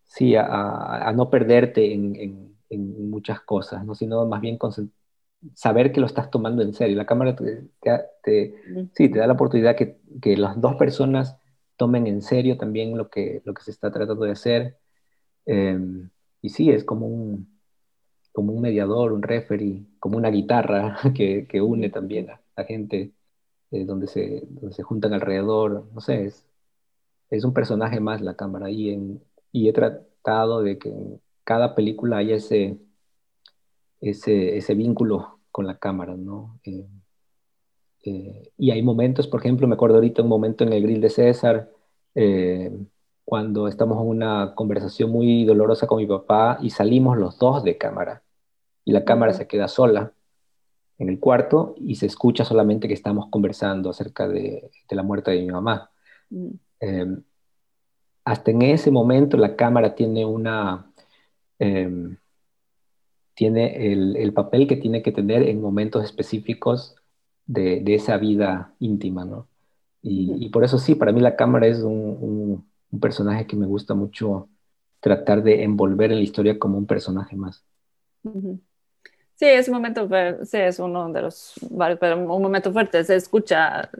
sí, 0.04 0.36
a, 0.36 1.08
a, 1.08 1.12
no 1.12 1.28
perderte 1.28 1.92
en, 1.92 2.14
en, 2.14 2.56
en, 2.70 3.10
muchas 3.10 3.40
cosas, 3.40 3.84
¿no? 3.84 3.96
sino 3.96 4.24
más 4.26 4.40
bien 4.40 4.58
saber 5.54 5.90
que 5.90 5.98
lo 5.98 6.06
estás 6.06 6.30
tomando 6.30 6.62
en 6.62 6.72
serio. 6.72 6.96
La 6.96 7.04
cámara 7.04 7.34
te, 7.34 7.64
te, 8.22 8.54
mm. 8.68 8.90
sí, 8.92 9.08
te 9.08 9.18
da 9.18 9.26
la 9.26 9.32
oportunidad 9.32 9.74
que, 9.74 9.98
que, 10.22 10.36
las 10.36 10.60
dos 10.60 10.76
personas 10.76 11.36
tomen 11.76 12.06
en 12.06 12.22
serio 12.22 12.56
también 12.56 12.96
lo 12.96 13.10
que, 13.10 13.42
lo 13.44 13.54
que 13.54 13.64
se 13.64 13.72
está 13.72 13.90
tratando 13.90 14.24
de 14.24 14.30
hacer. 14.30 14.78
Em, 15.46 16.10
y 16.40 16.50
sí, 16.50 16.70
es 16.70 16.84
como 16.84 17.08
un, 17.08 17.53
como 18.34 18.52
un 18.52 18.62
mediador, 18.62 19.12
un 19.12 19.22
referee, 19.22 19.86
como 20.00 20.18
una 20.18 20.30
guitarra 20.30 20.98
que, 21.16 21.46
que 21.48 21.62
une 21.62 21.88
también 21.90 22.30
a 22.30 22.40
la 22.56 22.64
gente 22.64 23.12
eh, 23.70 23.84
donde, 23.86 24.08
se, 24.08 24.42
donde 24.50 24.74
se 24.74 24.82
juntan 24.82 25.14
alrededor. 25.14 25.86
No 25.94 26.00
sé, 26.00 26.26
es, 26.26 26.44
es 27.30 27.44
un 27.44 27.54
personaje 27.54 28.00
más 28.00 28.22
la 28.22 28.36
cámara 28.36 28.70
y, 28.70 28.90
en, 28.90 29.22
y 29.52 29.68
he 29.68 29.72
tratado 29.72 30.62
de 30.62 30.78
que 30.78 30.90
en 30.90 31.20
cada 31.44 31.76
película 31.76 32.18
haya 32.18 32.36
ese, 32.36 32.78
ese, 34.00 34.56
ese 34.58 34.74
vínculo 34.74 35.38
con 35.52 35.66
la 35.66 35.78
cámara, 35.78 36.16
¿no? 36.16 36.58
Eh, 36.64 36.88
eh, 38.04 38.52
y 38.58 38.70
hay 38.72 38.82
momentos, 38.82 39.28
por 39.28 39.40
ejemplo, 39.40 39.68
me 39.68 39.74
acuerdo 39.74 39.96
ahorita 39.96 40.22
un 40.22 40.28
momento 40.28 40.64
en 40.64 40.72
el 40.72 40.82
grill 40.82 41.00
de 41.00 41.10
César, 41.10 41.70
cuando 43.24 43.68
estamos 43.68 44.00
en 44.00 44.08
una 44.08 44.54
conversación 44.54 45.10
muy 45.10 45.44
dolorosa 45.44 45.86
con 45.86 45.98
mi 45.98 46.06
papá 46.06 46.58
y 46.60 46.70
salimos 46.70 47.18
los 47.18 47.38
dos 47.38 47.64
de 47.64 47.76
cámara 47.78 48.23
y 48.84 48.92
la 48.92 49.04
cámara 49.04 49.32
se 49.32 49.46
queda 49.46 49.68
sola 49.68 50.12
en 50.98 51.08
el 51.08 51.18
cuarto 51.18 51.74
y 51.78 51.96
se 51.96 52.06
escucha 52.06 52.44
solamente 52.44 52.88
que 52.88 52.94
estamos 52.94 53.26
conversando 53.30 53.90
acerca 53.90 54.28
de, 54.28 54.70
la 54.90 55.02
muerte 55.02 55.30
de 55.30 55.42
mi 55.42 55.50
mamá. 55.50 55.90
Mm. 56.30 56.48
Em, 56.80 57.22
hasta 58.24 58.50
en 58.50 58.62
ese 58.62 58.90
momento 58.90 59.36
la 59.36 59.56
cámara 59.56 59.94
tiene 59.94 60.24
una... 60.24 60.90
Em, 61.58 62.16
tiene 63.34 63.92
el, 63.92 64.32
papel 64.32 64.68
que 64.68 64.76
tiene 64.76 65.02
que 65.02 65.10
tener 65.10 65.42
en 65.42 65.60
momentos 65.60 66.04
específicos 66.04 66.94
de, 67.46 67.82
esa 67.94 68.16
vida 68.16 68.74
íntima, 68.78 69.24
¿no? 69.24 69.48
Y, 70.02 70.48
por 70.50 70.64
eso 70.64 70.78
sí, 70.78 70.94
para 70.94 71.12
mí 71.12 71.20
la 71.20 71.34
cámara 71.34 71.66
es 71.66 71.80
un, 71.80 72.64
personaje 73.00 73.46
que 73.46 73.56
me 73.56 73.66
gusta 73.66 73.94
mucho 73.94 74.48
tratar 75.00 75.42
de 75.42 75.64
envolver 75.64 76.12
en 76.12 76.18
la 76.18 76.22
historia 76.22 76.60
como 76.60 76.78
un 76.78 76.86
personaje 76.86 77.34
más. 77.34 77.64
Sí, 79.36 79.46
ese 79.46 79.70
momento 79.70 80.08
sí, 80.44 80.58
es 80.58 80.78
uno 80.78 81.12
de 81.12 81.22
los 81.22 81.54
varios, 81.70 81.98
pero 81.98 82.16
un 82.16 82.42
momento 82.42 82.72
fuerte. 82.72 83.02
Se 83.04 83.16
escucha 83.16 83.90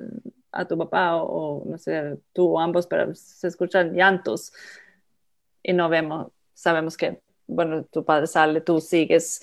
a 0.53 0.65
tu 0.67 0.79
papá 0.79 1.17
o, 1.17 1.65
no 1.67 1.77
sé, 1.79 2.19
tú 2.33 2.55
o 2.57 2.61
ambos, 2.61 2.87
pero 2.87 3.15
se 3.15 3.49
escuchan 3.49 3.95
llantos 3.95 4.53
y 5.63 5.73
no 5.73 5.89
vemos, 5.89 6.29
sabemos 6.55 6.97
que, 6.97 7.21
bueno, 7.47 7.85
tu 7.85 8.05
padre 8.05 8.27
sale, 8.27 8.61
tú 8.61 8.81
sigues 8.81 9.43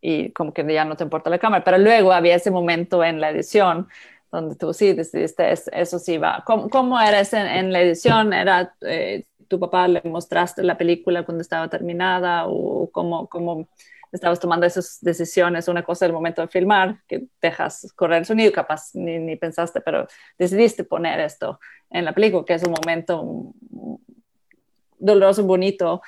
y 0.00 0.30
como 0.32 0.52
que 0.52 0.64
ya 0.72 0.84
no 0.84 0.96
te 0.96 1.04
importa 1.04 1.30
la 1.30 1.38
cámara, 1.38 1.64
pero 1.64 1.78
luego 1.78 2.12
había 2.12 2.36
ese 2.36 2.50
momento 2.50 3.04
en 3.04 3.20
la 3.20 3.30
edición 3.30 3.88
donde 4.30 4.56
tú 4.56 4.72
sí 4.72 4.92
decidiste, 4.92 5.52
eso 5.72 5.98
sí 5.98 6.18
va. 6.18 6.42
¿Cómo, 6.46 6.68
cómo 6.70 7.00
era 7.00 7.20
ese 7.20 7.38
en 7.38 7.72
la 7.72 7.80
edición? 7.82 8.32
¿Era 8.32 8.74
eh, 8.82 9.24
tu 9.48 9.58
papá 9.58 9.88
le 9.88 10.02
mostraste 10.04 10.62
la 10.62 10.76
película 10.78 11.24
cuando 11.24 11.42
estaba 11.42 11.68
terminada 11.68 12.44
o 12.46 12.90
cómo, 12.92 13.26
cómo 13.28 13.68
estabas 14.12 14.40
tomando 14.40 14.66
esas 14.66 14.98
decisiones, 15.00 15.68
una 15.68 15.82
cosa 15.82 16.06
el 16.06 16.12
momento 16.12 16.42
de 16.42 16.48
filmar, 16.48 17.00
que 17.06 17.26
dejas 17.40 17.92
correr 17.94 18.18
el 18.18 18.24
sonido, 18.24 18.52
capaz 18.52 18.90
ni, 18.94 19.18
ni 19.18 19.36
pensaste, 19.36 19.80
pero 19.80 20.06
decidiste 20.38 20.84
poner 20.84 21.20
esto 21.20 21.60
en 21.90 22.04
la 22.04 22.12
película, 22.12 22.44
que 22.44 22.54
es 22.54 22.62
un 22.64 22.72
momento 22.72 23.54
doloroso, 24.98 25.44
bonito 25.44 26.02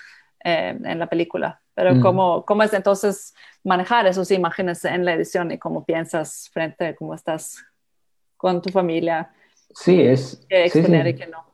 eh, 0.45 0.79
en 0.83 0.99
la 0.99 1.07
película. 1.07 1.61
Pero 1.75 1.99
¿cómo, 2.01 2.45
¿cómo, 2.45 2.63
es 2.63 2.75
entonces 2.75 3.35
manejar 3.65 4.07
esas 4.07 4.31
imágenes 4.33 4.85
en 4.85 5.05
la 5.05 5.15
edición 5.15 5.51
y 5.51 5.59
cómo 5.59 5.85
piensas 5.85 6.51
frente 6.53 6.89
a 6.89 6.95
cómo 6.95 7.15
estás 7.15 7.65
con 8.37 8.61
tu 8.61 8.71
familia? 8.71 9.31
Sí, 9.75 10.03
es... 10.03 10.45
Que 10.49 10.67
exponer 10.67 11.07
y 11.07 11.15
que 11.15 11.27
no. 11.27 11.50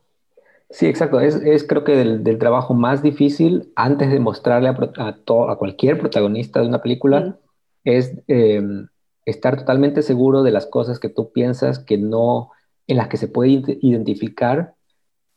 Sí, 0.77 0.85
exacto. 0.85 1.21
Es, 1.21 1.37
es 1.37 1.67
creo 1.67 1.85
que 1.85 1.97
del, 1.97 2.39
trabajo 2.39 2.75
más 2.75 3.03
difícil 3.03 3.73
antes 3.77 4.11
de 4.11 4.21
mostrarle 4.21 4.69
a, 4.69 4.77
a, 4.99 5.53
a 5.53 5.57
cualquier 5.57 5.99
protagonista 5.99 6.61
de 6.61 6.67
una 6.69 6.83
película 6.83 7.39
es 7.85 8.13
eh, 8.29 8.63
estar 9.25 9.57
totalmente 9.57 10.03
seguro 10.03 10.43
de 10.43 10.51
las 10.51 10.67
cosas 10.67 11.01
que 11.01 11.09
tú 11.09 11.33
piensas 11.33 11.79
que 11.79 11.97
no, 11.97 12.51
en 12.87 12.99
las 12.99 13.09
que 13.09 13.17
se 13.17 13.27
puede 13.27 13.63
identificar 13.81 14.75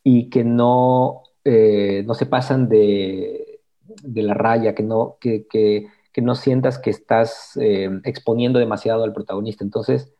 y 0.04 0.28
que 0.28 0.44
no, 0.44 1.22
eh, 1.44 2.02
no 2.06 2.12
se 2.12 2.26
pasan 2.26 2.68
de, 2.68 3.62
de, 4.02 4.22
la 4.22 4.34
raya, 4.34 4.74
que 4.74 4.82
no, 4.82 5.16
que, 5.22 5.46
que, 5.46 5.86
que 6.12 6.20
no 6.20 6.34
sientas 6.34 6.78
que 6.78 6.90
estás 6.90 7.56
eh, 7.58 7.88
exponiendo 8.04 8.58
demasiado 8.58 9.04
al 9.04 9.14
protagonista. 9.14 9.64
Entonces, 9.64 10.12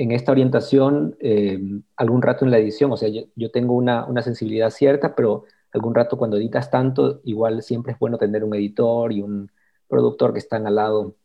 en 0.00 0.12
esta 0.12 0.32
orientación 0.32 1.14
eh, 1.20 1.60
algún 1.94 2.22
rato 2.22 2.46
en 2.46 2.50
la 2.50 2.56
edición, 2.56 2.90
o 2.90 2.96
sea, 2.96 3.10
yo, 3.10 3.50
tengo 3.50 3.74
una, 3.74 4.06
sensibilidad 4.22 4.70
cierta, 4.70 5.14
pero 5.14 5.44
algún 5.72 5.94
rato 5.94 6.16
cuando 6.16 6.38
editas 6.38 6.70
tanto, 6.70 7.20
igual 7.24 7.62
siempre 7.62 7.92
es 7.92 7.98
bueno 7.98 8.16
tener 8.16 8.42
un 8.42 8.54
editor 8.54 9.12
y 9.12 9.20
un 9.20 9.50
productor 9.88 10.32
que 10.32 10.38
están 10.38 10.66
al 10.66 10.76
lado 10.76 11.16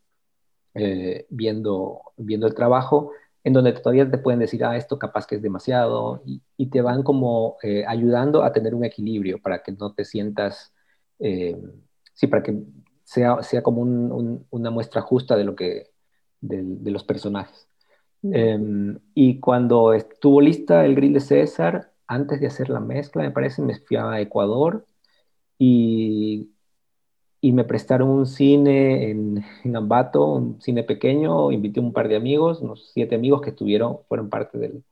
eh, 0.74 1.26
viendo, 1.30 2.02
viendo 2.18 2.48
el 2.48 2.54
trabajo, 2.54 3.12
en 3.46 3.54
donde 3.54 3.72
todavía 3.72 4.12
te 4.12 4.18
pueden 4.18 4.42
decir, 4.42 4.66
ah, 4.66 4.76
esto 4.76 5.00
capaz 5.00 5.26
que 5.26 5.36
es 5.36 5.42
demasiado, 5.42 6.22
y, 6.26 6.42
te 6.70 6.82
van 6.82 7.02
como 7.04 7.56
eh, 7.64 7.86
ayudando 7.88 8.44
a 8.44 8.52
tener 8.52 8.76
un 8.76 8.84
equilibrio 8.84 9.42
para 9.42 9.64
que 9.64 9.72
no 9.72 9.94
te 9.94 10.04
sientas, 10.04 10.74
sí, 11.18 12.28
para 12.28 12.44
que 12.44 12.62
sea, 13.06 13.42
sea 13.42 13.64
como 13.64 13.82
una 14.50 14.70
muestra 14.70 15.02
justa 15.02 15.38
de 15.38 15.46
lo 15.46 15.56
que, 15.56 15.92
de 16.42 16.92
los 16.92 17.06
personajes. 17.06 17.70
Em, 18.34 19.00
y 19.14 19.40
cuando 19.40 19.94
estuvo 19.94 20.42
lista 20.42 20.86
el 20.86 20.96
grill 20.96 21.14
de 21.14 21.20
César, 21.20 21.94
antes 22.08 22.40
de 22.40 22.48
hacer 22.48 22.70
la 22.70 22.80
mezcla, 22.80 23.24
me 23.24 23.32
parece, 23.32 23.62
me 23.62 23.76
fui 23.80 23.98
a 23.98 24.20
Ecuador 24.20 24.86
y, 25.60 26.52
y 27.42 27.52
me 27.54 27.64
prestaron 27.66 28.10
un 28.10 28.26
cine 28.26 29.10
en, 29.12 29.44
en, 29.64 29.76
Ambato, 29.76 30.26
un 30.34 30.62
cine 30.62 30.84
pequeño, 30.84 31.52
invité 31.52 31.80
un 31.80 31.94
par 31.94 32.08
de 32.08 32.16
amigos, 32.16 32.62
unos 32.62 32.92
siete 32.94 33.16
amigos 33.16 33.42
que 33.42 33.52
estuvieron, 33.52 34.00
fueron 34.08 34.30
parte 34.30 34.58
del, 34.58 34.84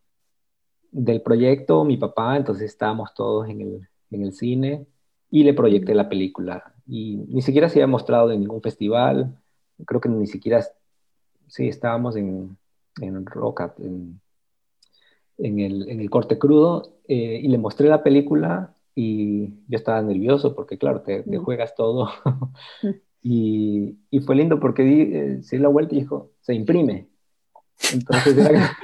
del 0.91 1.21
proyecto, 1.21 1.83
mi 1.85 1.97
papá, 1.97 2.37
entonces 2.37 2.65
estábamos 2.71 3.13
todos 3.13 3.49
en 3.49 3.61
el, 3.61 3.89
en 4.11 4.23
el 4.23 4.33
cine 4.33 4.85
y 5.31 5.43
le 5.43 5.53
proyecté 5.53 5.95
la 5.95 6.09
película. 6.09 6.75
Y 6.87 7.17
ni 7.29 7.41
siquiera 7.41 7.69
se 7.69 7.79
había 7.79 7.87
mostrado 7.87 8.31
en 8.31 8.41
ningún 8.41 8.61
festival, 8.61 9.35
creo 9.85 10.01
que 10.01 10.09
ni 10.09 10.27
siquiera, 10.27 10.63
sí, 11.47 11.67
estábamos 11.67 12.15
en, 12.15 12.57
en 13.01 13.25
Roca, 13.25 13.73
en, 13.79 14.19
en, 15.37 15.59
el, 15.59 15.89
en 15.89 15.99
el, 15.99 16.09
corte 16.09 16.37
crudo, 16.37 16.99
eh, 17.07 17.39
y 17.43 17.47
le 17.47 17.57
mostré 17.57 17.87
la 17.87 18.03
película 18.03 18.75
y 18.95 19.47
yo 19.67 19.77
estaba 19.77 20.01
nervioso 20.01 20.55
porque, 20.55 20.77
claro, 20.77 21.01
te, 21.01 21.23
te 21.23 21.37
juegas 21.37 21.75
todo. 21.75 22.09
y, 23.21 23.97
y, 24.09 24.19
fue 24.19 24.35
lindo 24.35 24.59
porque 24.59 24.83
di, 24.83 25.01
eh, 25.01 25.39
se 25.43 25.57
dio 25.57 25.63
la 25.63 25.69
vuelta 25.69 25.95
y 25.95 26.01
dijo, 26.01 26.31
se 26.41 26.53
imprime. 26.53 27.07
Entonces 27.91 28.37
era, 28.37 28.77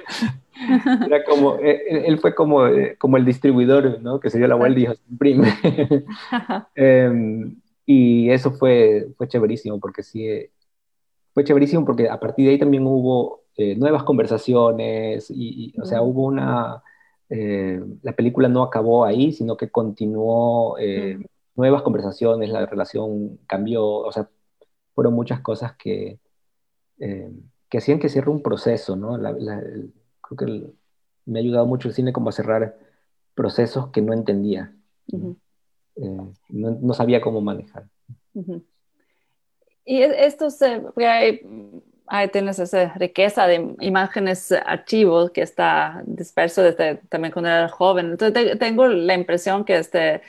era 1.06 1.24
como, 1.24 1.56
eh, 1.58 2.06
él, 2.08 2.20
fue 2.20 2.34
como, 2.34 2.64
como 2.98 3.18
el 3.18 3.26
distribuidor, 3.26 4.02
¿no? 4.02 4.20
Que 4.20 4.30
se 4.30 4.40
dio 4.40 4.48
la 4.48 4.56
vuelta 4.56 4.80
y 4.80 4.82
dijo, 4.84 4.96
se 4.96 5.10
imprime. 5.10 5.54
Em, 6.76 7.56
y 7.86 8.30
eso 8.30 8.52
fue, 8.52 9.08
fue 9.18 9.28
chéverísimo 9.28 9.80
porque 9.80 10.04
sí, 10.04 10.28
fue 11.34 11.44
chéverísimo 11.44 11.86
porque 11.86 12.10
a 12.10 12.20
partir 12.20 12.46
de 12.46 12.52
ahí 12.52 12.60
también 12.60 12.86
hubo 12.86 13.39
eh, 13.62 13.76
nuevas 13.76 14.04
conversaciones, 14.04 15.30
y, 15.30 15.74
o 15.82 15.84
sea, 15.84 16.02
hubo 16.02 16.24
una, 16.24 16.82
eh, 17.30 17.84
la 18.04 18.14
película 18.14 18.48
no 18.48 18.64
acabó 18.64 19.04
ahí, 19.04 19.34
sino 19.34 19.58
que 19.58 19.70
continuó 19.70 20.78
eh, 20.80 21.20
nuevas 21.58 21.82
conversaciones, 21.82 22.52
la 22.52 22.66
relación 22.66 23.38
cambió, 23.48 23.86
o 23.86 24.10
sea, 24.14 24.30
fueron 24.96 25.14
muchas 25.14 25.42
cosas 25.42 25.76
que, 25.76 26.20
que 26.98 27.78
hacían 27.78 28.00
que 28.00 28.08
cierre 28.08 28.32
un 28.32 28.42
proceso, 28.42 28.96
¿no? 28.96 29.20
creo 29.20 30.38
que 30.38 30.74
me 31.26 31.40
ha 31.40 31.42
ayudado 31.42 31.66
mucho 31.66 31.90
el 31.90 31.94
cine 31.94 32.14
como 32.14 32.30
a 32.30 32.32
cerrar 32.32 32.78
procesos 33.36 33.90
que 33.90 34.02
no 34.02 34.14
entendía, 34.14 34.74
no, 35.08 36.32
no, 36.48 36.94
sabía 36.94 37.20
cómo 37.20 37.42
manejar. 37.42 37.90
Y 39.84 40.02
esto 40.02 40.50
se, 40.50 40.82
ahí 42.10 42.28
tienes 42.30 42.60
esa 42.60 42.94
riqueza 42.96 43.48
de 43.48 43.76
imágenes, 43.80 44.52
archivos 44.52 45.32
que 45.32 45.42
está 45.42 46.02
disperso 46.06 46.64
desde 46.64 46.96
también 47.10 47.32
cuando 47.32 47.50
era 47.50 47.70
joven. 47.70 48.12
Entonces 48.12 48.58
tengo 48.60 48.88
la 48.88 49.14
impresión 49.14 49.64
que 49.66 49.78
este, 49.78 50.22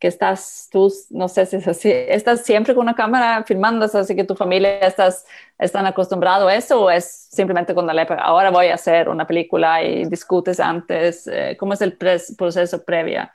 que 0.00 0.08
estás 0.08 0.68
tú, 0.72 0.92
no 1.10 1.28
sé 1.28 1.46
si 1.46 1.56
es 1.56 1.68
así, 1.68 1.90
estás 1.92 2.42
siempre 2.42 2.74
con 2.74 2.82
una 2.82 2.94
cámara 2.94 3.44
filmando, 3.44 3.84
así 3.84 4.16
que 4.16 4.24
tu 4.24 4.34
familia 4.34 4.78
estás, 4.80 5.26
están 5.58 5.86
acostumbrado 5.86 6.48
a 6.48 6.54
eso 6.54 6.82
o 6.84 6.90
es 6.90 7.28
simplemente 7.30 7.74
cuando 7.74 7.92
le 7.92 8.06
ahora 8.18 8.50
voy 8.50 8.68
a 8.68 8.74
hacer 8.74 9.08
una 9.10 9.26
película 9.26 9.82
y 9.84 10.06
discutes 10.06 10.58
antes, 10.58 11.26
eh, 11.26 11.56
¿cómo 11.60 11.74
es 11.74 11.82
el 11.82 11.96
proceso 11.98 12.82
previa? 12.84 13.32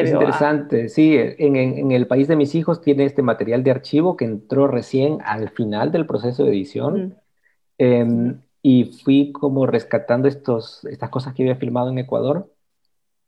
Es 0.00 0.10
interesante, 0.10 0.88
sí, 0.88 1.16
en, 1.16 1.56
en, 1.56 1.92
el 1.92 2.06
país 2.06 2.26
de 2.26 2.34
mis 2.36 2.54
hijos 2.54 2.80
tiene 2.80 3.04
este 3.04 3.22
material 3.22 3.62
de 3.62 3.70
archivo 3.70 4.16
que 4.16 4.24
entró 4.24 4.66
recién 4.66 5.18
al 5.24 5.50
final 5.50 5.92
del 5.92 6.06
proceso 6.06 6.44
de 6.44 6.50
edición. 6.50 7.16
Em, 7.78 8.40
y 8.62 8.86
fui 9.04 9.30
como 9.32 9.66
rescatando 9.66 10.26
estos, 10.26 10.84
estas 10.86 11.10
cosas 11.10 11.34
que 11.34 11.42
había 11.42 11.56
filmado 11.56 11.90
en 11.90 11.98
Ecuador, 11.98 12.50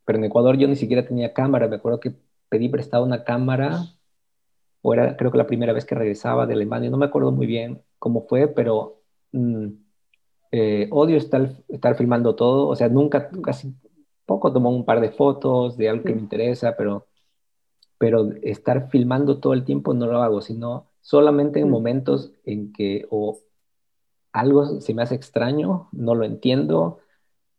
pero 0.05 0.19
en 0.19 0.25
Ecuador 0.25 0.57
yo 0.57 0.67
ni 0.67 0.77
siquiera 0.77 1.07
tenía 1.07 1.35
cámara, 1.35 1.69
me 1.69 1.77
acuerdo 1.77 2.01
que 2.01 2.15
pedí 2.49 2.69
prestado 2.69 3.05
una 3.05 3.25
cámara, 3.25 3.85
o 4.83 4.95
era 4.95 5.17
creo 5.17 5.31
que 5.31 5.39
la 5.39 5.47
primera 5.47 5.73
vez 5.73 5.85
que 5.85 5.95
regresaba 5.95 6.47
de 6.47 6.55
Alemania, 6.55 6.91
no 6.91 6.97
me 6.97 7.07
acuerdo 7.07 7.33
muy 7.33 7.47
bien 7.47 7.83
cómo 7.99 8.27
fue, 8.27 8.49
pero 8.49 9.03
mm, 9.33 9.67
eh, 10.53 10.89
odio 10.91 11.17
estar, 11.17 11.51
estar 11.69 11.97
filmando 11.97 12.35
todo, 12.35 12.69
o 12.69 12.77
sea, 12.77 12.89
nunca, 12.89 13.31
casi 13.43 13.75
poco 14.27 14.53
tomo 14.53 14.71
un 14.71 14.85
par 14.85 15.01
de 15.01 15.11
fotos 15.11 15.77
de 15.77 15.89
algo 15.89 16.05
que 16.05 16.15
me 16.15 16.21
interesa, 16.21 16.77
pero, 16.77 17.07
pero 17.99 18.31
estar 18.43 18.91
filmando 18.91 19.41
todo 19.41 19.55
el 19.55 19.65
tiempo 19.65 19.95
no 19.95 20.07
lo 20.07 20.23
hago, 20.23 20.43
sino 20.43 20.89
solamente 21.01 21.61
en 21.61 21.71
momentos 21.71 22.33
en 22.45 22.73
que 22.73 23.07
o 23.11 23.41
algo 24.33 24.81
se 24.81 24.95
me 24.95 25.03
hace 25.03 25.15
extraño, 25.15 25.89
no 25.93 26.15
lo 26.15 26.25
entiendo, 26.25 27.01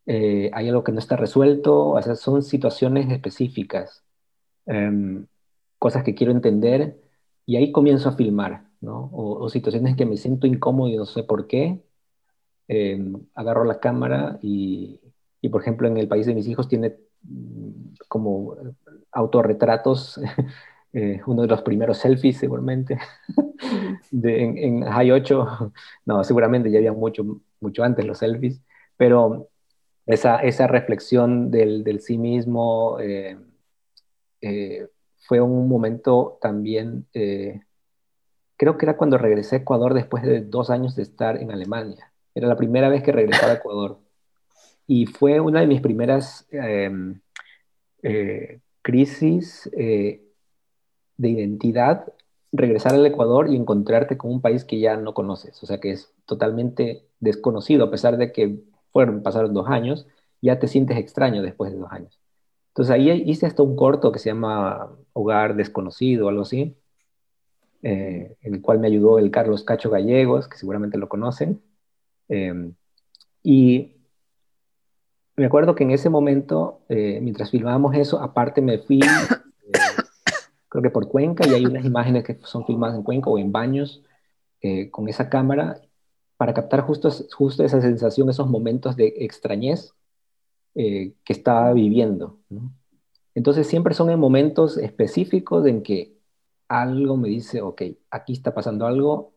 eh, 0.05 0.51
hay 0.53 0.69
algo 0.69 0.83
que 0.83 0.91
no 0.91 0.99
está 0.99 1.17
resuelto, 1.17 1.89
o 1.89 2.01
sea, 2.01 2.15
son 2.15 2.43
situaciones 2.43 3.11
específicas. 3.11 4.03
Em, 4.65 5.27
cosas 5.79 6.03
que 6.03 6.15
quiero 6.15 6.31
entender 6.33 6.99
y 7.45 7.57
ahí 7.57 7.71
comienzo 7.71 8.09
a 8.09 8.13
filmar, 8.13 8.69
¿no? 8.81 9.09
O, 9.13 9.49
situaciones 9.49 9.95
que 9.97 10.05
me 10.05 10.17
siento 10.17 10.47
incómodo 10.47 10.89
y 10.89 10.97
no 10.97 11.05
sé 11.05 11.23
por 11.23 11.47
qué. 11.47 11.81
Em, 12.67 13.27
agarro 13.35 13.63
la 13.65 13.79
cámara 13.79 14.39
y, 14.41 14.99
y, 15.47 15.49
por 15.49 15.61
ejemplo, 15.61 15.87
en 15.87 15.97
el 15.97 16.07
país 16.07 16.25
de 16.25 16.35
mis 16.35 16.47
hijos 16.47 16.67
tiene 16.67 16.95
mm, 17.23 17.95
como 18.07 18.55
autorretratos, 19.11 20.19
eh, 20.93 21.21
uno 21.25 21.43
de 21.43 21.47
los 21.47 21.61
primeros 21.61 21.97
selfies 21.99 22.37
seguramente, 22.37 22.99
de, 24.11 24.43
en, 24.43 24.57
en 24.57 24.83
High 24.83 25.11
8, 25.11 25.73
no, 26.05 26.23
seguramente 26.23 26.69
ya 26.71 26.79
había 26.79 26.93
mucho, 26.93 27.23
mucho 27.59 27.83
antes 27.83 28.05
los 28.05 28.19
selfies, 28.19 28.61
pero 28.97 29.49
esa, 30.05 30.37
esa 30.37 30.67
reflexión 30.67 31.51
del, 31.51 31.83
del 31.83 32.01
sí 32.01 32.17
mismo, 32.17 32.99
eh, 32.99 33.37
eh, 34.41 34.87
fue 35.27 35.41
un 35.41 35.67
momento 35.67 36.37
también, 36.41 37.07
eh, 37.13 37.61
creo 38.57 38.77
que 38.77 38.85
era 38.85 38.97
cuando 38.97 39.17
regresé 39.17 39.57
a 39.57 39.59
Ecuador 39.59 39.93
después 39.93 40.23
de 40.23 40.41
dos 40.41 40.69
años 40.69 40.95
de 40.95 41.03
estar 41.03 41.41
en 41.41 41.51
Alemania. 41.51 42.11
Era 42.33 42.47
la 42.47 42.55
primera 42.55 42.89
vez 42.89 43.03
que 43.03 43.11
regresaba 43.11 43.51
a 43.53 43.55
Ecuador. 43.55 43.99
Y 44.87 45.05
fue 45.05 45.39
una 45.39 45.59
de 45.61 45.67
mis 45.67 45.81
primeras 45.81 46.47
em, 46.51 47.19
eh, 48.03 48.59
crisis 48.81 49.69
de 49.73 51.29
identidad, 51.29 52.13
regresar 52.51 52.93
al 52.93 53.05
Ecuador 53.05 53.49
y 53.49 53.55
encontrarte 53.55 54.17
con 54.17 54.31
un 54.31 54.41
país 54.41 54.63
que 54.63 54.79
ya 54.79 54.95
no 54.97 55.13
conoces, 55.13 55.61
o 55.61 55.65
sea, 55.65 55.79
que 55.79 55.91
es 55.91 56.13
totalmente 56.25 57.05
desconocido, 57.19 57.85
a 57.85 57.91
pesar 57.91 58.17
de 58.17 58.31
que 58.31 58.59
fueron, 58.91 59.23
pasaron 59.23 59.53
dos 59.53 59.67
años, 59.67 60.07
ya 60.41 60.59
te 60.59 60.67
sientes 60.67 60.97
extraño 60.97 61.41
después 61.41 61.71
de 61.71 61.79
dos 61.79 61.91
años. 61.91 62.19
Entonces 62.69 62.93
ahí 62.93 63.09
hice 63.25 63.47
hasta 63.47 63.63
un 63.63 63.75
corto 63.75 64.11
que 64.11 64.19
se 64.19 64.29
llama 64.29 64.95
Hogar 65.13 65.55
Desconocido 65.55 66.29
algo 66.29 66.43
así, 66.43 66.77
eh, 67.81 68.35
en 68.41 68.53
el 68.53 68.61
cual 68.61 68.79
me 68.79 68.87
ayudó 68.87 69.19
el 69.19 69.31
Carlos 69.31 69.63
Cacho 69.63 69.89
Gallegos, 69.89 70.47
que 70.47 70.57
seguramente 70.57 70.97
lo 70.97 71.09
conocen. 71.09 71.61
Em, 72.29 72.75
y 73.43 73.96
me 75.37 75.45
acuerdo 75.45 75.75
que 75.75 75.83
en 75.83 75.91
ese 75.91 76.09
momento, 76.09 76.81
eh, 76.89 77.19
mientras 77.21 77.51
filmábamos 77.51 77.95
eso, 77.95 78.19
aparte 78.19 78.61
me 78.61 78.79
fui, 78.79 78.99
eh, 78.99 79.71
creo 80.67 80.81
que 80.81 80.89
por 80.89 81.07
Cuenca, 81.07 81.47
y 81.47 81.53
hay 81.53 81.65
unas 81.65 81.85
imágenes 81.85 82.23
que 82.23 82.37
son 82.43 82.65
filmadas 82.65 82.97
en 82.97 83.03
Cuenca 83.03 83.29
o 83.29 83.37
en 83.37 83.51
baños 83.51 84.03
con 84.91 85.07
esa 85.07 85.29
cámara 85.29 85.79
para 86.35 86.53
captar 86.53 86.81
justo, 86.81 87.09
justo 87.31 87.63
esa 87.63 87.79
sensación, 87.79 88.29
esos 88.29 88.49
momentos 88.49 88.95
de 88.95 89.13
extrañez 89.19 89.93
eh, 90.75 91.15
que 91.23 91.33
estaba 91.33 91.73
viviendo. 91.73 92.37
Entonces 93.33 93.65
siempre 93.65 93.95
son 93.95 94.11
en 94.11 94.19
momentos 94.19 94.77
específicos 94.77 95.65
en 95.65 95.81
que 95.81 96.15
algo 96.67 97.17
me 97.17 97.29
dice, 97.29 97.61
ok, 97.61 97.81
aquí 98.11 98.33
está 98.33 98.53
pasando 98.53 98.85
algo 98.85 99.33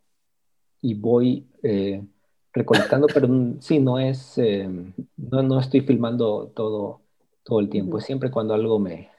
y 0.82 0.92
voy 0.92 1.48
eh, 1.62 2.04
recolectando, 2.52 3.06
pero 3.12 3.28
sí, 3.60 3.78
no 3.78 3.98
es, 3.98 4.38
eh, 4.38 4.68
no, 5.16 5.42
no, 5.42 5.60
estoy 5.60 5.82
filmando 5.82 6.52
todo, 6.54 7.00
todo 7.42 7.60
el 7.60 7.68
tiempo, 7.68 7.98
es 7.98 8.04
siempre 8.04 8.30
cuando 8.30 8.54
algo 8.54 8.78
me, 8.78 9.10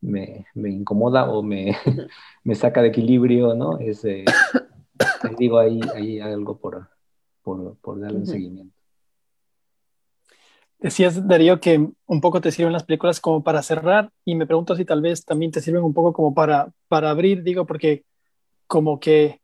me, 0.00 0.46
me 0.54 0.70
incomoda 0.70 1.30
o 1.30 1.42
me, 1.42 1.76
me, 2.44 2.54
saca 2.54 2.82
de 2.82 2.88
equilibrio, 2.88 3.54
¿no? 3.54 3.78
Es, 3.78 4.06
digo, 5.38 5.58
ahí 5.58 5.80
hay 5.94 6.20
algo 6.20 6.58
por, 6.58 6.88
por, 7.42 7.76
por 7.76 8.00
darle 8.00 8.18
un 8.18 8.26
seguimiento. 8.26 8.82
Decías, 10.82 11.28
Darío, 11.28 11.60
que 11.60 11.88
un 12.06 12.20
poco 12.20 12.40
te 12.40 12.50
sirven 12.50 12.72
las 12.72 12.82
películas 12.82 13.20
como 13.20 13.44
para 13.44 13.62
cerrar 13.62 14.10
y 14.24 14.34
me 14.34 14.48
pregunto 14.48 14.74
si 14.74 14.84
tal 14.84 15.00
vez 15.00 15.24
también 15.24 15.52
te 15.52 15.60
sirven 15.60 15.84
un 15.84 15.94
poco 15.94 16.12
como 16.12 16.34
para, 16.34 16.72
para 16.88 17.10
abrir, 17.10 17.44
digo, 17.44 17.66
porque 17.66 18.04
como 18.66 18.98
que 18.98 19.41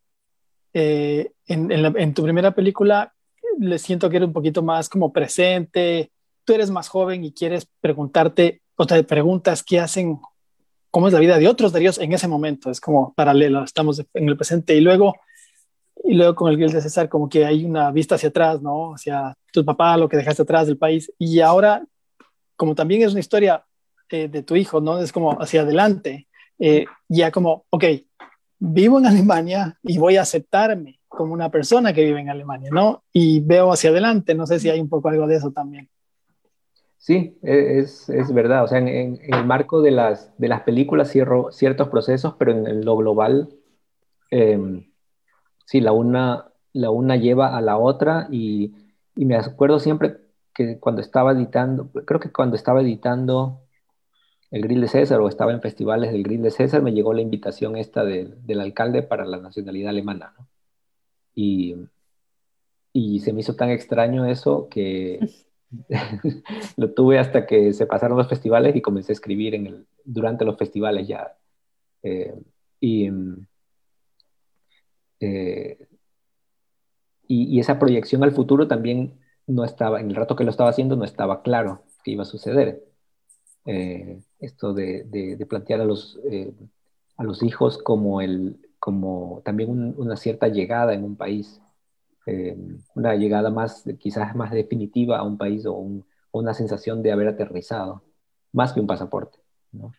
eh, 0.72 1.32
en, 1.46 1.70
en, 1.70 2.14
tu 2.14 2.22
primera 2.22 2.52
película 2.52 3.12
le 3.58 3.78
siento 3.78 4.08
que 4.08 4.16
eres 4.16 4.28
un 4.28 4.32
poquito 4.32 4.62
más 4.62 4.88
como 4.88 5.12
presente, 5.12 6.10
tú 6.44 6.52
eres 6.52 6.70
más 6.70 6.88
joven 6.88 7.24
y 7.24 7.32
quieres 7.32 7.66
preguntarte 7.80 8.62
o 8.76 8.86
te 8.86 9.02
preguntas 9.04 9.62
qué 9.62 9.80
hacen, 9.80 10.18
cómo 10.90 11.08
es 11.08 11.12
la 11.14 11.20
vida 11.20 11.38
de 11.38 11.48
otros 11.48 11.72
Daríos 11.72 11.98
en 11.98 12.12
ese 12.12 12.28
momento, 12.28 12.70
es 12.70 12.80
como 12.80 13.12
paralelo, 13.14 13.64
estamos 13.64 14.04
en 14.14 14.28
el 14.28 14.36
presente 14.36 14.74
y 14.74 14.80
luego 14.80 15.14
y 16.04 16.14
luego 16.14 16.34
con 16.34 16.50
el 16.50 16.56
grill 16.56 16.72
de 16.72 16.80
César 16.80 17.08
como 17.08 17.28
que 17.28 17.44
hay 17.44 17.64
una 17.64 17.90
vista 17.90 18.14
hacia 18.14 18.28
atrás, 18.28 18.62
¿no? 18.62 18.94
Hacia 18.94 19.36
tu 19.52 19.64
papá, 19.64 19.96
lo 19.96 20.08
que 20.08 20.16
dejaste 20.16 20.42
atrás 20.42 20.66
del 20.66 20.78
país. 20.78 21.12
Y 21.18 21.40
ahora, 21.40 21.84
como 22.56 22.74
también 22.74 23.02
es 23.02 23.10
una 23.10 23.20
historia 23.20 23.64
eh, 24.10 24.28
de 24.28 24.42
tu 24.42 24.56
hijo, 24.56 24.80
¿no? 24.80 25.00
Es 25.00 25.12
como 25.12 25.32
hacia 25.32 25.62
adelante. 25.62 26.28
Eh, 26.58 26.86
ya 27.08 27.30
como, 27.30 27.66
ok, 27.70 27.84
vivo 28.58 28.98
en 28.98 29.06
Alemania 29.06 29.78
y 29.82 29.98
voy 29.98 30.16
a 30.16 30.22
aceptarme 30.22 31.00
como 31.08 31.32
una 31.32 31.50
persona 31.50 31.92
que 31.92 32.04
vive 32.04 32.20
en 32.20 32.30
Alemania, 32.30 32.70
¿no? 32.72 33.02
Y 33.12 33.40
veo 33.40 33.72
hacia 33.72 33.90
adelante, 33.90 34.34
no 34.34 34.46
sé 34.46 34.58
si 34.58 34.68
hay 34.70 34.80
un 34.80 34.88
poco 34.88 35.08
algo 35.08 35.26
de 35.26 35.36
eso 35.36 35.50
también. 35.50 35.88
Sí, 36.98 37.38
e, 37.42 37.78
es, 37.78 38.08
es 38.08 38.32
verdad, 38.32 38.64
o 38.64 38.68
sea, 38.68 38.78
en, 38.78 39.18
el 39.22 39.46
marco 39.46 39.80
de 39.80 39.92
las, 39.92 40.36
de 40.38 40.48
las 40.48 40.62
películas 40.62 41.10
cierro 41.10 41.50
ciertos 41.52 41.88
procesos, 41.88 42.34
pero 42.38 42.52
en, 42.52 42.84
lo 42.84 42.96
global 42.96 43.48
eh, 44.30 44.84
sí, 45.68 45.80
la 45.80 45.92
una, 45.92 46.46
la 46.72 46.90
una 46.90 47.16
lleva 47.16 47.56
a 47.56 47.60
la 47.60 47.76
otra 47.76 48.28
y, 48.30 48.74
me 49.14 49.36
acuerdo 49.36 49.80
siempre 49.80 50.18
que 50.54 50.78
cuando 50.78 51.00
estaba 51.00 51.32
editando, 51.32 51.90
creo 52.06 52.20
que 52.20 52.30
cuando 52.30 52.54
estaba 52.54 52.82
editando 52.82 53.62
el 54.50 54.62
Grill 54.62 54.80
de 54.80 54.88
César 54.88 55.20
o 55.20 55.28
estaba 55.28 55.52
en 55.52 55.60
festivales 55.60 56.12
del 56.12 56.22
Grill 56.22 56.42
de 56.42 56.50
César, 56.50 56.82
me 56.82 56.92
llegó 56.92 57.12
la 57.12 57.22
invitación 57.22 57.76
esta 57.76 58.04
del 58.04 58.60
alcalde 58.60 59.02
para 59.02 59.24
la 59.26 59.38
nacionalidad 59.38 59.90
alemana, 59.90 60.34
¿no? 60.38 60.48
Y, 61.34 61.76
y 62.92 63.20
se 63.20 63.32
me 63.32 63.40
hizo 63.40 63.54
tan 63.54 63.70
extraño 63.70 64.26
eso 64.26 64.68
que 64.68 65.20
lo 66.76 66.92
tuve 66.92 67.18
hasta 67.18 67.46
que 67.46 67.72
se 67.72 67.86
pasaron 67.86 68.18
los 68.18 68.28
festivales 68.28 68.74
y 68.74 68.82
comencé 68.82 69.12
a 69.12 69.14
escribir 69.14 69.54
en 69.54 69.66
el, 69.66 69.86
durante 70.04 70.44
los 70.44 70.56
festivales 70.56 71.06
ya. 71.06 71.36
Eh, 72.02 72.34
y, 72.80 73.10
eh, 75.20 75.78
y, 77.26 77.60
esa 77.60 77.78
proyección 77.78 78.22
al 78.24 78.32
futuro 78.32 78.68
también 78.68 79.18
no 79.46 79.64
estaba, 79.64 80.00
en 80.00 80.10
el 80.10 80.16
rato 80.16 80.36
que 80.36 80.44
lo 80.44 80.50
estaba 80.50 80.70
haciendo, 80.70 80.96
no 80.96 81.04
estaba 81.04 81.42
claro 81.42 81.82
que 82.04 82.12
iba 82.12 82.22
a 82.22 82.26
suceder. 82.26 82.87
Eh, 83.64 84.20
esto 84.40 84.72
de, 84.72 85.04
de, 85.04 85.46
plantear 85.46 85.80
a 85.80 85.84
los, 85.84 86.18
eh, 86.30 86.52
a 87.16 87.24
los 87.24 87.42
hijos 87.42 87.78
como, 87.78 88.20
el, 88.20 88.58
como 88.78 89.42
también 89.44 89.94
una 89.96 90.16
cierta 90.16 90.48
llegada 90.48 90.94
en 90.94 91.04
un 91.04 91.16
país, 91.16 91.60
una 92.94 93.14
llegada 93.14 93.48
más, 93.48 93.84
quizás 93.98 94.36
más 94.36 94.50
definitiva 94.50 95.18
a 95.18 95.22
un 95.22 95.38
país 95.38 95.64
o, 95.66 95.86
una 96.30 96.52
sensación 96.52 97.02
de 97.02 97.10
haber 97.10 97.28
aterrizado, 97.28 98.02
más 98.52 98.74
que 98.74 98.80
un 98.80 98.86
pasaporte. 98.86 99.38
¿no? 99.72 99.92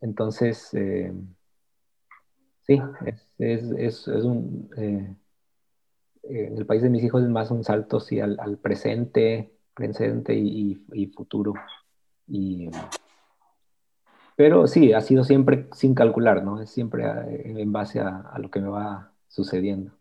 entonces, 0.00 0.74
Sí, 2.70 2.80
es, 3.38 3.62
es, 3.72 4.06
es 4.06 4.24
un... 4.24 4.70
Eh, 4.76 5.16
en 6.22 6.56
el 6.56 6.66
país 6.66 6.82
de 6.82 6.90
mis 6.90 7.02
hijos 7.02 7.24
es 7.24 7.28
más 7.28 7.50
un 7.50 7.64
salto 7.64 7.98
sí, 7.98 8.20
al, 8.20 8.38
al 8.38 8.58
presente, 8.58 9.52
presente 9.74 10.34
y, 10.34 10.80
y, 10.92 11.06
futuro. 11.06 11.54
Y, 12.30 12.70
pero 14.36 14.66
sí, 14.68 14.92
ha 14.92 15.00
sido 15.00 15.24
siempre 15.24 15.66
sin 15.72 15.94
calcular, 15.94 16.44
¿no? 16.44 16.62
Es 16.62 16.70
siempre 16.70 17.04
eh, 17.04 17.54
en 17.58 17.72
base 17.72 18.00
a, 18.00 18.32
lo 18.38 18.50
que 18.50 18.60
me 18.60 18.68
va 18.68 19.12
sucediendo. 19.28 19.92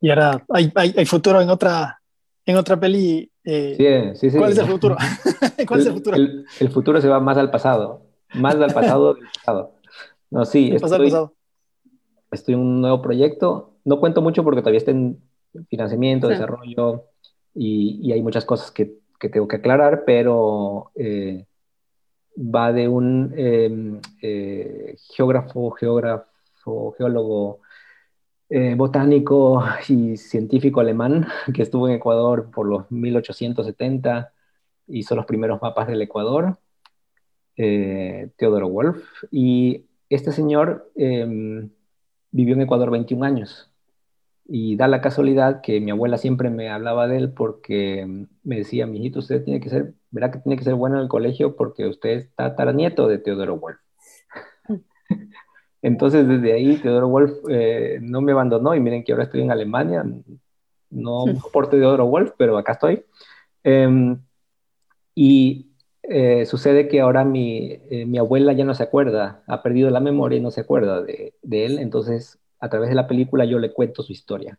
Y 0.00 0.10
ahora 0.10 0.44
hay, 0.50 0.70
hay, 0.74 1.06
futuro 1.06 1.40
en 1.40 1.48
otra, 1.48 1.98
en 2.44 2.56
otra 2.56 2.78
peli. 2.78 3.30
Eh, 3.44 4.12
sí, 4.14 4.18
sí, 4.18 4.30
sí. 4.32 4.36
¿Cuál 4.36 4.52
es 4.52 4.58
el 4.58 4.66
futuro? 4.66 4.96
¿Cuál 5.66 5.80
el, 5.80 5.86
es 5.86 5.86
el 5.86 5.94
futuro? 5.94 6.16
El, 6.16 6.70
futuro 6.70 7.00
se 7.00 7.08
va 7.08 7.20
más 7.20 7.38
al 7.38 7.50
pasado, 7.50 8.02
más 8.34 8.56
al 8.56 8.74
pasado 8.74 9.14
del 9.14 9.24
pasado. 9.32 9.76
No, 10.28 10.44
sí, 10.44 10.72
estoy, 10.74 11.10
estoy 12.32 12.54
en 12.54 12.60
un 12.60 12.80
nuevo 12.80 13.00
proyecto. 13.00 13.76
No 13.84 14.00
cuento 14.00 14.20
mucho 14.20 14.42
porque 14.42 14.60
todavía 14.60 14.78
está 14.78 14.90
en 14.90 15.22
financiamiento, 15.68 16.26
desarrollo 16.26 17.13
y, 17.54 18.12
hay 18.12 18.22
muchas 18.22 18.44
cosas 18.44 18.70
que, 18.70 18.98
que, 19.18 19.28
tengo 19.28 19.48
que 19.48 19.56
aclarar, 19.56 20.04
pero 20.04 20.90
eh, 20.96 21.46
va 22.36 22.72
de 22.72 22.88
un 22.88 23.32
em, 23.36 24.00
eh, 24.22 24.96
geógrafo, 25.14 25.70
geógrafo, 25.72 26.94
geólogo, 26.98 27.60
eh, 28.48 28.74
botánico 28.76 29.64
y 29.88 30.16
científico 30.16 30.80
alemán 30.80 31.26
que 31.54 31.62
estuvo 31.62 31.88
en 31.88 31.94
Ecuador 31.94 32.50
por 32.50 32.66
los 32.66 32.90
1870, 32.90 34.32
hizo 34.88 35.16
los 35.16 35.26
primeros 35.26 35.62
mapas 35.62 35.86
del 35.88 36.02
Ecuador, 36.02 36.58
Teodoro 37.56 38.68
Wolf, 38.68 39.04
y 39.30 39.86
este 40.10 40.32
señor 40.32 40.90
em, 40.96 41.70
vivió 42.32 42.54
en 42.54 42.62
Ecuador 42.62 42.90
21 42.90 43.24
años. 43.24 43.73
Y 44.46 44.76
da 44.76 44.88
la 44.88 45.00
casualidad 45.00 45.62
que 45.62 45.80
mi 45.80 45.90
abuela 45.90 46.18
siempre 46.18 46.50
me 46.50 46.68
hablaba 46.68 47.08
de 47.08 47.16
él 47.16 47.32
porque 47.32 48.26
me 48.42 48.56
decía, 48.56 48.86
mijito, 48.86 49.20
usted 49.20 49.42
tiene 49.42 49.60
que 49.60 49.70
ser, 49.70 49.94
verá 50.10 50.30
que 50.30 50.38
tiene 50.38 50.56
que 50.58 50.64
ser 50.64 50.74
bueno 50.74 50.96
en 50.96 51.02
el 51.02 51.08
colegio 51.08 51.56
porque 51.56 51.86
usted 51.86 52.10
está 52.10 52.54
taranieto 52.54 53.08
de 53.08 53.18
Teodoro 53.18 53.56
Wolf. 53.56 53.78
Entonces, 55.82 56.28
desde 56.28 56.52
ahí, 56.52 56.76
Teodoro 56.76 57.08
Wolf 57.08 57.32
eh, 57.48 57.98
no 58.02 58.20
me 58.20 58.32
abandonó 58.32 58.74
y 58.74 58.80
miren 58.80 59.02
que 59.02 59.12
ahora 59.12 59.24
estoy 59.24 59.42
en 59.42 59.50
Alemania, 59.50 60.04
no 60.90 61.24
por 61.52 61.70
Teodoro 61.70 62.06
Wolf, 62.06 62.32
pero 62.36 62.58
acá 62.58 62.72
estoy. 62.72 63.04
Em, 63.62 64.20
y 65.14 65.70
eh, 66.02 66.44
sucede 66.44 66.88
que 66.88 67.00
ahora 67.00 67.24
mi, 67.24 67.80
eh, 67.90 68.04
mi, 68.06 68.18
abuela 68.18 68.52
ya 68.52 68.64
no 68.64 68.74
se 68.74 68.82
acuerda, 68.82 69.42
ha 69.46 69.62
perdido 69.62 69.88
la 69.88 70.00
memoria 70.00 70.38
y 70.38 70.42
no 70.42 70.50
se 70.50 70.60
acuerda 70.60 71.02
de, 71.02 71.34
de 71.42 71.64
él, 71.64 71.78
entonces 71.78 72.38
a 72.64 72.70
través 72.70 72.88
de 72.88 72.94
la 72.94 73.06
película 73.06 73.44
yo 73.44 73.58
le 73.58 73.74
cuento 73.74 74.02
su 74.02 74.12
historia. 74.12 74.58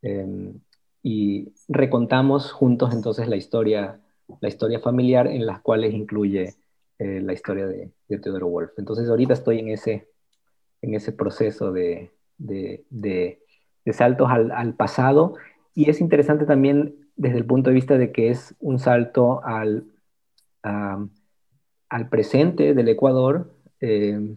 Em, 0.00 0.60
y 1.02 1.52
recontamos 1.68 2.52
juntos 2.52 2.94
entonces 2.94 3.28
la 3.28 3.36
historia, 3.36 4.00
la 4.40 4.48
historia 4.48 4.80
familiar 4.80 5.26
en 5.26 5.44
las 5.44 5.60
cuales 5.60 5.92
incluye 5.92 6.54
eh, 6.98 7.20
la 7.20 7.34
historia 7.34 7.66
de, 7.66 7.92
Teodoro 8.08 8.48
Wolf. 8.48 8.70
Entonces 8.78 9.10
ahorita 9.10 9.34
estoy 9.34 9.58
en 9.58 9.68
ese, 9.68 10.08
en 10.80 10.94
ese 10.94 11.12
proceso 11.12 11.70
de, 11.70 12.12
de, 12.38 13.38
saltos 13.92 14.30
al, 14.30 14.74
pasado 14.74 15.34
y 15.74 15.90
es 15.90 16.00
interesante 16.00 16.46
también 16.46 17.10
desde 17.16 17.36
el 17.36 17.44
punto 17.44 17.68
de 17.68 17.74
vista 17.74 17.98
de 17.98 18.10
que 18.10 18.30
es 18.30 18.54
un 18.58 18.78
salto 18.78 19.44
al, 19.44 19.84
al 20.62 22.08
presente 22.08 22.72
del 22.72 22.88
Ecuador 22.88 23.52
em, 23.80 24.36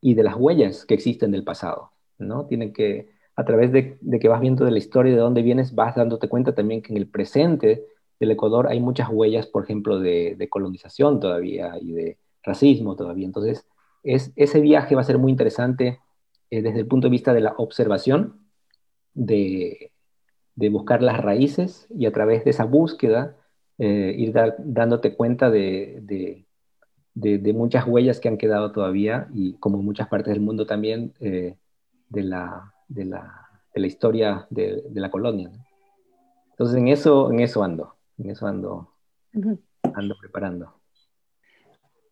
y 0.00 0.14
de 0.14 0.22
las 0.22 0.36
huellas 0.36 0.84
que 0.86 0.94
existen 0.94 1.32
del 1.32 1.42
pasado. 1.42 1.91
¿No? 2.28 2.46
Tienen 2.46 2.72
que, 2.72 3.10
a 3.36 3.44
través 3.44 3.72
de, 3.72 3.98
que 4.20 4.28
vas 4.28 4.40
viendo 4.40 4.64
de 4.64 4.70
la 4.70 4.78
historia 4.78 5.12
de 5.12 5.18
dónde 5.18 5.42
vienes, 5.42 5.74
vas 5.74 5.94
dándote 5.94 6.28
cuenta 6.28 6.54
también 6.54 6.82
que 6.82 6.92
en 6.92 6.98
el 6.98 7.08
presente 7.08 7.86
del 8.20 8.30
Ecuador 8.30 8.68
hay 8.68 8.80
muchas 8.80 9.08
huellas, 9.10 9.46
por 9.46 9.64
ejemplo, 9.64 9.98
de, 9.98 10.46
colonización 10.50 11.20
todavía 11.20 11.78
y 11.80 11.92
de 11.92 12.18
racismo 12.42 12.96
todavía. 12.96 13.26
Entonces, 13.26 13.66
es, 14.02 14.32
ese 14.36 14.60
viaje 14.60 14.94
va 14.94 15.00
a 15.02 15.04
ser 15.04 15.18
muy 15.18 15.30
interesante 15.30 16.00
eh, 16.50 16.62
desde 16.62 16.80
el 16.80 16.86
punto 16.86 17.06
de 17.06 17.12
vista 17.12 17.32
de 17.32 17.40
la 17.40 17.54
observación, 17.56 18.40
de, 19.14 19.90
buscar 20.54 21.02
las 21.02 21.20
raíces 21.20 21.86
y 21.90 22.06
a 22.06 22.12
través 22.12 22.44
de 22.44 22.50
esa 22.50 22.64
búsqueda 22.64 23.36
eh, 23.78 24.14
ir 24.16 24.32
dándote 24.58 25.14
cuenta 25.16 25.50
de, 25.50 26.44
de, 27.14 27.52
muchas 27.52 27.86
huellas 27.86 28.20
que 28.20 28.28
han 28.28 28.38
quedado 28.38 28.72
todavía 28.72 29.28
y 29.34 29.54
como 29.54 29.78
en 29.78 29.84
muchas 29.84 30.08
partes 30.08 30.32
del 30.32 30.42
mundo 30.42 30.66
también 30.66 31.14
eh, 31.20 31.56
de 32.12 32.22
la, 32.22 32.72
de 32.88 33.04
la, 33.06 33.48
de 33.74 33.80
la 33.80 33.86
historia 33.86 34.46
de, 34.50 34.82
la 34.94 35.10
colonia. 35.10 35.50
Entonces 36.50 36.76
en 36.76 36.88
eso, 36.88 37.32
en 37.32 37.40
eso 37.40 37.64
ando, 37.64 37.96
en 38.18 38.30
eso 38.30 38.46
ando, 38.46 38.92
ando 39.94 40.16
preparando. 40.20 40.74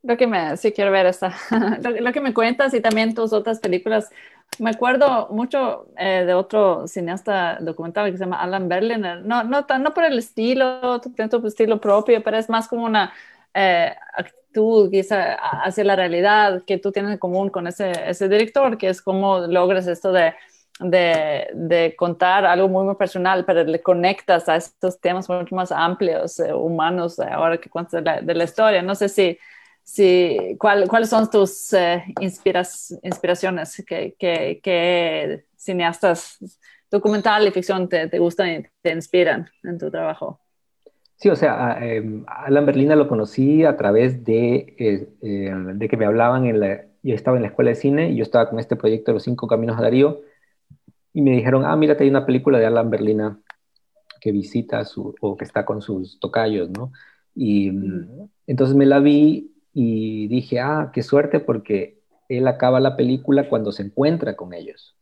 Lo 0.03 0.17
que 0.17 0.27
me, 0.27 0.57
sí 0.57 0.73
quiero 0.73 0.91
ver 0.91 1.05
esta, 1.07 1.35
lo, 2.01 2.13
que 2.13 2.21
me 2.23 2.33
cuentas 2.33 2.73
y 2.73 2.81
también 2.81 3.15
tus 3.15 3.35
otras 3.35 3.61
películas. 3.61 4.11
Me 4.59 4.71
acuerdo 4.71 5.29
mucho 5.31 5.89
eh, 5.99 6.25
de 6.25 6.33
otro 6.33 6.89
cineasta 6.89 7.59
documental 7.61 8.11
que 8.11 8.17
se 8.17 8.25
llama 8.25 8.41
Alan 8.41 8.69
Berliner. 8.69 9.23
No, 9.25 9.45
no, 9.45 9.67
no 9.79 9.95
por 9.95 10.05
el 10.05 10.19
estilo, 10.19 11.01
tu, 11.03 11.11
tu 11.13 11.47
estilo 11.47 11.79
propio, 11.81 12.23
pero 12.23 12.39
es 12.39 12.49
más 12.49 12.67
como 12.67 12.85
una 12.87 13.13
eh, 13.55 13.95
actitud 14.17 14.91
quizá 14.91 15.35
hacia 15.35 15.85
la 15.85 15.97
realidad 15.97 16.63
que 16.67 16.79
tú 16.79 16.93
tienes 16.93 17.13
en 17.13 17.19
común 17.19 17.51
con 17.51 17.67
ese, 17.67 17.93
ese 18.07 18.29
director, 18.29 18.79
que 18.79 18.89
es 18.89 19.03
cómo 19.03 19.41
logras 19.41 19.87
esto 19.87 20.13
de, 20.13 20.35
de, 20.81 21.49
de, 21.55 21.95
contar 21.97 22.45
algo 22.45 22.69
muy, 22.69 22.85
muy 22.85 22.97
personal, 22.97 23.45
pero 23.45 23.65
le 23.65 23.83
conectas 23.83 24.49
a 24.49 24.57
estos 24.57 25.01
temas 25.01 25.29
mucho 25.29 25.55
más 25.55 25.73
amplios, 25.73 26.41
eh, 26.41 26.53
humanos, 26.53 27.19
eh, 27.19 27.25
ahora 27.31 27.59
que 27.59 27.71
cuentas 27.71 27.93
de 27.93 28.03
la, 28.03 28.21
de 28.21 28.35
la, 28.35 28.45
historia. 28.45 28.83
No 28.83 28.95
sé 28.95 29.09
si, 29.09 29.39
si 29.83 30.57
cuál, 30.59 30.89
cuáles 30.89 31.11
son 31.11 31.31
tus 31.31 31.75
inspiras, 32.21 32.99
inspiraciones, 33.03 33.83
que, 33.87 34.15
que, 34.19 34.61
que, 34.63 35.45
cineastas 35.57 36.39
documental 36.91 37.47
y 37.47 37.51
ficción 37.51 37.89
te, 37.89 38.09
te 38.09 38.19
gustan 38.19 38.49
y 38.51 38.67
te 38.83 38.93
inspiran 38.93 39.49
en 39.63 39.79
tu 39.79 39.91
trabajo. 39.91 40.41
Sí, 41.21 41.29
o 41.29 41.37
sea, 41.37 41.73
a, 41.73 41.87
em, 41.87 42.25
Alan 42.27 42.65
Berlina 42.65 42.97
lo 42.97 43.07
conocí 43.07 43.63
a 43.65 43.77
través 43.77 44.25
de, 44.25 44.75
eh, 44.79 45.09
eh, 45.21 45.55
de 45.75 45.89
que 45.89 45.99
me 45.99 46.07
hablaban 46.07 46.47
en 46.47 46.61
la, 46.61 46.87
yo 47.03 47.15
estaba 47.15 47.37
en 47.37 47.43
la 47.43 47.49
escuela 47.49 47.71
de 47.71 47.75
cine 47.77 48.11
y 48.11 48.17
yo 48.17 48.23
estaba 48.23 48.49
con 48.49 48.59
este 48.59 48.75
proyecto 48.75 49.11
de 49.11 49.15
los 49.17 49.23
cinco 49.25 49.47
caminos 49.47 49.79
a 49.79 49.83
Darío 49.83 50.23
y 51.13 51.21
me 51.21 51.33
dijeron, 51.33 51.67
ah, 51.67 51.77
mira, 51.77 51.95
hay 52.01 52.09
una 52.09 52.25
película 52.25 52.59
de 52.59 52.65
Alan 52.65 52.89
Berlina 52.89 53.39
que 54.19 54.33
visita 54.33 54.83
su, 54.87 55.15
o 55.21 55.37
que 55.37 55.45
está 55.45 55.67
con 55.67 55.83
sus 55.83 56.19
tocayos, 56.21 56.71
¿no? 56.71 56.91
Y 57.35 57.71
mm, 57.71 58.31
entonces 58.47 58.75
me 58.75 58.87
la 58.87 58.99
vi 59.01 59.53
y 59.75 60.27
dije, 60.29 60.61
ah, 60.61 60.91
qué 60.91 61.03
suerte 61.03 61.39
porque 61.39 62.01
él 62.31 62.49
acaba 62.49 62.81
la 62.81 62.97
película 62.97 63.47
cuando 63.47 63.73
se 63.73 63.83
encuentra 63.83 64.37
con 64.37 64.55
ellos. 64.55 64.97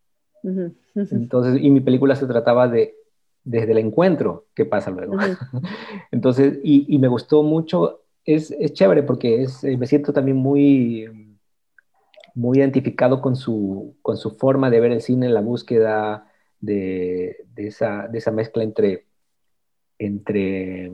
Entonces, 0.95 1.63
y 1.63 1.71
mi 1.71 1.81
película 1.81 2.17
se 2.17 2.27
trataba 2.27 2.67
de 2.67 2.98
desde 3.45 3.73
el 3.73 3.79
encuentro 3.79 4.47
¿qué 4.55 4.65
pasa 4.65 4.91
luego. 4.91 5.17
Entonces, 6.11 6.59
y, 6.63 6.99
me 6.99 7.09
gustó 7.09 7.43
mucho, 7.43 8.03
es, 8.25 8.51
es 8.51 8.73
chévere 8.73 9.03
porque 9.03 9.43
es, 9.43 9.65
eh, 9.65 9.77
me 9.77 9.87
siento 9.87 10.13
también 10.13 10.37
muy, 10.37 11.09
muy 12.35 12.59
identificado 12.59 13.21
con 13.21 13.37
su, 13.37 13.97
con 14.03 14.17
su 14.17 14.33
forma 14.33 14.71
de 14.71 14.81
ver 14.81 14.93
el 14.93 15.01
cine, 15.01 15.29
la 15.29 15.41
búsqueda 15.41 16.31
de, 16.61 17.45
de, 17.55 17.67
esa, 17.69 18.09
de 18.09 18.19
esa, 18.19 18.31
mezcla 18.31 18.63
entre, 18.63 19.07
entre, 19.99 20.91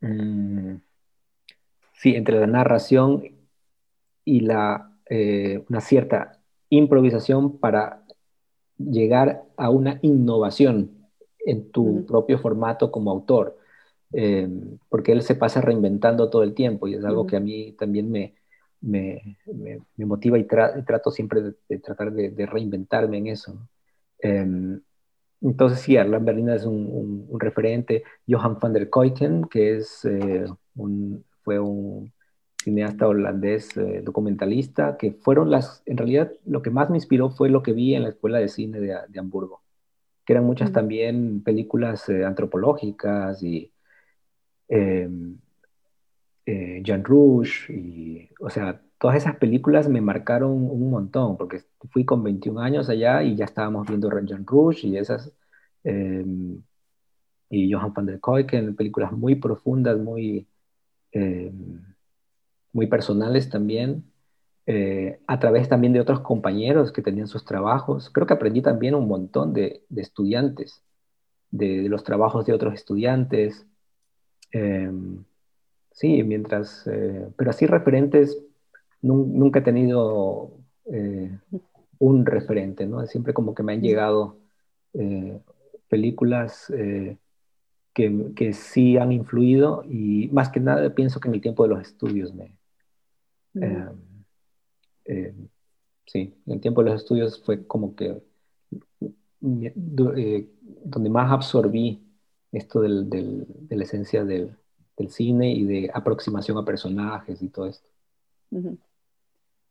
mm, 0.00 0.76
sí, 1.94 2.14
entre 2.14 2.40
la 2.40 2.46
narración 2.46 3.22
y 4.24 4.40
la, 4.40 4.92
eh, 5.08 5.64
una 5.68 5.80
cierta 5.80 6.40
improvisación 6.70 7.58
para 7.58 7.97
llegar 8.78 9.44
a 9.56 9.70
una 9.70 9.98
innovación 10.02 10.90
en 11.44 11.70
tu 11.70 12.06
propio 12.06 12.38
formato 12.38 12.90
como 12.90 13.10
autor, 13.10 13.58
eh, 14.12 14.48
porque 14.88 15.12
él 15.12 15.22
se 15.22 15.34
pasa 15.34 15.60
reinventando 15.60 16.30
todo 16.30 16.42
el 16.42 16.54
tiempo 16.54 16.88
y 16.88 16.94
es 16.94 17.04
algo 17.04 17.26
que 17.26 17.36
a 17.36 17.40
mí 17.40 17.72
también 17.72 18.10
me, 18.10 18.34
me, 18.80 19.38
me, 19.46 20.06
motiva 20.06 20.38
y, 20.38 20.44
trato 20.44 21.10
siempre 21.10 21.42
de, 21.68 21.78
tratar 21.78 22.12
de, 22.12 22.46
reinventarme 22.46 23.18
en 23.18 23.26
eso. 23.28 23.68
Em, 24.20 24.80
entonces 25.40 25.80
sí, 25.80 25.96
Arlan 25.96 26.24
Berlina 26.24 26.54
es 26.54 26.64
un, 26.64 27.26
un, 27.28 27.40
referente, 27.40 28.02
Johan 28.28 28.58
van 28.60 28.72
der 28.72 28.90
Kuyten, 28.90 29.44
que 29.44 29.76
es, 29.76 30.04
eh, 30.04 30.46
un, 30.76 31.24
fue 31.42 31.58
un 31.58 32.12
cineasta 32.68 33.08
holandés 33.08 33.76
eh, 33.76 34.02
documentalista, 34.04 34.96
que 34.98 35.12
fueron 35.12 35.50
las, 35.50 35.82
en 35.86 35.96
realidad 35.96 36.32
lo 36.44 36.60
que 36.62 36.70
más 36.70 36.90
me 36.90 36.98
inspiró 36.98 37.30
fue 37.30 37.48
lo 37.48 37.62
que 37.62 37.72
vi 37.72 37.94
en 37.94 38.02
la 38.02 38.10
escuela 38.10 38.38
de 38.38 38.48
cine 38.48 38.80
de, 38.80 38.94
de 39.08 39.18
Hamburgo, 39.20 39.62
que 40.24 40.34
eran 40.34 40.44
muchas 40.44 40.72
también 40.72 41.42
películas 41.42 42.08
eh, 42.08 42.24
antropológicas 42.24 43.42
y 43.42 43.72
em, 44.68 45.38
eh, 46.46 46.80
Jean 46.84 47.04
Rouge, 47.04 47.72
y, 47.72 48.30
o 48.40 48.50
sea, 48.50 48.80
todas 48.98 49.16
esas 49.16 49.36
películas 49.36 49.88
me 49.88 50.00
marcaron 50.00 50.50
un 50.52 50.90
montón, 50.90 51.36
porque 51.36 51.62
fui 51.90 52.04
con 52.04 52.22
21 52.22 52.60
años 52.60 52.88
allá 52.90 53.22
y 53.22 53.36
ya 53.36 53.44
estábamos 53.46 53.86
viendo 53.88 54.10
Jean 54.22 54.46
Rouge 54.46 54.86
y 54.88 54.98
esas... 54.98 55.32
Em, 55.84 56.62
y 57.50 57.72
Johan 57.72 57.94
van 57.94 58.06
der 58.06 58.20
Keuken, 58.20 58.76
películas 58.76 59.12
muy 59.12 59.34
profundas, 59.36 59.98
muy, 59.98 60.46
eh, 61.12 61.50
muy 62.72 62.86
personales 62.86 63.48
también, 63.50 64.04
eh, 64.66 65.18
a 65.26 65.38
través 65.38 65.68
también 65.68 65.92
de 65.92 66.00
otros 66.00 66.20
compañeros 66.20 66.92
que 66.92 67.02
tenían 67.02 67.26
sus 67.28 67.44
trabajos. 67.44 68.10
Creo 68.10 68.26
que 68.26 68.34
aprendí 68.34 68.62
también 68.62 68.94
un 68.94 69.08
montón 69.08 69.52
de, 69.52 69.82
de 69.88 70.02
estudiantes, 70.02 70.82
de, 71.50 71.82
de, 71.82 71.88
los 71.88 72.04
trabajos 72.04 72.44
de 72.46 72.52
otros 72.52 72.74
estudiantes. 72.74 73.66
sí, 75.92 76.22
mientras, 76.22 76.88
pero 77.36 77.50
así 77.50 77.66
referentes, 77.66 78.38
nunca 79.02 79.60
he 79.60 79.62
tenido 79.62 80.52
un 81.98 82.26
referente, 82.26 82.86
¿no? 82.86 83.04
Siempre 83.06 83.34
como 83.34 83.54
que 83.54 83.62
me 83.62 83.72
han 83.72 83.82
llegado 83.82 84.36
eh, 84.94 85.38
películas 85.88 86.70
eh, 86.74 87.16
que, 87.92 88.32
que, 88.36 88.52
sí 88.52 88.96
han 88.96 89.12
influido 89.12 89.84
y 89.88 90.28
más 90.32 90.50
que 90.50 90.60
nada 90.60 90.94
pienso 90.94 91.20
que 91.20 91.28
en 91.28 91.34
el 91.34 91.40
tiempo 91.40 91.64
de 91.64 91.70
los 91.70 91.80
estudios 91.82 92.34
me... 92.34 92.57
Eh, 95.04 95.34
sí, 96.06 96.34
el 96.46 96.60
tiempo 96.60 96.82
de 96.82 96.90
los 96.90 97.00
estudios 97.00 97.42
fue 97.44 97.66
como 97.66 97.94
que 97.94 98.22
donde 99.40 101.10
más 101.10 101.32
absorbí 101.32 102.02
esto 102.52 102.80
del, 102.80 103.08
del, 103.08 103.46
de 103.48 103.76
la 103.76 103.84
esencia 103.84 104.24
del, 104.24 104.56
del, 104.96 105.10
cine 105.10 105.52
y 105.52 105.64
de 105.64 105.90
aproximación 105.92 106.58
a 106.58 106.64
personajes 106.64 107.40
y 107.42 107.48
todo 107.48 107.66
esto. 107.66 107.88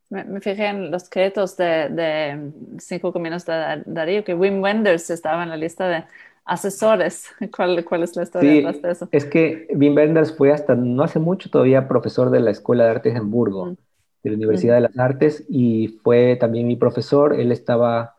Me, 0.09 0.39
fijé 0.39 0.67
en 0.67 0.89
los 0.89 1.09
créditos 1.09 1.57
de, 1.57 1.89
de, 1.89 2.51
Cinco 2.79 3.11
Caminos 3.11 3.45
de 3.45 3.83
Darío, 3.85 4.23
que 4.23 4.33
Wim 4.33 4.61
Wenders 4.61 5.09
estaba 5.09 5.43
en 5.43 5.49
la 5.49 5.57
lista 5.57 5.88
de 5.88 6.05
asesores. 6.47 7.27
¿Cuál, 7.55 7.83
cuál 7.85 8.03
es 8.03 8.15
la 8.15 8.23
historia 8.23 8.71
de 8.71 8.89
eso? 8.89 9.07
Es 9.11 9.25
que 9.25 9.67
Wim 9.75 9.95
Wenders 9.95 10.35
fue 10.35 10.51
hasta 10.51 10.75
no 10.75 11.03
hace 11.03 11.19
mucho 11.19 11.49
todavía 11.49 11.87
profesor 11.87 12.29
de 12.29 12.39
la 12.39 12.51
Escuela 12.51 12.85
de 12.85 12.91
Artes 12.91 13.13
de 13.13 13.19
Hamburgo, 13.19 13.75
de 14.23 14.29
la 14.29 14.35
Universidad 14.35 14.75
de 14.75 14.81
las 14.81 14.97
Artes, 14.97 15.45
y 15.49 15.99
fue 16.03 16.35
también 16.37 16.67
mi 16.67 16.75
profesor. 16.75 17.39
Él 17.39 17.51
estaba 17.51 18.15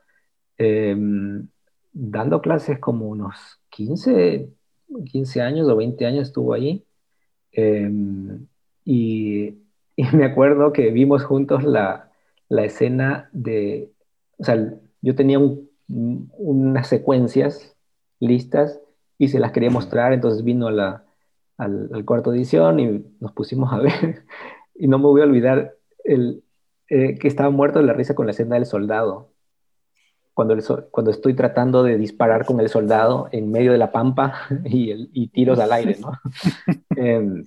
em, 0.56 1.48
dando 1.92 2.40
clases 2.40 2.78
como 2.78 3.08
unos 3.08 3.36
15, 3.70 4.48
15 5.10 5.40
años 5.40 5.68
o 5.68 5.76
20 5.76 6.06
años 6.06 6.28
estuvo 6.28 6.54
ahí. 6.54 6.84
Em, 7.52 8.46
y 8.84 9.58
y 9.98 10.04
me 10.16 10.24
acuerdo 10.24 10.72
que 10.72 10.92
vimos 10.92 11.24
juntos 11.24 11.64
la, 11.64 12.12
la 12.48 12.64
escena 12.64 13.28
de, 13.32 13.90
o 14.36 14.44
sea, 14.44 14.74
yo 15.02 15.16
tenía 15.16 15.40
unas 15.88 16.86
secuencias 16.86 17.76
listas 18.20 18.80
y 19.18 19.28
se 19.28 19.38
las 19.38 19.52
quería 19.52 19.70
mostrar, 19.70 20.12
entonces 20.12 20.44
vino 20.44 20.70
la, 20.70 21.04
al, 21.56 21.90
al, 21.92 22.04
cuarto 22.04 22.32
edición 22.32 22.80
y 22.80 23.04
nos 23.20 23.32
pusimos 23.32 23.72
a 23.72 23.78
ver. 23.80 24.24
Y 24.74 24.88
no 24.88 24.98
me 24.98 25.04
voy 25.04 25.20
a 25.22 25.24
olvidar 25.24 25.74
el, 26.04 26.42
eh, 26.90 27.18
que 27.18 27.28
estaba 27.28 27.50
muerto 27.50 27.80
de 27.80 27.84
la 27.84 27.92
risa 27.92 28.14
con 28.14 28.24
la 28.24 28.32
escena 28.32 28.54
del 28.54 28.64
soldado. 28.64 29.30
Cuando, 30.32 30.54
el, 30.54 30.62
cuando 30.90 31.10
estoy 31.10 31.34
tratando 31.34 31.82
de 31.82 31.98
disparar 31.98 32.46
con 32.46 32.60
el 32.60 32.68
soldado 32.70 33.28
en 33.30 33.50
medio 33.50 33.72
de 33.72 33.78
la 33.78 33.92
pampa 33.92 34.34
y, 34.64 34.90
el, 34.90 35.10
y 35.12 35.28
tiros 35.28 35.58
al 35.58 35.72
aire, 35.72 35.98
¿no? 36.00 36.12
eh, 36.96 37.44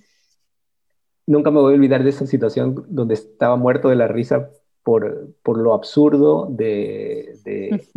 nunca 1.26 1.50
me 1.50 1.60
voy 1.60 1.74
a 1.74 1.76
olvidar 1.78 2.04
de 2.04 2.10
esa 2.12 2.28
situación 2.28 2.86
donde 2.90 3.16
estaba 3.16 3.56
muerto 3.56 3.90
de 3.90 3.96
la 3.96 4.08
risa 4.08 4.50
por, 4.84 5.34
por 5.42 5.58
lo 5.58 5.74
absurdo 5.74 6.48
de, 6.52 7.40
de, 7.44 7.88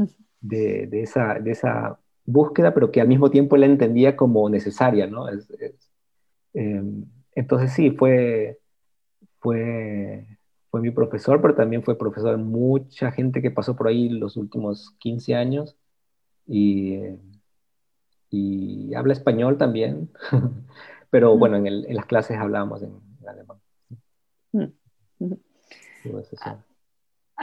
de, 0.40 1.02
esa, 1.02 1.40
de 1.40 1.50
esa 1.50 1.98
búsqueda, 2.24 2.74
pero 2.74 2.90
que 2.90 3.00
al 3.00 3.08
mismo 3.08 3.30
tiempo 3.30 3.56
él 3.56 3.64
entendía 3.64 4.16
como 4.16 4.48
necesaria, 4.48 5.06
¿no? 5.06 5.28
Es, 5.28 5.48
em, 6.54 7.04
entonces 7.34 7.72
sí, 7.72 7.90
fue, 7.90 8.58
fue, 9.40 10.26
fue 10.70 10.80
mi 10.80 10.90
profesor, 10.90 11.40
pero 11.40 11.54
también 11.54 11.82
fue 11.82 11.98
profesor 11.98 12.36
de 12.36 12.42
mucha 12.42 13.12
gente 13.12 13.42
que 13.42 13.50
pasó 13.50 13.76
por 13.76 13.88
ahí 13.88 14.08
los 14.08 14.36
últimos 14.36 14.90
15 14.98 15.34
años 15.34 15.76
y, 16.46 16.98
y 18.30 18.94
habla 18.94 19.12
español 19.12 19.58
también, 19.58 20.10
pero 21.10 21.36
bueno, 21.36 21.56
en, 21.56 21.66
el, 21.66 21.86
en 21.86 21.96
las 21.96 22.06
clases 22.06 22.38
hablábamos 22.38 22.82
en, 22.82 22.92
alemán. 23.26 23.58
Mm. 24.52 24.64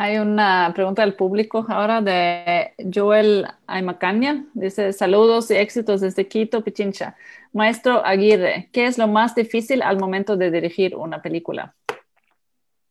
Hay 0.04 0.18
una 0.18 0.72
pregunta 0.74 1.04
del 1.04 1.14
público 1.14 1.64
ahora 1.70 2.02
de 2.02 2.74
Joel 2.91 3.45
Aymacaña. 3.68 4.47
Dice, 4.56 4.93
saludos 4.93 5.52
y 5.52 5.58
éxitos 5.58 6.02
desde 6.02 6.28
Quito, 6.28 6.64
Pichincha. 6.64 7.16
Maestro 7.54 8.04
Aguirre, 8.04 8.70
¿qué 8.74 8.88
es 8.88 8.97
lo 8.97 9.08
más 9.08 9.36
difícil 9.36 9.84
al 9.84 9.99
momento 9.99 10.38
de 10.38 10.49
dirigir 10.49 10.95
una 10.95 11.22
película? 11.22 11.76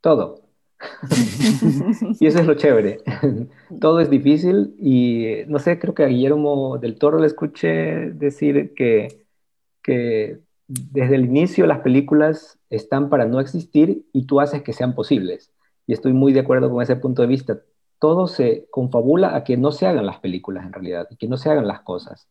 Todo. 0.00 0.42
y 2.20 2.28
eso 2.28 2.38
es 2.38 2.46
lo 2.46 2.54
chévere. 2.54 2.98
Todo 3.80 3.98
es 3.98 4.08
difícil 4.08 4.76
y 4.78 5.38
no 5.48 5.58
sé, 5.58 5.80
creo 5.80 5.94
que 5.94 6.04
a 6.04 6.06
Guillermo 6.06 6.78
del 6.78 6.96
Toro 6.96 7.18
le 7.18 7.26
escuché 7.26 8.12
decir 8.12 8.72
que, 8.76 9.24
que 9.82 10.38
desde 10.68 11.16
el 11.16 11.24
inicio 11.24 11.66
las 11.66 11.80
películas 11.80 12.60
están 12.70 13.08
para 13.08 13.24
no 13.24 13.40
existir 13.40 14.06
y 14.12 14.26
tú 14.26 14.38
haces 14.38 14.62
que 14.62 14.72
sean 14.72 14.94
posibles. 14.94 15.50
Y 15.90 15.92
estoy 15.92 16.12
muy 16.12 16.32
de 16.32 16.38
acuerdo 16.38 16.70
con 16.70 16.80
ese 16.84 16.94
punto 16.94 17.20
de 17.22 17.26
vista. 17.26 17.58
Todo 17.98 18.28
se 18.28 18.68
confabula 18.70 19.34
a 19.34 19.42
que 19.42 19.56
no 19.56 19.72
se 19.72 19.88
hagan 19.88 20.06
las 20.06 20.20
películas 20.20 20.64
en 20.64 20.72
realidad, 20.72 21.08
y 21.10 21.16
que 21.16 21.26
no 21.26 21.36
se 21.36 21.50
hagan 21.50 21.66
las 21.66 21.80
cosas. 21.80 22.28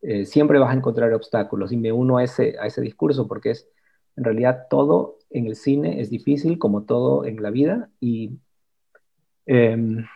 Eh, 0.00 0.24
siempre 0.24 0.58
vas 0.58 0.70
a 0.70 0.78
encontrar 0.78 1.12
obstáculos 1.12 1.70
y 1.70 1.76
me 1.76 1.92
uno 1.92 2.16
a 2.16 2.24
ese, 2.24 2.56
a 2.58 2.66
ese 2.66 2.80
discurso 2.80 3.28
porque 3.28 3.50
es, 3.50 3.68
en 4.16 4.24
realidad, 4.24 4.68
todo 4.70 5.18
en 5.28 5.46
el 5.48 5.54
cine 5.54 6.00
es 6.00 6.08
difícil 6.08 6.58
como 6.58 6.84
todo 6.84 7.26
en 7.26 7.42
la 7.42 7.50
vida 7.50 7.90
y, 8.00 8.38
em, 9.44 10.06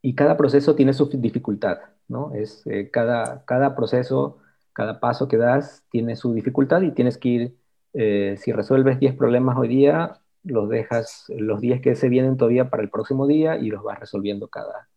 y 0.00 0.14
cada 0.14 0.38
proceso 0.38 0.74
tiene 0.74 0.94
su 0.94 1.10
dificultad, 1.10 1.78
¿no? 2.08 2.32
Es, 2.34 2.66
eh, 2.66 2.88
cada, 2.90 3.44
cada 3.44 3.76
proceso 3.76 4.38
cada 4.72 4.98
paso 4.98 5.28
que 5.28 5.36
das 5.36 5.84
tiene 5.90 6.16
su 6.16 6.32
dificultad 6.32 6.80
y 6.80 6.92
tienes 6.92 7.18
que 7.18 7.28
ir, 7.28 7.56
eh, 7.92 8.36
si 8.38 8.52
resuelves 8.52 8.98
10 8.98 9.14
problemas 9.14 9.58
hoy 9.58 9.68
día, 9.68 10.22
los 10.44 10.68
dejas 10.68 11.24
los 11.28 11.60
10 11.60 11.80
que 11.80 11.94
se 11.94 12.08
vienen 12.08 12.36
todavía 12.36 12.70
para 12.70 12.82
el 12.82 12.90
próximo 12.90 13.26
día 13.26 13.58
y 13.58 13.68
los 13.68 13.82
vas 13.82 13.98
resolviendo 13.98 14.48
cada, 14.48 14.88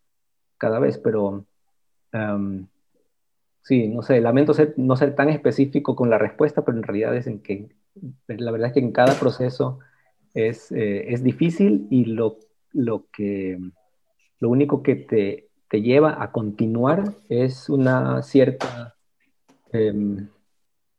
cada 0.58 0.80
vez. 0.80 0.98
Pero 0.98 1.46
sí, 3.64 3.88
no 3.88 4.02
sé, 4.02 4.22
lamento 4.22 4.54
ser, 4.54 4.74
no 4.78 4.96
ser 4.96 5.16
tan 5.16 5.30
específico 5.30 5.96
con 5.96 6.10
la 6.10 6.18
respuesta, 6.18 6.64
pero 6.64 6.78
en 6.78 6.84
realidad 6.84 7.16
es 7.16 7.28
en 7.28 7.40
que 7.42 7.70
la 8.28 8.52
verdad 8.52 8.68
es 8.68 8.74
que 8.74 8.80
en 8.80 8.92
cada 8.92 9.20
proceso 9.20 9.80
es, 10.34 10.72
eh, 10.72 11.14
es 11.14 11.24
difícil 11.24 11.88
y 11.90 12.06
lo, 12.06 12.38
lo, 12.72 13.08
que, 13.12 13.60
lo 14.40 14.50
único 14.50 14.82
que 14.82 14.96
te, 14.96 15.50
te 15.70 15.82
lleva 15.82 16.24
a 16.24 16.32
continuar 16.32 17.04
es 17.28 17.70
una 17.70 18.22
cierta 18.24 18.96
Em, 19.74 20.28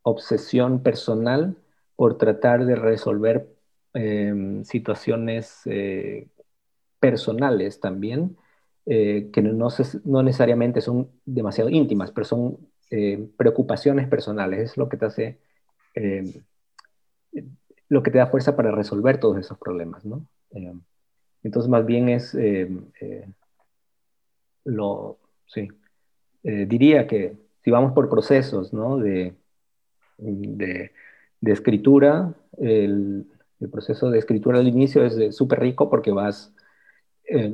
obsesión 0.00 0.82
personal 0.82 1.56
por 1.94 2.16
tratar 2.16 2.64
de 2.64 2.74
resolver 2.74 3.54
em, 3.94 4.64
situaciones 4.64 5.62
eh, 5.66 6.28
personales 7.00 7.80
también, 7.80 8.36
eh, 8.86 9.30
que 9.32 9.42
no, 9.42 9.68
no, 10.04 10.22
necesariamente 10.22 10.80
son 10.80 11.10
demasiado 11.24 11.70
íntimas, 11.70 12.10
pero 12.10 12.24
son 12.24 12.58
eh, 12.90 13.28
preocupaciones 13.36 14.08
personales, 14.08 14.60
es 14.60 14.76
lo 14.76 14.88
que 14.88 14.96
te 14.96 15.06
hace, 15.06 15.38
em, 15.94 16.32
lo 17.88 18.02
que 18.02 18.10
te 18.10 18.18
da 18.18 18.26
fuerza 18.26 18.56
para 18.56 18.70
resolver 18.70 19.18
todos 19.20 19.38
esos 19.38 19.58
problemas, 19.58 20.04
¿no? 20.04 20.26
entonces, 21.42 21.70
más 21.70 21.84
bien 21.86 22.08
es 22.10 22.36
lo, 24.64 25.18
sí, 25.46 25.68
diría 26.42 27.06
que 27.06 27.36
si 27.64 27.70
vamos 27.70 27.92
por 27.92 28.10
procesos 28.10 28.72
¿no? 28.72 28.98
de, 28.98 29.34
de, 30.18 30.92
escritura, 31.42 32.34
el, 32.58 33.26
el, 33.62 33.70
proceso 33.70 34.10
de 34.10 34.18
escritura 34.18 34.58
al 34.58 34.68
inicio 34.68 35.04
es 35.04 35.34
súper 35.36 35.60
rico 35.60 35.88
porque 35.90 36.12
vas, 36.12 36.54
eh, 37.28 37.52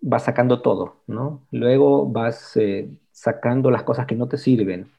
vas 0.00 0.24
sacando 0.24 0.62
todo, 0.62 1.02
¿no? 1.06 1.46
Luego 1.50 2.08
vas 2.08 2.56
eh, 2.56 2.90
sacando 3.12 3.70
las 3.70 3.82
cosas 3.82 4.06
que 4.06 4.14
no 4.14 4.28
te 4.28 4.38
sirven. 4.38 4.90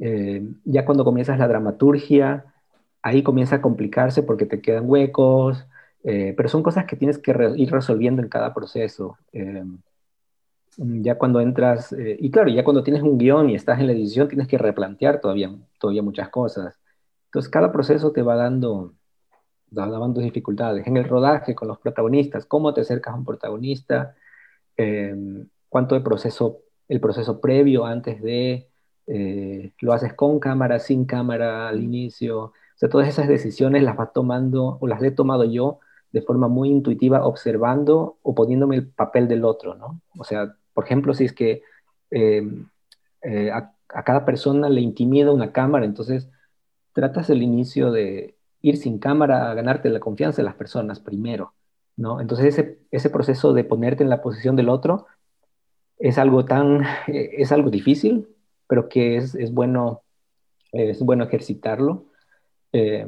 Eh, 0.00 0.42
ya 0.64 0.84
cuando 0.84 1.04
comienzas 1.04 1.38
la 1.38 1.48
dramaturgia, 1.48 2.54
ahí 3.02 3.22
comienza 3.22 3.56
a 3.56 3.62
complicarse 3.62 4.22
porque 4.22 4.46
te 4.46 4.60
quedan 4.60 4.84
huecos, 4.88 5.66
pero 6.02 6.48
son 6.48 6.62
cosas 6.62 6.86
que 6.86 6.96
tienes 6.96 7.18
que 7.18 7.32
ir 7.56 7.70
resolviendo 7.70 8.22
en 8.22 8.28
cada 8.28 8.54
proceso. 8.54 9.18
Ya 10.78 11.18
cuando 11.18 11.40
entras, 11.40 11.94
y 11.98 12.30
claro, 12.30 12.48
ya 12.48 12.64
cuando 12.64 12.82
tienes 12.82 13.02
un 13.02 13.18
guion 13.18 13.50
y 13.50 13.54
estás 13.54 13.80
en 13.80 13.88
la 13.88 13.92
edición, 13.92 14.28
tienes 14.28 14.48
que 14.48 14.56
replantear 14.56 15.20
todavía, 15.20 15.50
todavía 15.78 16.02
muchas 16.02 16.30
cosas. 16.30 16.78
Entonces, 17.28 17.50
cada 17.50 17.72
proceso 17.72 18.10
te 18.12 18.22
va 18.22 18.36
dando, 18.36 18.94
dando 19.70 20.20
dificultades. 20.20 20.86
En 20.86 20.96
el 20.96 21.04
rodaje 21.04 21.54
con 21.54 21.68
los 21.68 21.78
protagonistas, 21.78 22.46
cómo 22.46 22.74
te 22.74 22.82
acercas 22.82 23.14
a 23.14 23.16
un 23.16 23.24
protagonista, 23.24 24.14
em, 24.76 25.48
cuánto 25.68 25.94
de 25.94 26.00
proceso, 26.02 26.60
el 26.88 27.00
proceso 27.00 27.40
previo 27.40 27.84
antes 27.86 28.22
de, 28.22 28.68
eh, 29.06 29.72
lo 29.80 29.92
haces 29.92 30.14
con 30.14 30.40
cámara, 30.40 30.78
sin 30.78 31.04
cámara 31.04 31.68
al 31.68 31.82
inicio. 31.82 32.38
O 32.44 32.52
sea, 32.76 32.88
todas 32.88 33.08
esas 33.08 33.28
decisiones 33.28 33.82
las 33.82 33.96
vas 33.96 34.12
tomando 34.12 34.78
o 34.80 34.86
las 34.86 35.02
he 35.02 35.10
tomado 35.10 35.44
yo 35.44 35.80
de 36.12 36.22
forma 36.22 36.48
muy 36.48 36.70
intuitiva 36.70 37.26
observando 37.26 38.18
o 38.22 38.34
poniéndome 38.34 38.76
el 38.76 38.88
papel 38.88 39.28
del 39.28 39.44
otro, 39.44 39.74
¿no? 39.74 40.00
O 40.18 40.24
sea, 40.24 40.54
por 40.72 40.84
ejemplo, 40.84 41.12
si 41.14 41.24
es 41.24 41.32
que 41.32 41.62
eh, 42.10 42.42
eh, 43.22 43.50
a, 43.50 43.74
cada 44.04 44.24
persona 44.24 44.68
le 44.68 44.80
intimida 44.80 45.32
una 45.32 45.52
cámara, 45.52 45.84
entonces 45.84 46.28
tratas 46.92 47.30
el 47.30 47.42
inicio 47.42 47.90
de 47.90 48.37
ir 48.62 48.76
sin 48.76 48.98
cámara 48.98 49.50
a 49.50 49.54
ganarte 49.54 49.88
la 49.90 50.00
confianza 50.00 50.42
de 50.42 50.46
las 50.46 50.54
personas 50.54 51.00
primero, 51.00 51.54
¿no? 51.96 52.20
Entonces 52.20 52.78
ese, 52.90 53.10
proceso 53.10 53.52
de 53.52 53.64
ponerte 53.64 54.02
en 54.02 54.10
la 54.10 54.22
posición 54.22 54.56
del 54.56 54.68
otro 54.68 55.06
es 55.98 56.18
algo 56.18 56.44
tan, 56.44 56.84
es 57.06 57.52
algo 57.52 57.70
difícil, 57.70 58.28
pero 58.66 58.88
que 58.88 59.16
es, 59.16 59.34
es 59.34 59.52
bueno, 59.52 60.02
es 60.72 61.00
bueno 61.00 61.24
ejercitarlo. 61.24 62.06
Eh, 62.72 63.06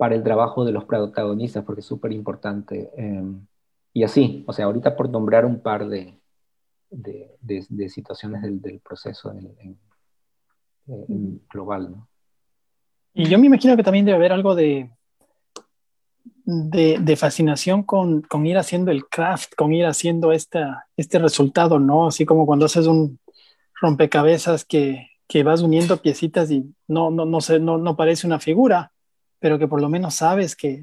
para 0.00 0.14
el 0.14 0.22
trabajo 0.22 0.64
de 0.64 0.72
los 0.72 0.86
protagonistas, 0.86 1.62
porque 1.62 1.82
es 1.82 1.86
súper 1.86 2.10
importante. 2.12 2.90
Em, 2.96 3.46
y 3.92 4.02
así, 4.02 4.44
o 4.48 4.52
sea, 4.54 4.64
ahorita 4.64 4.96
por 4.96 5.10
nombrar 5.10 5.44
un 5.44 5.60
par 5.60 5.86
de, 5.88 6.18
de, 6.88 7.88
situaciones 7.90 8.40
del, 8.40 8.80
proceso 8.80 9.30
global, 11.52 11.90
¿no? 11.90 12.08
Y 13.14 13.28
yo 13.28 13.38
me 13.38 13.46
imagino 13.46 13.76
que 13.76 13.82
también 13.82 14.04
debe 14.04 14.16
haber 14.16 14.32
algo 14.32 14.54
de, 14.54 14.90
de, 16.44 17.16
fascinación 17.16 17.82
con, 17.82 18.22
con, 18.22 18.46
ir 18.46 18.58
haciendo 18.58 18.90
el 18.90 19.06
craft, 19.06 19.54
con 19.56 19.72
ir 19.72 19.86
haciendo 19.86 20.32
esta, 20.32 20.86
este 20.96 21.18
resultado, 21.18 21.78
¿no? 21.78 22.08
Así 22.08 22.24
como 22.24 22.46
cuando 22.46 22.66
haces 22.66 22.86
un 22.86 23.18
rompecabezas 23.80 24.64
que, 24.64 25.08
que 25.26 25.42
vas 25.42 25.62
uniendo 25.62 25.96
piecitas 25.96 26.50
y 26.50 26.74
no, 26.88 27.10
no, 27.10 27.24
no, 27.24 27.40
sé, 27.40 27.60
no, 27.60 27.78
no 27.78 27.96
parece 27.96 28.26
una 28.26 28.40
figura, 28.40 28.92
pero 29.38 29.58
que 29.58 29.68
por 29.68 29.80
lo 29.80 29.88
menos 29.88 30.16
sabes 30.16 30.56
que, 30.56 30.82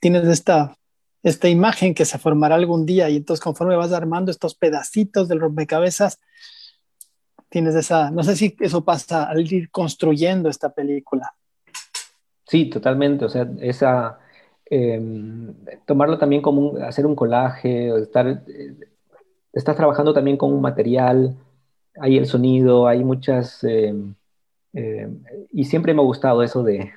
tienes 0.00 0.24
esta, 0.24 0.76
esta 1.22 1.48
imagen 1.48 1.94
que 1.94 2.04
se 2.04 2.18
formará 2.18 2.54
algún 2.54 2.86
día 2.86 3.10
y 3.10 3.16
entonces 3.16 3.42
conforme 3.42 3.76
vas 3.76 3.92
armando 3.92 4.30
estos 4.30 4.54
pedacitos 4.54 5.28
del 5.28 5.40
rompecabezas, 5.40 6.20
tienes 7.48 7.74
esa, 7.74 8.10
no 8.10 8.22
sé 8.22 8.34
si 8.34 8.56
eso 8.60 8.82
pasa 8.84 9.24
al 9.24 9.40
ir 9.52 9.70
construyendo 9.70 10.48
esta 10.48 10.72
película. 10.72 11.34
Sí, 12.46 12.68
totalmente, 12.70 13.24
o 13.24 13.28
sea, 13.28 13.48
esa, 13.60 14.18
em, 14.66 15.54
tomarlo 15.86 16.18
también 16.18 16.42
como 16.42 16.76
hacer 16.78 17.06
un 17.06 17.14
collage, 17.14 17.88
estar, 18.02 18.26
eh, 18.46 18.76
estás 19.52 19.76
trabajando 19.76 20.12
también 20.14 20.36
con 20.36 20.52
un 20.52 20.60
material, 20.62 21.36
hay 22.00 22.18
el 22.18 22.26
sonido, 22.26 22.86
hay 22.88 23.04
muchas, 23.04 23.64
em, 23.64 24.14
em, 24.74 25.22
y 25.52 25.64
siempre 25.66 25.94
me 25.94 26.02
ha 26.02 26.04
gustado 26.04 26.42
eso 26.44 26.62
de 26.64 26.92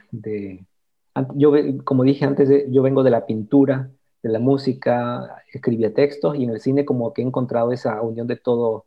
yo, 1.35 1.51
como 1.83 2.03
dije 2.03 2.25
antes, 2.25 2.49
yo 2.71 2.81
vengo 2.81 3.03
de 3.03 3.09
la 3.11 3.25
pintura, 3.25 3.91
de 4.23 4.29
la 4.29 4.39
música, 4.39 5.43
escribía 5.53 5.93
textos 5.93 6.35
y 6.37 6.43
en 6.43 6.49
el 6.51 6.59
cine 6.61 6.85
como 6.85 7.13
que 7.13 7.21
he 7.21 7.25
encontrado 7.25 7.71
esa 7.71 8.01
unión 8.01 8.27
de 8.27 8.35
todo, 8.37 8.85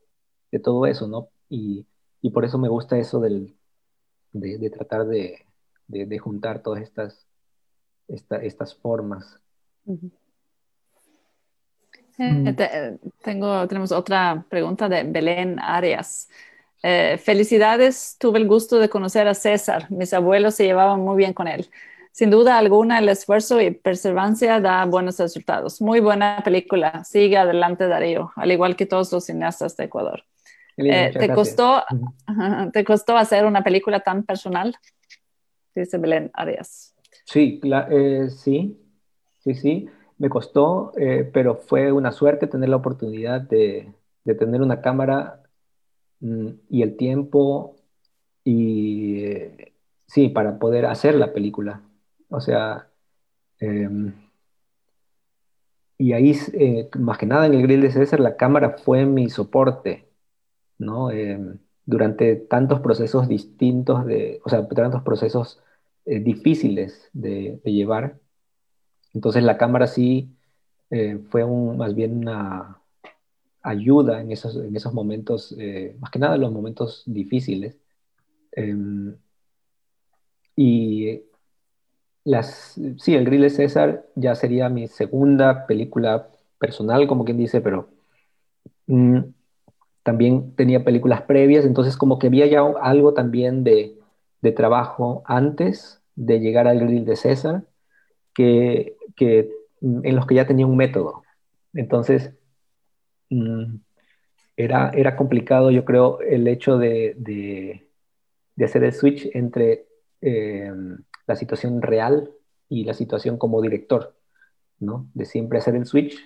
de 0.52 0.58
todo 0.60 0.86
eso, 0.86 1.06
¿no? 1.08 1.28
Y, 1.48 1.86
y 2.22 2.30
por 2.30 2.44
eso 2.44 2.58
me 2.58 2.68
gusta 2.68 2.98
eso 2.98 3.20
del, 3.20 3.56
de, 4.32 4.58
de 4.58 4.70
tratar 4.70 5.06
de, 5.06 5.46
de, 5.88 6.18
juntar 6.18 6.62
todas 6.62 6.82
estas, 6.82 7.26
estas 8.08 8.74
formas. 8.74 9.40
Eh, 12.18 12.54
eh, 12.58 12.98
tengo, 13.22 13.66
tenemos 13.66 13.92
otra 13.92 14.44
pregunta 14.48 14.88
de 14.88 15.02
Belén 15.04 15.58
Arias. 15.60 16.28
Eh, 16.82 17.18
felicidades, 17.18 18.16
tuve 18.18 18.38
el 18.38 18.46
gusto 18.46 18.78
de 18.78 18.88
conocer 18.88 19.26
a 19.26 19.34
César. 19.34 19.90
Mis 19.90 20.12
abuelos 20.14 20.54
se 20.54 20.64
llevaban 20.64 21.00
muy 21.00 21.16
bien 21.16 21.32
con 21.32 21.48
él. 21.48 21.68
Sin 22.12 22.30
duda 22.30 22.58
alguna, 22.58 22.98
el 22.98 23.08
esfuerzo 23.08 23.60
y 23.60 23.70
perseverancia 23.70 24.60
da 24.60 24.84
buenos 24.84 25.18
resultados. 25.18 25.80
Muy 25.80 26.00
buena 26.00 26.40
película. 26.44 27.04
Sigue 27.04 27.36
adelante, 27.36 27.86
Darío, 27.86 28.32
al 28.36 28.50
igual 28.50 28.76
que 28.76 28.86
todos 28.86 29.12
los 29.12 29.24
cineastas 29.24 29.76
de 29.76 29.84
Ecuador. 29.84 30.24
Eh, 30.76 31.12
¿te, 31.16 31.32
costó, 31.32 31.84
¿Te 32.72 32.84
costó 32.84 33.16
hacer 33.16 33.44
una 33.44 33.62
película 33.62 34.00
tan 34.00 34.22
personal? 34.22 34.76
Dice 35.74 35.98
Belén 35.98 36.30
Arias. 36.34 36.94
Sí, 37.24 37.60
eh, 37.64 38.28
sí, 38.30 38.78
sí, 39.38 39.54
sí. 39.54 39.88
Me 40.18 40.28
costó, 40.28 40.92
eh, 40.96 41.28
pero 41.32 41.54
fue 41.54 41.92
una 41.92 42.10
suerte 42.10 42.46
tener 42.46 42.68
la 42.68 42.76
oportunidad 42.76 43.40
de, 43.40 43.92
de 44.24 44.34
tener 44.34 44.62
una 44.62 44.80
cámara 44.80 45.42
mm, 46.20 46.48
y 46.70 46.82
el 46.82 46.96
tiempo 46.96 47.76
y 48.44 49.34
sí, 50.06 50.28
para 50.30 50.58
poder 50.58 50.86
hacer 50.86 51.14
la 51.14 51.32
película. 51.32 51.82
O 52.30 52.40
sea, 52.40 52.88
em, 53.60 54.12
y 55.98 56.12
ahí, 56.12 56.34
eh, 56.54 56.88
más 56.98 57.18
que 57.18 57.26
nada 57.26 57.46
en 57.46 57.54
el 57.54 57.62
grill 57.62 57.82
de 57.82 57.90
César, 57.90 58.20
la 58.20 58.36
cámara 58.36 58.78
fue 58.78 59.04
mi 59.04 59.28
soporte, 59.30 60.08
¿no? 60.78 61.10
Durante 61.88 62.36
tantos 62.36 62.80
procesos 62.80 63.28
distintos, 63.28 64.04
de, 64.06 64.40
o 64.44 64.50
sea, 64.50 64.68
tantos 64.68 65.02
procesos 65.02 65.62
eh, 66.04 66.20
difíciles 66.20 67.08
de, 67.12 67.60
llevar. 67.64 68.18
Entonces 69.14 69.42
la 69.42 69.56
cámara 69.56 69.86
sí 69.86 70.30
eh, 70.90 71.18
fue 71.30 71.44
un, 71.44 71.78
más 71.78 71.94
bien 71.94 72.18
una 72.18 72.78
ayuda 73.62 74.20
en 74.20 74.32
esos, 74.32 74.56
en 74.56 74.76
esos 74.76 74.92
momentos, 74.92 75.56
más 75.98 76.10
que 76.10 76.18
nada 76.18 76.36
en 76.36 76.42
los 76.42 76.52
momentos 76.52 77.02
difíciles. 77.06 77.78
Em, 78.52 79.16
y 80.56 81.22
las, 82.24 82.78
sí, 82.98 83.14
El 83.14 83.24
Grill 83.24 83.42
de 83.42 83.50
César 83.50 84.06
ya 84.14 84.34
sería 84.34 84.68
mi 84.68 84.88
segunda 84.88 85.66
película 85.66 86.28
personal, 86.58 87.06
como 87.06 87.24
quien 87.24 87.38
dice, 87.38 87.60
pero 87.60 87.88
mm, 88.86 89.18
también 90.02 90.54
tenía 90.54 90.84
películas 90.84 91.22
previas, 91.22 91.64
entonces 91.64 91.96
como 91.96 92.18
que 92.18 92.28
había 92.28 92.46
ya 92.46 92.60
algo 92.80 93.14
también 93.14 93.64
de, 93.64 93.94
trabajo 94.56 95.22
antes 95.26 96.00
de 96.16 96.40
llegar 96.40 96.66
al 96.68 96.80
Grill 96.80 97.04
de 97.04 97.16
César, 97.16 97.64
que, 98.34 98.96
mm, 99.80 100.06
en 100.06 100.16
los 100.16 100.26
que 100.26 100.36
ya 100.36 100.46
tenía 100.46 100.66
un 100.66 100.76
método. 100.76 101.22
Entonces, 101.74 102.32
mm, 103.30 103.76
era, 104.56 104.90
era 104.90 105.16
complicado, 105.16 105.70
yo 105.70 105.84
creo, 105.84 106.20
el 106.20 106.48
hecho 106.48 106.78
de, 106.78 107.86
hacer 108.60 108.84
el 108.84 108.92
switch 108.92 109.28
entre... 109.34 109.86
Eh, 110.20 110.72
la 111.28 111.36
situación 111.36 111.80
real 111.82 112.32
y 112.68 112.84
la 112.84 112.94
situación 112.94 113.38
como 113.38 113.62
director, 113.62 114.16
¿no? 114.80 115.08
De 115.14 115.26
siempre 115.26 115.58
hacer 115.58 115.76
el 115.76 115.86
switch, 115.86 116.18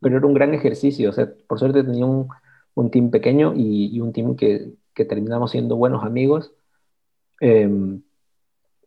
pero 0.00 0.16
era 0.16 0.26
un 0.26 0.34
gran 0.34 0.54
ejercicio, 0.54 1.10
o 1.10 1.12
sea, 1.12 1.30
por 1.46 1.58
suerte 1.60 1.84
tenía 1.84 2.06
un, 2.06 2.28
un 2.76 2.90
team 2.90 3.10
pequeño 3.10 3.54
y, 3.56 4.00
un 4.00 4.12
team 4.12 4.36
que, 4.36 4.74
terminamos 4.94 5.50
siendo 5.50 5.76
buenos 5.76 6.04
amigos 6.04 6.54
em, 7.40 8.02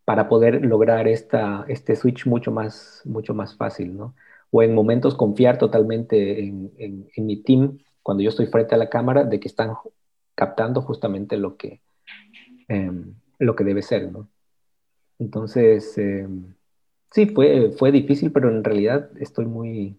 para 0.06 0.30
poder 0.30 0.66
lograr 0.66 1.08
este 1.08 1.96
switch 1.96 2.26
mucho 2.26 2.52
más, 2.52 3.02
mucho 3.06 3.34
más 3.34 3.56
fácil, 3.56 3.96
¿no? 3.98 4.16
O 4.52 4.64
en 4.64 4.74
momentos 4.74 5.16
confiar 5.16 5.58
totalmente 5.58 6.40
en, 6.40 7.08
mi 7.18 7.44
team, 7.44 7.80
cuando 8.02 8.24
yo 8.24 8.30
estoy 8.30 8.48
frente 8.48 8.74
a 8.74 8.78
la 8.78 8.90
cámara, 8.90 9.24
de 9.24 9.40
que 9.40 9.48
están 9.48 9.74
captando 10.36 10.82
justamente 10.82 11.38
lo 11.38 11.58
que, 11.58 11.82
em, 12.68 13.16
lo 13.40 13.56
que 13.56 13.64
debe 13.64 13.82
ser, 13.82 14.12
¿no? 14.12 14.30
Entonces, 15.20 15.98
eh, 15.98 16.28
sí, 17.12 17.26
fue, 17.28 17.72
fue 17.72 17.92
difícil, 17.92 18.32
pero 18.32 18.50
en 18.50 18.64
realidad 18.64 19.12
estoy 19.20 19.46
muy, 19.46 19.98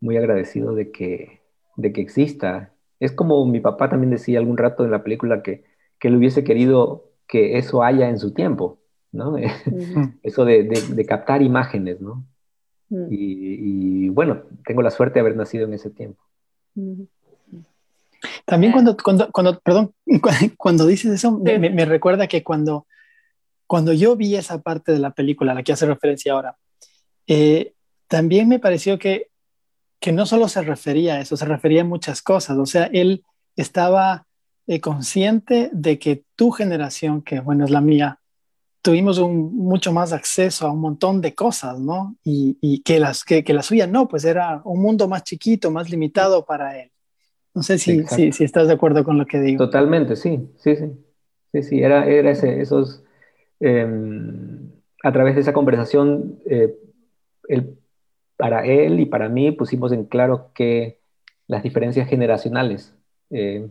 muy 0.00 0.16
agradecido 0.16 0.74
de 0.74 0.90
que, 0.92 1.42
de 1.76 1.92
que 1.92 2.00
exista. 2.02 2.75
Es 3.00 3.12
como 3.12 3.44
mi 3.46 3.60
papá 3.60 3.88
también 3.88 4.10
decía 4.10 4.38
algún 4.38 4.56
rato 4.56 4.84
en 4.84 4.90
la 4.90 5.02
película 5.02 5.42
que, 5.42 5.64
que 5.98 6.08
él 6.08 6.16
hubiese 6.16 6.44
querido 6.44 7.10
que 7.26 7.58
eso 7.58 7.82
haya 7.82 8.08
en 8.08 8.18
su 8.18 8.32
tiempo, 8.32 8.78
¿no? 9.12 9.36
eso 10.22 10.44
de, 10.44 11.06
captar 11.08 11.42
imágenes, 11.42 12.00
¿no? 12.00 12.24
y, 13.10 14.08
bueno, 14.10 14.42
tengo 14.64 14.80
la 14.80 14.92
suerte 14.92 15.14
de 15.14 15.20
haber 15.20 15.36
nacido 15.36 15.66
en 15.66 15.74
ese 15.74 15.90
tiempo. 15.90 16.22
También 18.44 18.72
cuando, 18.72 18.96
cuando, 18.96 19.30
cuando 19.32 19.58
perdón, 19.60 19.92
cuando 20.56 20.86
dices 20.86 21.12
eso, 21.12 21.38
me, 21.38 21.84
recuerda 21.84 22.26
que 22.26 22.42
cuando 22.42 22.86
cuando 23.66 23.92
yo 23.92 24.14
vi 24.14 24.36
esa 24.36 24.62
parte 24.62 24.92
de 24.92 25.00
la 25.00 25.10
película 25.10 25.50
a 25.50 25.54
la 25.56 25.62
que 25.64 25.72
hace 25.72 25.86
referencia 25.86 26.32
ahora, 26.32 26.56
eh, 27.26 27.72
también 28.06 28.48
me 28.48 28.60
pareció 28.60 28.98
que, 28.98 29.30
que 30.00 30.12
no 30.12 30.26
solo 30.26 30.48
se 30.48 30.62
refería 30.62 31.14
a 31.14 31.20
eso, 31.20 31.36
se 31.36 31.44
refería 31.44 31.82
a 31.82 31.84
muchas 31.84 32.22
cosas. 32.22 32.58
O 32.58 32.66
sea, 32.66 32.84
él 32.92 33.24
estaba 33.56 34.26
eh, 34.66 34.80
consciente 34.80 35.70
de 35.72 35.98
que 35.98 36.24
tu 36.36 36.50
generación, 36.50 37.22
que 37.22 37.40
bueno, 37.40 37.64
es 37.64 37.70
la 37.70 37.80
mía, 37.80 38.20
tuvimos 38.82 39.18
un, 39.18 39.56
mucho 39.56 39.92
más 39.92 40.12
acceso 40.12 40.66
a 40.66 40.72
un 40.72 40.80
montón 40.80 41.20
de 41.20 41.34
cosas, 41.34 41.80
¿no? 41.80 42.16
Y, 42.22 42.82
que, 42.82 43.00
las, 43.00 43.24
que, 43.24 43.42
que 43.42 43.52
la 43.52 43.62
suya 43.62 43.86
no, 43.86 44.06
pues 44.06 44.24
era 44.24 44.60
un 44.64 44.80
mundo 44.80 45.08
más 45.08 45.24
chiquito, 45.24 45.70
más 45.70 45.90
limitado 45.90 46.44
para 46.44 46.80
él. 46.80 46.90
No 47.54 47.62
sé 47.62 47.78
si, 47.78 48.04
si, 48.04 48.32
si, 48.32 48.44
estás 48.44 48.68
de 48.68 48.74
acuerdo 48.74 49.02
con 49.02 49.18
lo 49.18 49.26
que 49.26 49.40
digo. 49.40 49.64
Totalmente, 49.64 50.14
sí, 50.14 50.50
sí, 50.58 50.76
sí. 50.76 50.92
Sí, 51.52 51.62
sí, 51.62 51.80
era, 51.80 52.06
era 52.06 52.30
ese, 52.30 52.60
esos, 52.60 53.02
em, 53.60 54.70
a 55.02 55.12
través 55.12 55.34
de 55.36 55.40
esa 55.40 55.52
conversación, 55.52 56.38
eh, 56.46 56.76
para 58.36 58.64
él 58.66 59.00
y 59.00 59.06
para 59.06 59.28
mí 59.28 59.52
pusimos 59.52 59.92
en 59.92 60.04
claro 60.04 60.50
que 60.54 61.00
las 61.46 61.62
diferencias 61.62 62.08
generacionales 62.08 62.94
eh, 63.30 63.70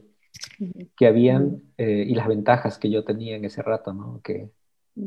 que 0.97 1.07
habían 1.07 1.61
eh, 1.77 2.05
y 2.07 2.15
las 2.15 2.27
ventajas 2.27 2.77
que 2.77 2.89
yo 2.89 3.03
tenía 3.03 3.35
en 3.35 3.45
ese 3.45 3.61
rato, 3.61 3.93
¿no? 3.93 4.21
Que, 4.23 4.49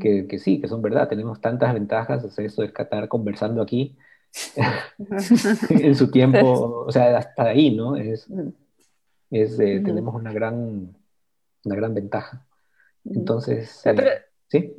que, 0.00 0.38
sí, 0.38 0.60
que 0.60 0.68
son 0.68 0.82
verdad, 0.82 1.08
tenemos 1.08 1.40
tantas 1.40 1.72
ventajas, 1.72 2.22
o 2.24 2.30
sea, 2.30 2.44
esto 2.44 2.62
de 2.62 2.68
estar 2.68 3.08
conversando 3.08 3.62
aquí 3.62 3.96
en 5.70 5.94
su 5.94 6.10
tiempo, 6.10 6.84
o 6.86 6.92
sea, 6.92 7.16
hasta 7.16 7.44
ahí, 7.44 7.74
¿no? 7.74 7.96
Es, 7.96 8.28
es 9.30 9.56
tenemos 9.56 10.14
una 10.14 10.32
gran, 10.32 10.94
una 11.64 11.76
gran 11.76 11.94
ventaja. 11.94 12.46
Entonces, 13.04 13.82
¿sí? 14.48 14.74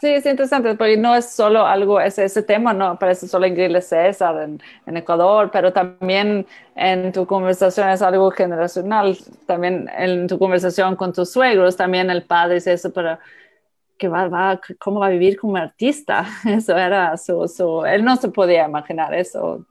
Sí, 0.00 0.06
es 0.06 0.26
interesante, 0.26 0.76
porque 0.76 0.96
no 0.96 1.16
es 1.16 1.28
solo 1.28 1.66
algo, 1.66 2.00
ese, 2.00 2.24
ese 2.24 2.44
tema 2.44 2.72
no 2.72 2.96
parece 3.00 3.26
solo 3.26 3.46
en 3.46 3.54
Grilles 3.54 3.88
César, 3.88 4.40
en, 4.42 4.62
en, 4.86 4.96
Ecuador, 4.96 5.50
pero 5.52 5.72
también 5.72 6.46
en 6.76 7.10
tu 7.10 7.26
conversación 7.26 7.88
es 7.88 8.00
algo 8.00 8.30
generacional, 8.30 9.18
también 9.46 9.90
en 9.98 10.28
tu 10.28 10.38
conversación 10.38 10.94
con 10.94 11.12
tus 11.12 11.32
suegros, 11.32 11.76
también 11.76 12.10
el 12.10 12.22
padre 12.22 12.56
dice 12.56 12.74
eso, 12.74 12.92
pero 12.92 13.18
que 13.98 14.06
va, 14.06 14.28
va, 14.28 14.60
¿cómo 14.78 15.00
va 15.00 15.06
a 15.06 15.10
vivir 15.10 15.36
como 15.36 15.56
artista? 15.56 16.24
Eso 16.46 16.76
era 16.76 17.16
su, 17.16 17.48
su, 17.48 17.84
él 17.84 18.04
no 18.04 18.14
se 18.14 18.28
podía 18.28 18.68
imaginar 18.68 19.12
eso. 19.12 19.66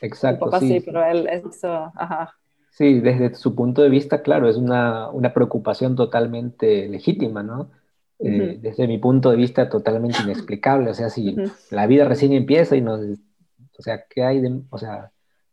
Exacto. 0.00 0.50
sí, 0.58 0.82
pero 0.84 1.04
él, 1.04 1.28
eso, 1.28 1.92
ajá. 1.94 2.34
Sí, 2.70 2.98
desde 2.98 3.34
su 3.36 3.54
punto 3.54 3.82
de 3.82 3.88
vista, 3.88 4.22
claro, 4.22 4.48
es 4.48 4.56
una, 4.56 5.10
una 5.10 5.32
preocupación 5.32 5.94
totalmente 5.94 6.88
legítima, 6.88 7.42
¿no? 7.44 7.70
Eh, 8.22 8.58
desde 8.60 8.86
mi 8.86 8.98
punto 8.98 9.30
de 9.30 9.36
vista 9.36 9.68
totalmente 9.68 10.18
inexplicable. 10.24 10.90
O 10.90 10.94
sea, 10.94 11.10
si 11.10 11.36
la 11.70 11.86
vida 11.86 12.04
recién 12.06 12.32
empieza 12.32 12.76
y 12.76 12.80
nos... 12.80 13.00
O 13.78 13.82
sea, 13.82 14.04
¿qué 14.08 14.22
hay 14.22 14.40
de... 14.40 14.60
O 14.70 14.78
sea, 14.78 15.10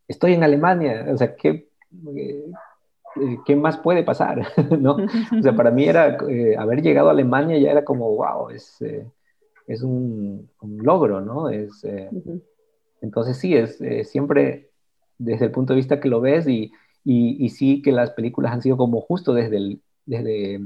estoy 0.07 0.33
en 0.33 0.43
Alemania, 0.43 1.05
o 1.09 1.17
sea, 1.17 1.35
¿qué, 1.35 1.69
eh, 2.15 2.45
¿qué 3.45 3.55
más 3.55 3.77
puede 3.77 4.03
pasar? 4.03 4.47
¿no? 4.79 4.97
O 5.37 5.41
sea, 5.41 5.55
para 5.55 5.71
mí 5.71 5.85
era... 5.85 6.17
Eh, 6.29 6.55
haber 6.57 6.81
llegado 6.81 7.07
a 7.07 7.11
Alemania 7.11 7.57
ya 7.57 7.71
era 7.71 7.85
como, 7.85 8.15
wow, 8.15 8.49
es, 8.49 8.77
es 9.67 9.81
un, 9.81 10.49
un, 10.61 10.77
logro, 10.83 11.21
¿no? 11.21 11.49
Es, 11.49 11.85
Entonces 13.01 13.37
sí, 13.37 13.55
es 13.55 13.79
siempre 14.09 14.71
desde 15.17 15.45
el 15.45 15.51
punto 15.51 15.73
de 15.73 15.77
vista 15.77 15.99
que 15.99 16.09
lo 16.09 16.21
ves 16.21 16.47
y, 16.47 16.71
y, 17.03 17.43
y, 17.43 17.49
sí 17.49 17.81
que 17.81 17.91
las 17.91 18.11
películas 18.11 18.51
han 18.51 18.61
sido 18.61 18.75
como 18.75 18.99
justo 19.01 19.33
desde 19.33 19.57
el... 19.57 19.81
Desde 20.05 20.61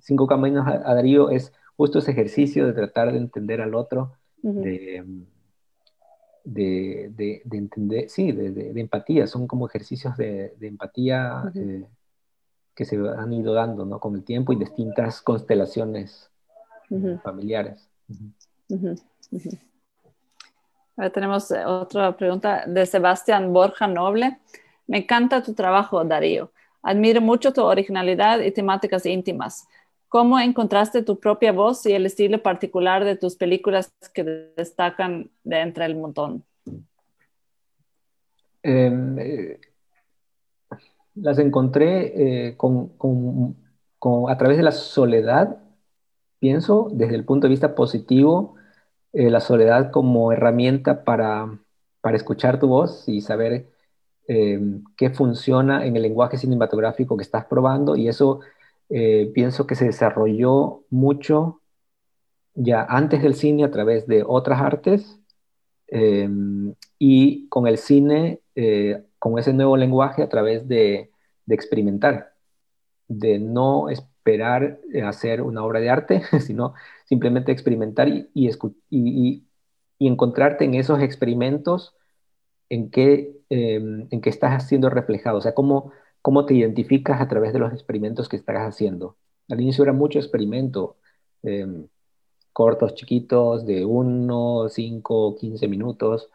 Cinco 0.00 0.26
Caminos 0.26 0.66
a, 0.66 0.94
Darío 0.94 1.30
es 1.30 1.52
justo 1.76 1.98
ese 1.98 2.12
ejercicio 2.12 2.66
de 2.66 2.72
tratar 2.72 3.12
de 3.12 3.18
entender 3.18 3.60
al 3.60 3.74
otro, 3.74 4.12
de, 4.42 5.04
de, 6.44 7.42
entender, 7.52 8.08
sí, 8.08 8.32
de, 8.32 8.80
empatía, 8.80 9.26
son 9.26 9.46
como 9.46 9.66
ejercicios 9.66 10.16
de, 10.16 10.54
empatía 10.60 11.50
eh, 11.54 11.86
que 12.74 12.84
se 12.84 12.96
han 12.96 13.32
ido 13.32 13.52
dando 13.52 13.84
¿no? 13.84 14.00
con 14.00 14.14
el 14.14 14.24
tiempo 14.24 14.52
y 14.52 14.56
distintas 14.56 15.20
constelaciones 15.22 16.30
familiares. 17.22 17.88
Ahora 20.96 21.10
tenemos 21.10 21.50
eh, 21.50 21.64
otra 21.64 22.16
pregunta 22.16 22.64
de 22.66 22.84
Sebastián 22.84 23.52
Borja 23.52 23.86
Noble. 23.86 24.38
Me 24.86 24.98
encanta 24.98 25.42
tu 25.42 25.54
trabajo, 25.54 26.04
Darío. 26.04 26.52
Admiro 26.82 27.20
mucho 27.20 27.52
tu 27.52 27.62
originalidad 27.62 28.40
y 28.40 28.50
temáticas 28.50 29.06
íntimas. 29.06 29.66
¿Cómo 30.10 30.40
encontraste 30.40 31.04
tu 31.04 31.20
propia 31.20 31.52
voz 31.52 31.86
y 31.86 31.92
el 31.92 32.04
estilo 32.04 32.42
particular 32.42 33.04
de 33.04 33.14
tus 33.14 33.36
películas 33.36 33.94
que 34.12 34.24
destacan 34.56 35.30
de 35.44 35.60
entre 35.60 35.84
el 35.84 35.94
montón? 35.94 36.42
Em, 38.60 39.16
eh, 39.20 39.60
las 41.14 41.38
encontré 41.38 42.48
eh, 42.48 42.56
a 44.28 44.36
través 44.36 44.56
de 44.56 44.64
la 44.64 44.72
soledad, 44.72 45.58
pienso, 46.40 46.88
desde 46.90 47.14
el 47.14 47.24
punto 47.24 47.46
de 47.46 47.52
vista 47.52 47.76
positivo, 47.76 48.56
eh, 49.12 49.30
la 49.30 49.38
soledad 49.38 49.92
como 49.92 50.32
herramienta 50.32 51.04
para, 51.04 51.56
para 52.00 52.16
escuchar 52.16 52.58
tu 52.58 52.66
voz 52.66 53.08
y 53.08 53.20
saber 53.20 53.68
em, 54.26 54.82
qué 54.96 55.10
funciona 55.10 55.86
en 55.86 55.94
el 55.94 56.02
lenguaje 56.02 56.36
cinematográfico 56.36 57.16
que 57.16 57.22
estás 57.22 57.44
probando 57.44 57.94
y 57.94 58.08
eso 58.08 58.40
eh, 58.90 59.30
pienso 59.32 59.66
que 59.68 59.76
se 59.76 59.84
desarrolló 59.86 60.84
mucho 60.90 61.60
ya 62.54 62.82
antes 62.82 63.22
del 63.22 63.34
cine 63.34 63.64
a 63.64 63.70
través 63.70 64.08
de 64.08 64.24
otras 64.26 64.60
artes 64.60 65.20
em, 65.86 66.74
y 66.98 67.48
con 67.48 67.68
el 67.68 67.78
cine, 67.78 68.40
eh, 68.56 69.04
con 69.20 69.38
ese 69.38 69.52
nuevo 69.52 69.76
lenguaje 69.76 70.22
a 70.22 70.28
través 70.28 70.66
de, 70.68 71.10
experimentar, 71.48 72.34
de 73.08 73.38
no 73.40 73.88
esperar 73.90 74.80
hacer 75.04 75.42
una 75.42 75.64
obra 75.64 75.80
de 75.80 75.90
arte, 75.90 76.22
sino 76.40 76.74
simplemente 77.06 77.52
experimentar 77.52 78.08
y, 78.08 78.28
y, 78.34 79.46
encontrarte 79.98 80.64
en 80.64 80.74
esos 80.74 81.00
experimentos 81.02 81.94
en 82.70 82.90
que, 82.90 83.36
em, 83.50 84.08
en 84.10 84.20
que 84.20 84.30
estás 84.30 84.66
siendo 84.68 84.90
reflejado, 84.90 85.38
o 85.38 85.40
sea, 85.40 85.54
cómo 85.54 85.92
cómo 86.22 86.46
te 86.46 86.54
identificas 86.54 87.20
a 87.20 87.28
través 87.28 87.52
de 87.52 87.58
los 87.58 87.72
experimentos 87.72 88.28
que 88.28 88.36
estás 88.36 88.58
haciendo. 88.58 89.16
Al 89.48 89.60
inicio 89.60 89.84
era 89.84 89.92
mucho 89.92 90.18
experimento, 90.18 90.96
em, 91.42 91.86
cortos, 92.52 92.94
chiquitos, 92.94 93.66
de 93.66 93.84
1, 93.84 94.68
5, 94.68 95.36
15 95.36 95.68
minutos, 95.68 96.30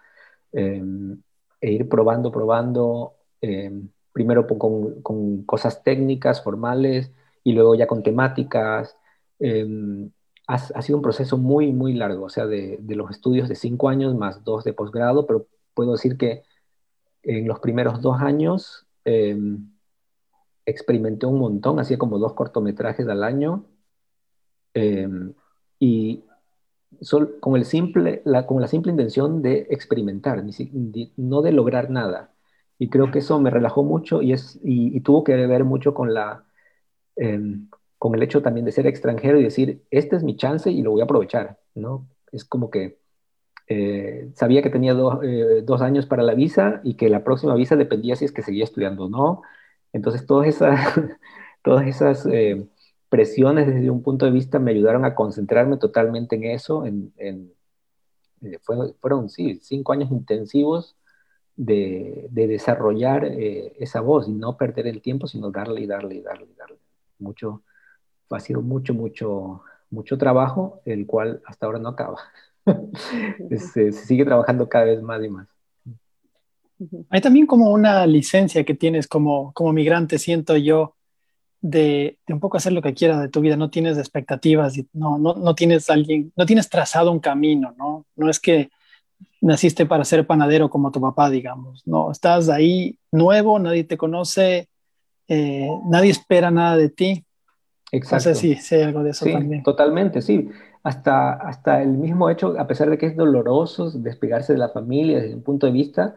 em, 0.52 1.18
e 1.62 1.72
ir 1.72 1.90
probando, 1.90 2.32
probando, 2.32 3.14
em, 3.42 3.90
primero 4.14 4.48
con, 4.48 5.44
cosas 5.46 5.84
técnicas, 5.84 6.44
formales, 6.44 7.12
y 7.44 7.54
luego 7.54 7.76
ya 7.76 7.88
con 7.88 8.04
temáticas. 8.04 8.98
Ha, 10.48 10.82
sido 10.82 10.98
un 10.98 11.02
proceso 11.02 11.38
muy, 11.38 11.74
muy 11.74 11.94
largo, 11.94 12.26
o 12.26 12.30
sea, 12.30 12.46
de, 12.46 12.78
de 12.80 12.96
los 12.96 13.10
estudios 13.10 13.50
de 13.50 13.56
5 13.56 13.90
años 13.90 14.16
más 14.16 14.44
2 14.44 14.64
de 14.64 14.74
posgrado, 14.74 15.26
pero 15.26 15.48
puedo 15.74 15.94
decir 15.94 16.18
que 16.18 16.44
en 17.24 17.48
los 17.48 17.60
primeros 17.60 18.02
dos 18.02 18.22
años 18.22 18.86
experimenté 20.66 21.26
un 21.26 21.40
montón, 21.40 21.80
hacía 21.80 21.98
como 21.98 22.20
dos 22.20 22.34
cortometrajes 22.34 23.08
al 23.08 23.24
año 23.24 23.66
em, 24.74 25.34
y 25.80 26.24
con, 27.40 27.56
el 27.56 27.66
simple, 27.66 28.22
la, 28.26 28.46
con 28.48 28.62
la 28.62 28.68
simple 28.68 28.92
intención 28.92 29.42
de 29.42 29.68
experimentar, 29.70 30.44
no 31.18 31.42
de 31.42 31.52
lograr 31.52 31.90
nada. 31.90 32.32
Y 32.78 32.90
creo 32.90 33.12
que 33.12 33.20
eso 33.20 33.40
me 33.40 33.50
relajó 33.50 33.84
mucho 33.84 34.22
y, 34.22 34.34
es, 34.34 34.60
y, 34.64 35.00
tuvo 35.02 35.24
que 35.24 35.36
ver 35.48 35.64
mucho 35.64 35.94
con, 35.94 36.14
la, 36.14 36.46
em, 37.16 37.70
con 37.98 38.16
el 38.16 38.24
hecho 38.24 38.42
también 38.42 38.66
de 38.66 38.72
ser 38.72 38.88
extranjero 38.88 39.40
y 39.40 39.44
decir, 39.44 39.84
este 39.92 40.16
es 40.16 40.24
mi 40.24 40.36
chance 40.36 40.72
y 40.72 40.82
lo 40.82 40.92
voy 40.92 41.02
a 41.02 41.06
aprovechar, 41.06 41.60
¿no? 41.74 42.08
Es 42.32 42.44
como 42.46 42.70
que 42.70 43.00
eh, 43.68 44.30
sabía 44.36 44.62
que 44.62 44.70
tenía 44.70 44.94
eh, 45.24 45.62
dos 45.64 45.82
años 45.82 46.06
para 46.06 46.24
la 46.24 46.36
visa 46.36 46.82
y 46.84 46.96
que 46.96 47.10
la 47.10 47.24
próxima 47.24 47.56
visa 47.56 47.76
dependía 47.76 48.16
si 48.16 48.26
es 48.26 48.32
que 48.32 48.44
seguía 48.44 48.64
estudiando 48.64 49.06
o 49.06 49.10
no. 49.10 49.42
Entonces, 49.96 50.26
todas 50.26 50.48
esas, 50.50 50.78
todas 51.64 51.88
esas 51.88 52.26
eh, 52.26 52.68
presiones 53.08 53.66
desde 53.66 53.90
un 53.90 54.04
punto 54.04 54.26
de 54.26 54.32
vista 54.32 54.60
me 54.60 54.72
ayudaron 54.72 55.06
a 55.06 55.16
concentrarme 55.16 55.78
totalmente 55.78 56.36
en 56.36 56.44
eso. 56.44 56.86
En, 56.86 57.14
eh, 58.42 58.60
fueron, 59.00 59.30
sí, 59.30 59.58
cinco 59.64 59.94
años 59.94 60.12
intensivos 60.12 60.98
de, 61.56 62.28
desarrollar 62.30 63.24
eh, 63.24 63.74
esa 63.80 64.02
voz 64.02 64.28
y 64.28 64.34
no 64.34 64.58
perder 64.58 64.88
el 64.88 65.02
tiempo, 65.02 65.28
sino 65.28 65.50
darle 65.50 65.80
y 65.82 65.88
darle 65.88 66.16
y 66.16 66.22
darle 66.22 66.48
y 66.52 66.56
darle. 66.56 66.78
Mucho, 67.18 67.64
ha 68.32 68.40
sido 68.42 68.62
mucho, 68.62 68.94
mucho, 68.94 69.62
mucho 69.90 70.18
trabajo, 70.18 70.82
el 70.84 71.08
cual 71.08 71.42
hasta 71.46 71.68
ahora 71.68 71.80
no 71.80 71.88
acaba. 71.88 72.20
se 73.74 73.94
sigue 73.94 74.26
trabajando 74.26 74.68
cada 74.68 74.86
vez 74.86 75.02
más 75.02 75.24
y 75.24 75.30
más. 75.30 75.55
Hay 77.10 77.22
también 77.22 77.48
como 77.48 77.72
una 77.72 78.06
licencia 78.06 78.64
que 78.64 78.74
tienes 78.74 79.08
como, 79.08 79.54
como 79.54 79.72
migrante, 79.74 80.20
siento 80.20 80.58
yo, 80.58 80.96
de, 81.62 82.20
un 82.28 82.40
poco 82.40 82.58
hacer 82.58 82.74
lo 82.74 82.82
que 82.82 82.94
quieras 82.94 83.22
de 83.22 83.30
tu 83.30 83.42
vida. 83.42 83.58
No 83.58 83.70
tienes 83.70 83.98
expectativas, 83.98 84.76
no, 84.94 85.18
no, 85.18 85.34
no 85.34 85.56
tienes 85.56 85.90
alguien, 85.90 86.32
no 86.36 86.46
tienes 86.46 86.70
trazado 86.70 87.12
un 87.12 87.20
camino, 87.20 87.74
¿no? 87.78 88.06
No 88.16 88.30
es 88.30 88.40
que 88.40 88.70
naciste 89.42 89.86
para 89.86 90.04
ser 90.04 90.28
panadero 90.28 90.70
como 90.70 90.92
tu 90.92 91.02
papá, 91.02 91.30
digamos. 91.30 91.86
No, 91.88 92.12
estás 92.12 92.50
ahí 92.50 93.00
nuevo, 93.12 93.58
nadie 93.60 93.84
te 93.84 93.98
conoce, 93.98 94.70
eh, 95.28 95.70
nadie 95.90 96.12
espera 96.12 96.52
nada 96.52 96.78
de 96.78 96.90
ti. 96.90 97.26
Exacto. 97.92 98.30
No 98.30 98.36
sé 98.36 98.56
si, 98.56 98.76
hay 98.76 98.82
algo 98.82 99.04
de 99.04 99.12
eso 99.12 99.26
sí, 99.26 99.32
también. 99.32 99.64
Totalmente, 99.64 100.22
sí. 100.22 100.50
Hasta, 100.84 101.34
hasta 101.34 101.82
el 101.82 101.90
mismo 101.90 102.30
hecho, 102.30 102.56
a 102.60 102.68
pesar 102.68 102.90
de 102.90 102.98
que 102.98 103.08
es 103.08 103.16
doloroso 103.16 103.90
despegarse 103.92 104.54
de 104.54 104.60
la 104.60 104.70
familia 104.70 105.20
desde 105.20 105.36
un 105.36 105.44
punto 105.44 105.66
de 105.66 105.72
vista, 105.72 106.16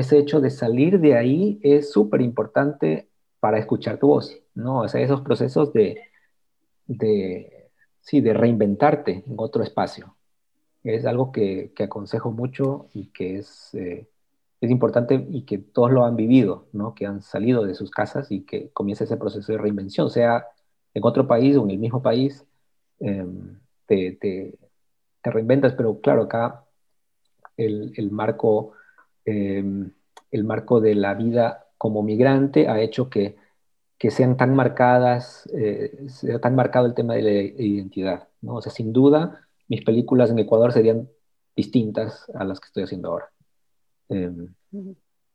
ese 0.00 0.18
hecho 0.18 0.40
de 0.40 0.50
salir 0.50 0.98
de 0.98 1.16
ahí 1.16 1.60
es 1.62 1.92
súper 1.92 2.20
importante 2.20 3.08
para 3.38 3.58
escuchar 3.58 3.98
tu 3.98 4.08
voz, 4.08 4.36
¿no? 4.54 4.80
O 4.80 4.88
sea, 4.88 5.00
esos 5.00 5.20
procesos 5.20 5.72
de, 5.72 6.00
de, 6.86 7.70
sí, 8.00 8.20
de 8.20 8.34
reinventarte 8.34 9.22
en 9.24 9.34
otro 9.36 9.62
espacio. 9.62 10.16
Es 10.82 11.06
algo 11.06 11.30
que, 11.30 11.72
que 11.76 11.84
aconsejo 11.84 12.32
mucho 12.32 12.88
y 12.92 13.06
que 13.06 13.38
es, 13.38 13.72
eh, 13.74 14.08
es 14.60 14.70
importante 14.70 15.26
y 15.30 15.42
que 15.42 15.58
todos 15.58 15.92
lo 15.92 16.04
han 16.04 16.16
vivido, 16.16 16.66
¿no? 16.72 16.94
Que 16.94 17.06
han 17.06 17.22
salido 17.22 17.64
de 17.64 17.74
sus 17.74 17.92
casas 17.92 18.32
y 18.32 18.40
que 18.40 18.70
comienza 18.70 19.04
ese 19.04 19.16
proceso 19.16 19.52
de 19.52 19.58
reinvención, 19.58 20.10
sea 20.10 20.48
en 20.92 21.04
otro 21.04 21.28
país 21.28 21.56
o 21.56 21.62
en 21.62 21.70
el 21.70 21.78
mismo 21.78 22.02
país, 22.02 22.44
em, 22.98 23.60
te, 23.86 24.18
te, 24.20 24.58
te, 25.22 25.30
reinventas, 25.30 25.74
pero 25.74 26.00
claro, 26.00 26.22
acá 26.22 26.64
el, 27.56 27.92
el 27.96 28.10
marco 28.10 28.72
Em, 29.24 29.90
el 30.30 30.44
marco 30.44 30.80
de 30.80 30.94
la 30.94 31.14
vida 31.14 31.66
como 31.78 32.02
migrante 32.02 32.68
ha 32.68 32.80
hecho 32.80 33.08
que, 33.08 33.36
que 33.98 34.10
sean 34.10 34.36
tan 34.36 34.54
marcadas, 34.54 35.48
eh, 35.54 36.06
sea 36.08 36.40
tan 36.40 36.54
marcado 36.54 36.86
el 36.86 36.94
tema 36.94 37.14
de 37.14 37.22
la 37.22 37.30
identidad. 37.32 38.28
¿no? 38.40 38.56
O 38.56 38.62
sea, 38.62 38.72
sin 38.72 38.92
duda, 38.92 39.46
mis 39.68 39.84
películas 39.84 40.30
en 40.30 40.38
Ecuador 40.38 40.72
serían 40.72 41.08
distintas 41.56 42.30
a 42.34 42.44
las 42.44 42.60
que 42.60 42.66
estoy 42.66 42.84
haciendo 42.84 43.10
ahora. 43.10 43.30
Em, 44.08 44.54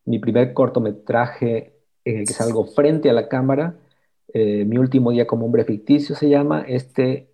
mi 0.05 0.19
primer 0.19 0.53
cortometraje 0.53 1.73
en 2.05 2.19
el 2.19 2.27
que 2.27 2.33
salgo 2.33 2.65
frente 2.65 3.09
a 3.09 3.13
la 3.13 3.27
cámara, 3.27 3.75
eh, 4.33 4.65
Mi 4.65 4.77
último 4.77 5.11
día 5.11 5.27
como 5.27 5.45
hombre 5.45 5.65
ficticio 5.65 6.15
se 6.15 6.29
llama, 6.29 6.61
este 6.67 7.29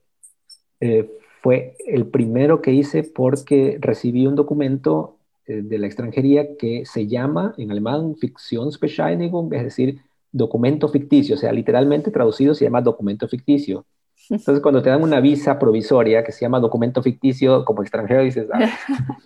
eh, 0.79 1.09
fue 1.41 1.75
el 1.85 2.07
primero 2.07 2.61
que 2.61 2.71
hice 2.71 3.03
porque 3.03 3.77
recibí 3.81 4.27
un 4.27 4.35
documento 4.35 5.14
eh, 5.14 5.14
de 5.47 5.77
la 5.77 5.85
extranjería 5.85 6.55
que 6.57 6.85
se 6.85 7.07
llama 7.07 7.53
en 7.57 7.71
alemán 7.71 8.15
Fiktionsbescheinigung, 8.15 9.53
es 9.53 9.63
decir, 9.63 10.01
documento 10.31 10.89
ficticio, 10.89 11.35
o 11.35 11.37
sea, 11.37 11.51
literalmente 11.53 12.11
traducido 12.11 12.53
se 12.53 12.65
llama 12.65 12.81
documento 12.81 13.27
ficticio. 13.27 13.85
Entonces, 14.29 14.59
cuando 14.61 14.81
te 14.81 14.89
dan 14.89 15.03
una 15.03 15.19
visa 15.19 15.59
provisoria 15.59 16.23
que 16.23 16.31
se 16.31 16.41
llama 16.41 16.59
documento 16.59 17.01
ficticio, 17.03 17.63
como 17.63 17.83
extranjero 17.83 18.23
dices, 18.23 18.47
ah". 18.51 18.59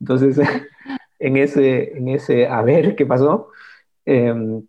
entonces, 0.00 0.38
en 1.18 1.36
ese, 1.36 1.96
en 1.96 2.08
ese 2.08 2.46
a 2.46 2.62
ver 2.62 2.94
qué 2.94 3.04
pasó, 3.04 3.48
em, 4.04 4.62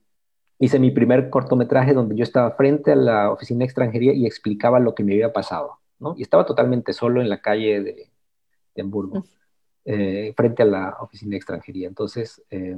hice 0.60 0.80
mi 0.80 0.92
primer 0.92 1.30
cortometraje 1.30 1.94
donde 1.94 2.16
yo 2.16 2.24
estaba 2.24 2.52
frente 2.52 2.94
a 2.94 2.96
la 2.96 3.32
oficina 3.32 3.60
de 3.60 3.66
extranjería 3.66 4.14
y 4.14 4.26
explicaba 4.26 4.80
lo 4.80 4.96
que 4.96 5.04
me 5.04 5.14
había 5.14 5.32
pasado, 5.32 5.78
¿no? 6.00 6.16
Y 6.18 6.24
estaba 6.24 6.46
totalmente 6.46 6.92
solo 6.92 7.22
en 7.22 7.30
la 7.30 7.40
calle 7.40 7.82
de, 7.82 8.10
de 8.76 8.82
Hamburgo. 8.82 9.24
Eh, 9.90 10.34
frente 10.36 10.64
a 10.64 10.66
la 10.66 10.98
oficina 11.00 11.32
de 11.32 11.38
extranjería. 11.38 11.88
Entonces, 11.88 12.44
eh, 12.50 12.78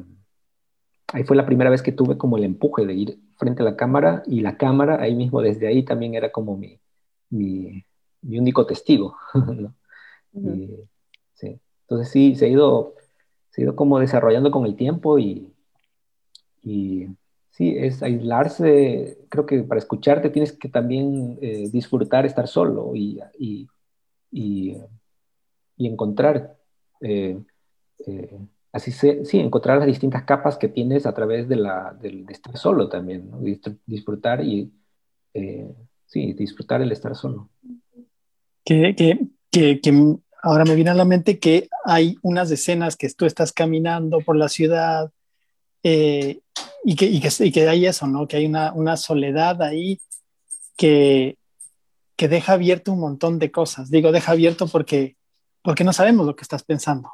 ahí 1.11 1.23
fue 1.23 1.35
la 1.35 1.45
primera 1.47 1.71
vez 1.71 1.81
que 1.81 1.91
tuve 1.91 2.19
como 2.19 2.37
el 2.37 2.43
empuje 2.43 2.85
de 2.85 2.93
ir 2.93 3.19
frente 3.35 3.63
a 3.63 3.65
la 3.65 3.75
cámara 3.75 4.21
y 4.27 4.41
la 4.41 4.57
cámara 4.57 5.01
ahí 5.01 5.15
mismo, 5.15 5.41
desde 5.41 5.65
ahí 5.65 5.81
también 5.81 6.13
era 6.13 6.31
como 6.31 6.55
mi, 6.55 6.79
mi, 7.31 7.83
único 8.21 8.67
testigo. 8.67 9.17
sí. 11.33 11.59
Entonces 11.81 12.11
sí, 12.11 12.35
se 12.35 12.45
ha, 12.45 12.49
ido, 12.49 12.93
se 13.49 13.61
ha 13.61 13.63
ido 13.63 13.75
como 13.75 13.97
desarrollando 13.97 14.51
con 14.51 14.67
el 14.67 14.75
tiempo 14.75 15.17
y, 15.17 15.51
y 16.61 17.07
sí, 17.49 17.75
es 17.75 18.03
aislarse. 18.03 19.17
Creo 19.29 19.47
que 19.47 19.63
para 19.63 19.79
escucharte 19.79 20.29
tienes 20.29 20.51
que 20.51 20.69
también 20.69 21.39
eh, 21.41 21.69
disfrutar 21.71 22.27
estar 22.27 22.47
solo 22.47 22.91
y, 22.93 23.19
y, 23.39 23.67
y, 24.29 24.77
y 25.75 25.87
encontrar 25.87 26.58
eh, 27.01 27.39
eh, 28.05 28.39
así 28.71 28.91
sí, 28.91 29.39
encontrar 29.39 29.77
las 29.77 29.87
distintas 29.87 30.23
capas 30.23 30.57
que 30.57 30.67
tienes 30.67 31.05
a 31.05 31.13
través 31.13 31.47
de, 31.47 31.55
la, 31.55 31.95
de, 31.99 32.25
estar 32.29 32.57
solo 32.57 32.89
también, 32.89 33.31
disfrutar 33.85 34.43
y, 34.43 34.71
eh, 35.33 35.73
sí, 36.05 36.33
disfrutar 36.33 36.81
el 36.81 36.91
estar 36.91 37.15
solo. 37.15 37.49
Que, 38.63 38.95
que, 38.95 39.81
que, 39.81 40.15
ahora 40.43 40.63
me 40.65 40.75
viene 40.75 40.91
a 40.91 40.95
la 40.95 41.05
mente 41.05 41.39
que 41.39 41.67
hay 41.83 42.15
unas 42.21 42.51
escenas 42.51 42.95
que 42.95 43.09
tú 43.09 43.25
estás 43.25 43.51
caminando 43.51 44.19
por 44.19 44.35
la 44.35 44.47
ciudad 44.47 45.11
y, 45.81 46.41
que, 46.95 47.05
y, 47.05 47.19
que, 47.19 47.29
y 47.39 47.51
que 47.51 47.67
hay 47.67 47.85
eso, 47.85 48.05
¿no? 48.05 48.27
Que 48.27 48.37
hay 48.37 48.45
una, 48.45 48.73
una 48.73 48.95
soledad 48.97 49.61
ahí 49.61 49.99
que, 50.77 51.37
que 52.15 52.27
deja 52.27 52.53
abierto 52.53 52.91
un 52.91 52.99
montón 52.99 53.39
de 53.39 53.49
cosas. 53.49 53.89
Digo, 53.89 54.11
deja 54.11 54.33
abierto 54.33 54.67
porque 54.67 55.15
porque 55.69 55.83
no 55.83 55.93
sabemos 55.93 56.25
lo 56.25 56.35
que 56.35 56.41
estás 56.41 56.63
pensando, 56.63 57.11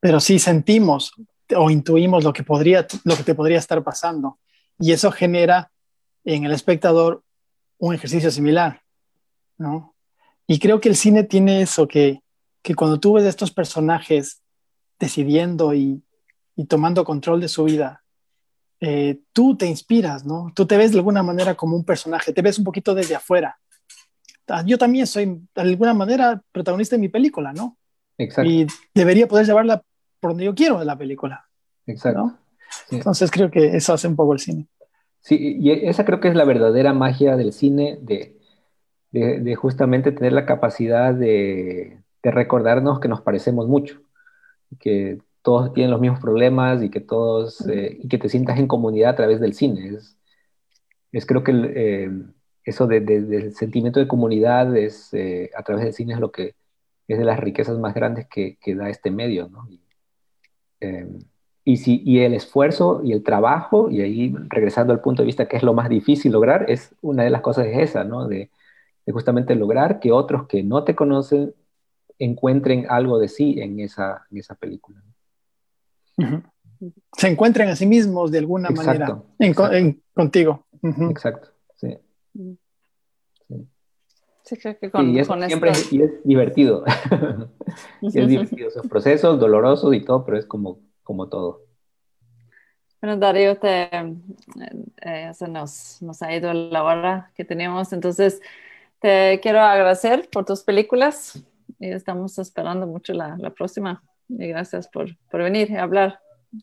pero 0.00 0.18
sí 0.18 0.38
sentimos 0.38 1.12
o 1.54 1.68
intuimos 1.68 2.24
lo 2.24 2.32
que, 2.32 2.42
podría, 2.42 2.86
lo 3.04 3.14
que 3.14 3.22
te 3.22 3.34
podría 3.34 3.58
estar 3.58 3.84
pasando. 3.84 4.38
Y 4.78 4.92
eso 4.92 5.12
genera 5.12 5.70
en 6.24 6.46
el 6.46 6.52
espectador 6.52 7.22
un 7.76 7.94
ejercicio 7.94 8.30
similar, 8.30 8.80
¿no? 9.58 9.94
Y 10.46 10.58
creo 10.58 10.80
que 10.80 10.88
el 10.88 10.96
cine 10.96 11.24
tiene 11.24 11.60
eso, 11.60 11.86
que, 11.86 12.22
que 12.62 12.74
cuando 12.74 12.98
tú 12.98 13.12
ves 13.12 13.26
a 13.26 13.28
estos 13.28 13.50
personajes 13.50 14.40
decidiendo 14.98 15.74
y, 15.74 16.02
tomando 16.68 17.04
control 17.04 17.42
de 17.42 17.48
su 17.48 17.64
vida, 17.64 18.02
eh, 18.80 19.20
tú 19.34 19.54
te 19.54 19.66
inspiras, 19.66 20.24
¿no? 20.24 20.50
Tú 20.54 20.64
te 20.64 20.78
ves 20.78 20.92
de 20.92 20.96
alguna 20.96 21.22
manera 21.22 21.54
como 21.54 21.76
un 21.76 21.84
personaje, 21.84 22.32
te 22.32 22.40
ves 22.40 22.56
un 22.56 22.64
poquito 22.64 22.94
desde 22.94 23.16
afuera 23.16 23.58
yo 24.64 24.78
también 24.78 25.06
soy 25.06 25.26
de 25.54 25.60
alguna 25.60 25.94
manera 25.94 26.42
protagonista 26.52 26.96
de 26.96 27.00
mi 27.00 27.08
película, 27.08 27.52
¿no? 27.52 27.76
Exacto. 28.18 28.50
Y 28.50 28.66
debería 28.94 29.26
poder 29.26 29.46
llevarla 29.46 29.82
por 30.20 30.30
donde 30.30 30.44
yo 30.44 30.54
quiero 30.54 30.78
de 30.78 30.84
la 30.84 30.96
película. 30.96 31.46
Exacto. 31.86 32.38
Entonces 32.90 33.30
creo 33.30 33.50
que 33.50 33.76
eso 33.76 33.92
hace 33.92 34.08
un 34.08 34.16
poco 34.16 34.32
el 34.32 34.38
cine. 34.38 34.66
Sí, 35.20 35.56
y 35.60 35.70
esa 35.88 36.04
creo 36.04 36.20
que 36.20 36.28
es 36.28 36.34
la 36.36 36.44
verdadera 36.44 36.92
magia 36.92 37.36
del 37.36 37.52
cine, 37.52 37.98
de, 38.00 38.36
de, 39.10 39.54
justamente 39.56 40.12
tener 40.12 40.32
la 40.32 40.46
capacidad 40.46 41.12
de, 41.12 41.98
de, 42.22 42.30
recordarnos 42.30 43.00
que 43.00 43.08
nos 43.08 43.22
parecemos 43.22 43.66
mucho, 43.66 44.00
que 44.78 45.18
todos 45.42 45.72
tienen 45.72 45.90
los 45.90 46.00
mismos 46.00 46.20
problemas 46.20 46.82
y 46.82 46.90
que 46.90 47.00
todos, 47.00 47.66
eh, 47.68 47.98
y 48.00 48.08
que 48.08 48.18
te 48.18 48.28
sientas 48.28 48.58
en 48.58 48.68
comunidad 48.68 49.10
a 49.10 49.16
través 49.16 49.40
del 49.40 49.54
cine. 49.54 49.96
Es, 49.96 50.16
es 51.10 51.26
creo 51.26 51.42
que 51.42 51.52
eh, 51.52 52.10
eso 52.66 52.86
de, 52.86 53.00
del 53.00 53.54
sentimiento 53.54 54.00
de 54.00 54.08
comunidad 54.08 54.76
es, 54.76 55.14
eh, 55.14 55.50
a 55.56 55.62
través 55.62 55.84
del 55.84 55.94
cine 55.94 56.14
es 56.14 56.20
lo 56.20 56.32
que 56.32 56.54
es 57.08 57.18
de 57.18 57.24
las 57.24 57.38
riquezas 57.38 57.78
más 57.78 57.94
grandes 57.94 58.26
que, 58.26 58.58
que 58.60 58.74
da 58.74 58.90
este 58.90 59.10
medio, 59.12 59.48
¿no? 59.48 59.68
Y, 59.70 59.80
em, 60.80 61.20
y, 61.64 61.76
si, 61.76 62.02
y 62.04 62.20
el 62.20 62.34
esfuerzo 62.34 63.00
y 63.04 63.12
el 63.12 63.22
trabajo, 63.22 63.88
y 63.88 64.00
ahí 64.00 64.34
regresando 64.48 64.92
al 64.92 65.00
punto 65.00 65.22
de 65.22 65.26
vista 65.26 65.46
que 65.46 65.56
es 65.56 65.62
lo 65.62 65.74
más 65.74 65.88
difícil 65.88 66.32
lograr, 66.32 66.66
es 66.68 66.94
una 67.00 67.22
de 67.22 67.30
las 67.30 67.40
cosas 67.40 67.66
es 67.66 67.78
esa, 67.78 68.02
¿no? 68.02 68.26
De, 68.26 68.50
de 69.06 69.12
justamente 69.12 69.54
lograr 69.54 70.00
que 70.00 70.10
otros 70.10 70.48
que 70.48 70.64
no 70.64 70.82
te 70.82 70.96
conocen 70.96 71.54
encuentren 72.18 72.86
algo 72.88 73.18
de 73.18 73.28
sí 73.28 73.60
en 73.60 73.78
esa, 73.78 74.26
en 74.30 74.38
esa 74.38 74.54
película. 74.56 75.00
Se 77.16 77.28
encuentren 77.28 77.68
a 77.68 77.76
sí 77.76 77.86
mismos 77.86 78.30
de 78.30 78.38
alguna 78.38 78.70
manera 78.70 79.22
en, 79.38 80.02
contigo. 80.14 80.66
Exacto, 80.82 81.50
sí. 81.76 81.96
Sí. 84.46 84.56
creo 84.56 84.78
que 84.78 84.90
con, 84.90 85.10
y 85.10 85.18
es, 85.18 85.28
siempre 85.46 85.70
es, 85.70 85.92
y 85.92 86.02
es 86.02 86.24
divertido. 86.24 86.84
es 88.02 88.12
divertido, 88.28 88.68
esos 88.68 88.86
procesos 88.86 89.38
dolorosos 89.38 89.94
y 89.94 90.00
todo, 90.00 90.24
pero 90.24 90.38
es 90.38 90.46
como, 90.46 90.78
como 91.02 91.28
todo. 91.28 91.66
Bueno, 93.02 93.18
Darío, 93.18 93.58
te, 93.58 93.90
eh, 95.02 95.30
se 95.34 95.48
nos, 95.48 96.00
nos 96.00 96.22
ha 96.22 96.34
ido 96.34 96.52
la 96.52 96.82
hora 96.82 97.30
que 97.34 97.44
teníamos, 97.44 97.92
entonces 97.92 98.40
te 99.00 99.38
quiero 99.42 99.60
agradecer 99.60 100.28
por 100.32 100.44
tus 100.44 100.62
películas 100.62 101.44
y 101.78 101.90
estamos 101.90 102.38
esperando 102.38 102.86
mucho 102.86 103.12
la, 103.12 103.36
la 103.38 103.50
próxima. 103.50 104.02
Y 104.28 104.48
gracias 104.48 104.88
por, 104.88 105.16
por 105.30 105.42
venir 105.42 105.76
a 105.76 105.82
hablar 105.82 106.20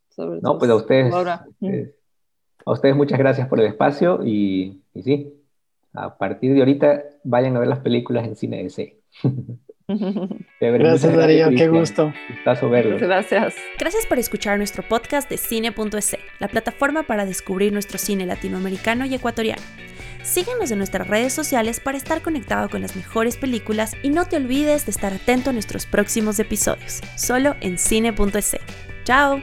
sobre 0.10 0.42
No, 0.42 0.58
pues 0.58 0.70
a 0.72 0.76
ustedes, 0.76 1.14
eh, 1.62 1.96
a 2.66 2.72
ustedes 2.72 2.96
muchas 2.96 3.20
gracias 3.20 3.48
por 3.48 3.60
el 3.60 3.68
espacio 3.68 4.20
y, 4.24 4.82
y 4.94 5.04
sí, 5.04 5.43
a 5.94 6.18
partir 6.18 6.54
de 6.54 6.60
ahorita 6.60 7.04
vayan 7.24 7.56
a 7.56 7.60
ver 7.60 7.68
las 7.68 7.80
películas 7.80 8.26
en 8.26 8.36
cine 8.36 8.70
C. 8.70 9.00
gracias, 10.60 11.16
Darío, 11.16 11.50
qué 11.50 11.68
gusto. 11.68 12.14
Gustazo 12.30 12.70
verlo. 12.70 12.98
Gracias. 13.00 13.56
Gracias 13.80 14.06
por 14.06 14.20
escuchar 14.20 14.58
nuestro 14.58 14.84
podcast 14.84 15.30
de 15.30 15.38
Cine.es, 15.38 16.18
la 16.40 16.48
plataforma 16.48 17.04
para 17.04 17.26
descubrir 17.26 17.74
nuestro 17.74 17.98
cine 17.98 18.26
latinoamericano 18.26 19.06
y 19.06 19.16
ecuatoriano. 19.16 19.62
Síguenos 20.24 20.72
en 20.72 20.78
nuestras 20.78 21.08
redes 21.08 21.34
sociales 21.34 21.82
para 21.82 21.98
estar 21.98 22.22
conectado 22.22 22.70
con 22.70 22.82
las 22.82 22.96
mejores 22.96 23.36
películas 23.36 23.96
y 24.04 24.10
no 24.10 24.26
te 24.26 24.38
olvides 24.38 24.86
de 24.86 24.92
estar 24.92 25.14
atento 25.14 25.50
a 25.50 25.54
nuestros 25.54 25.86
próximos 25.86 26.40
episodios, 26.40 27.02
solo 27.18 27.56
en 27.60 27.78
Cine.es. 27.78 28.58
¡Chao! 29.04 29.42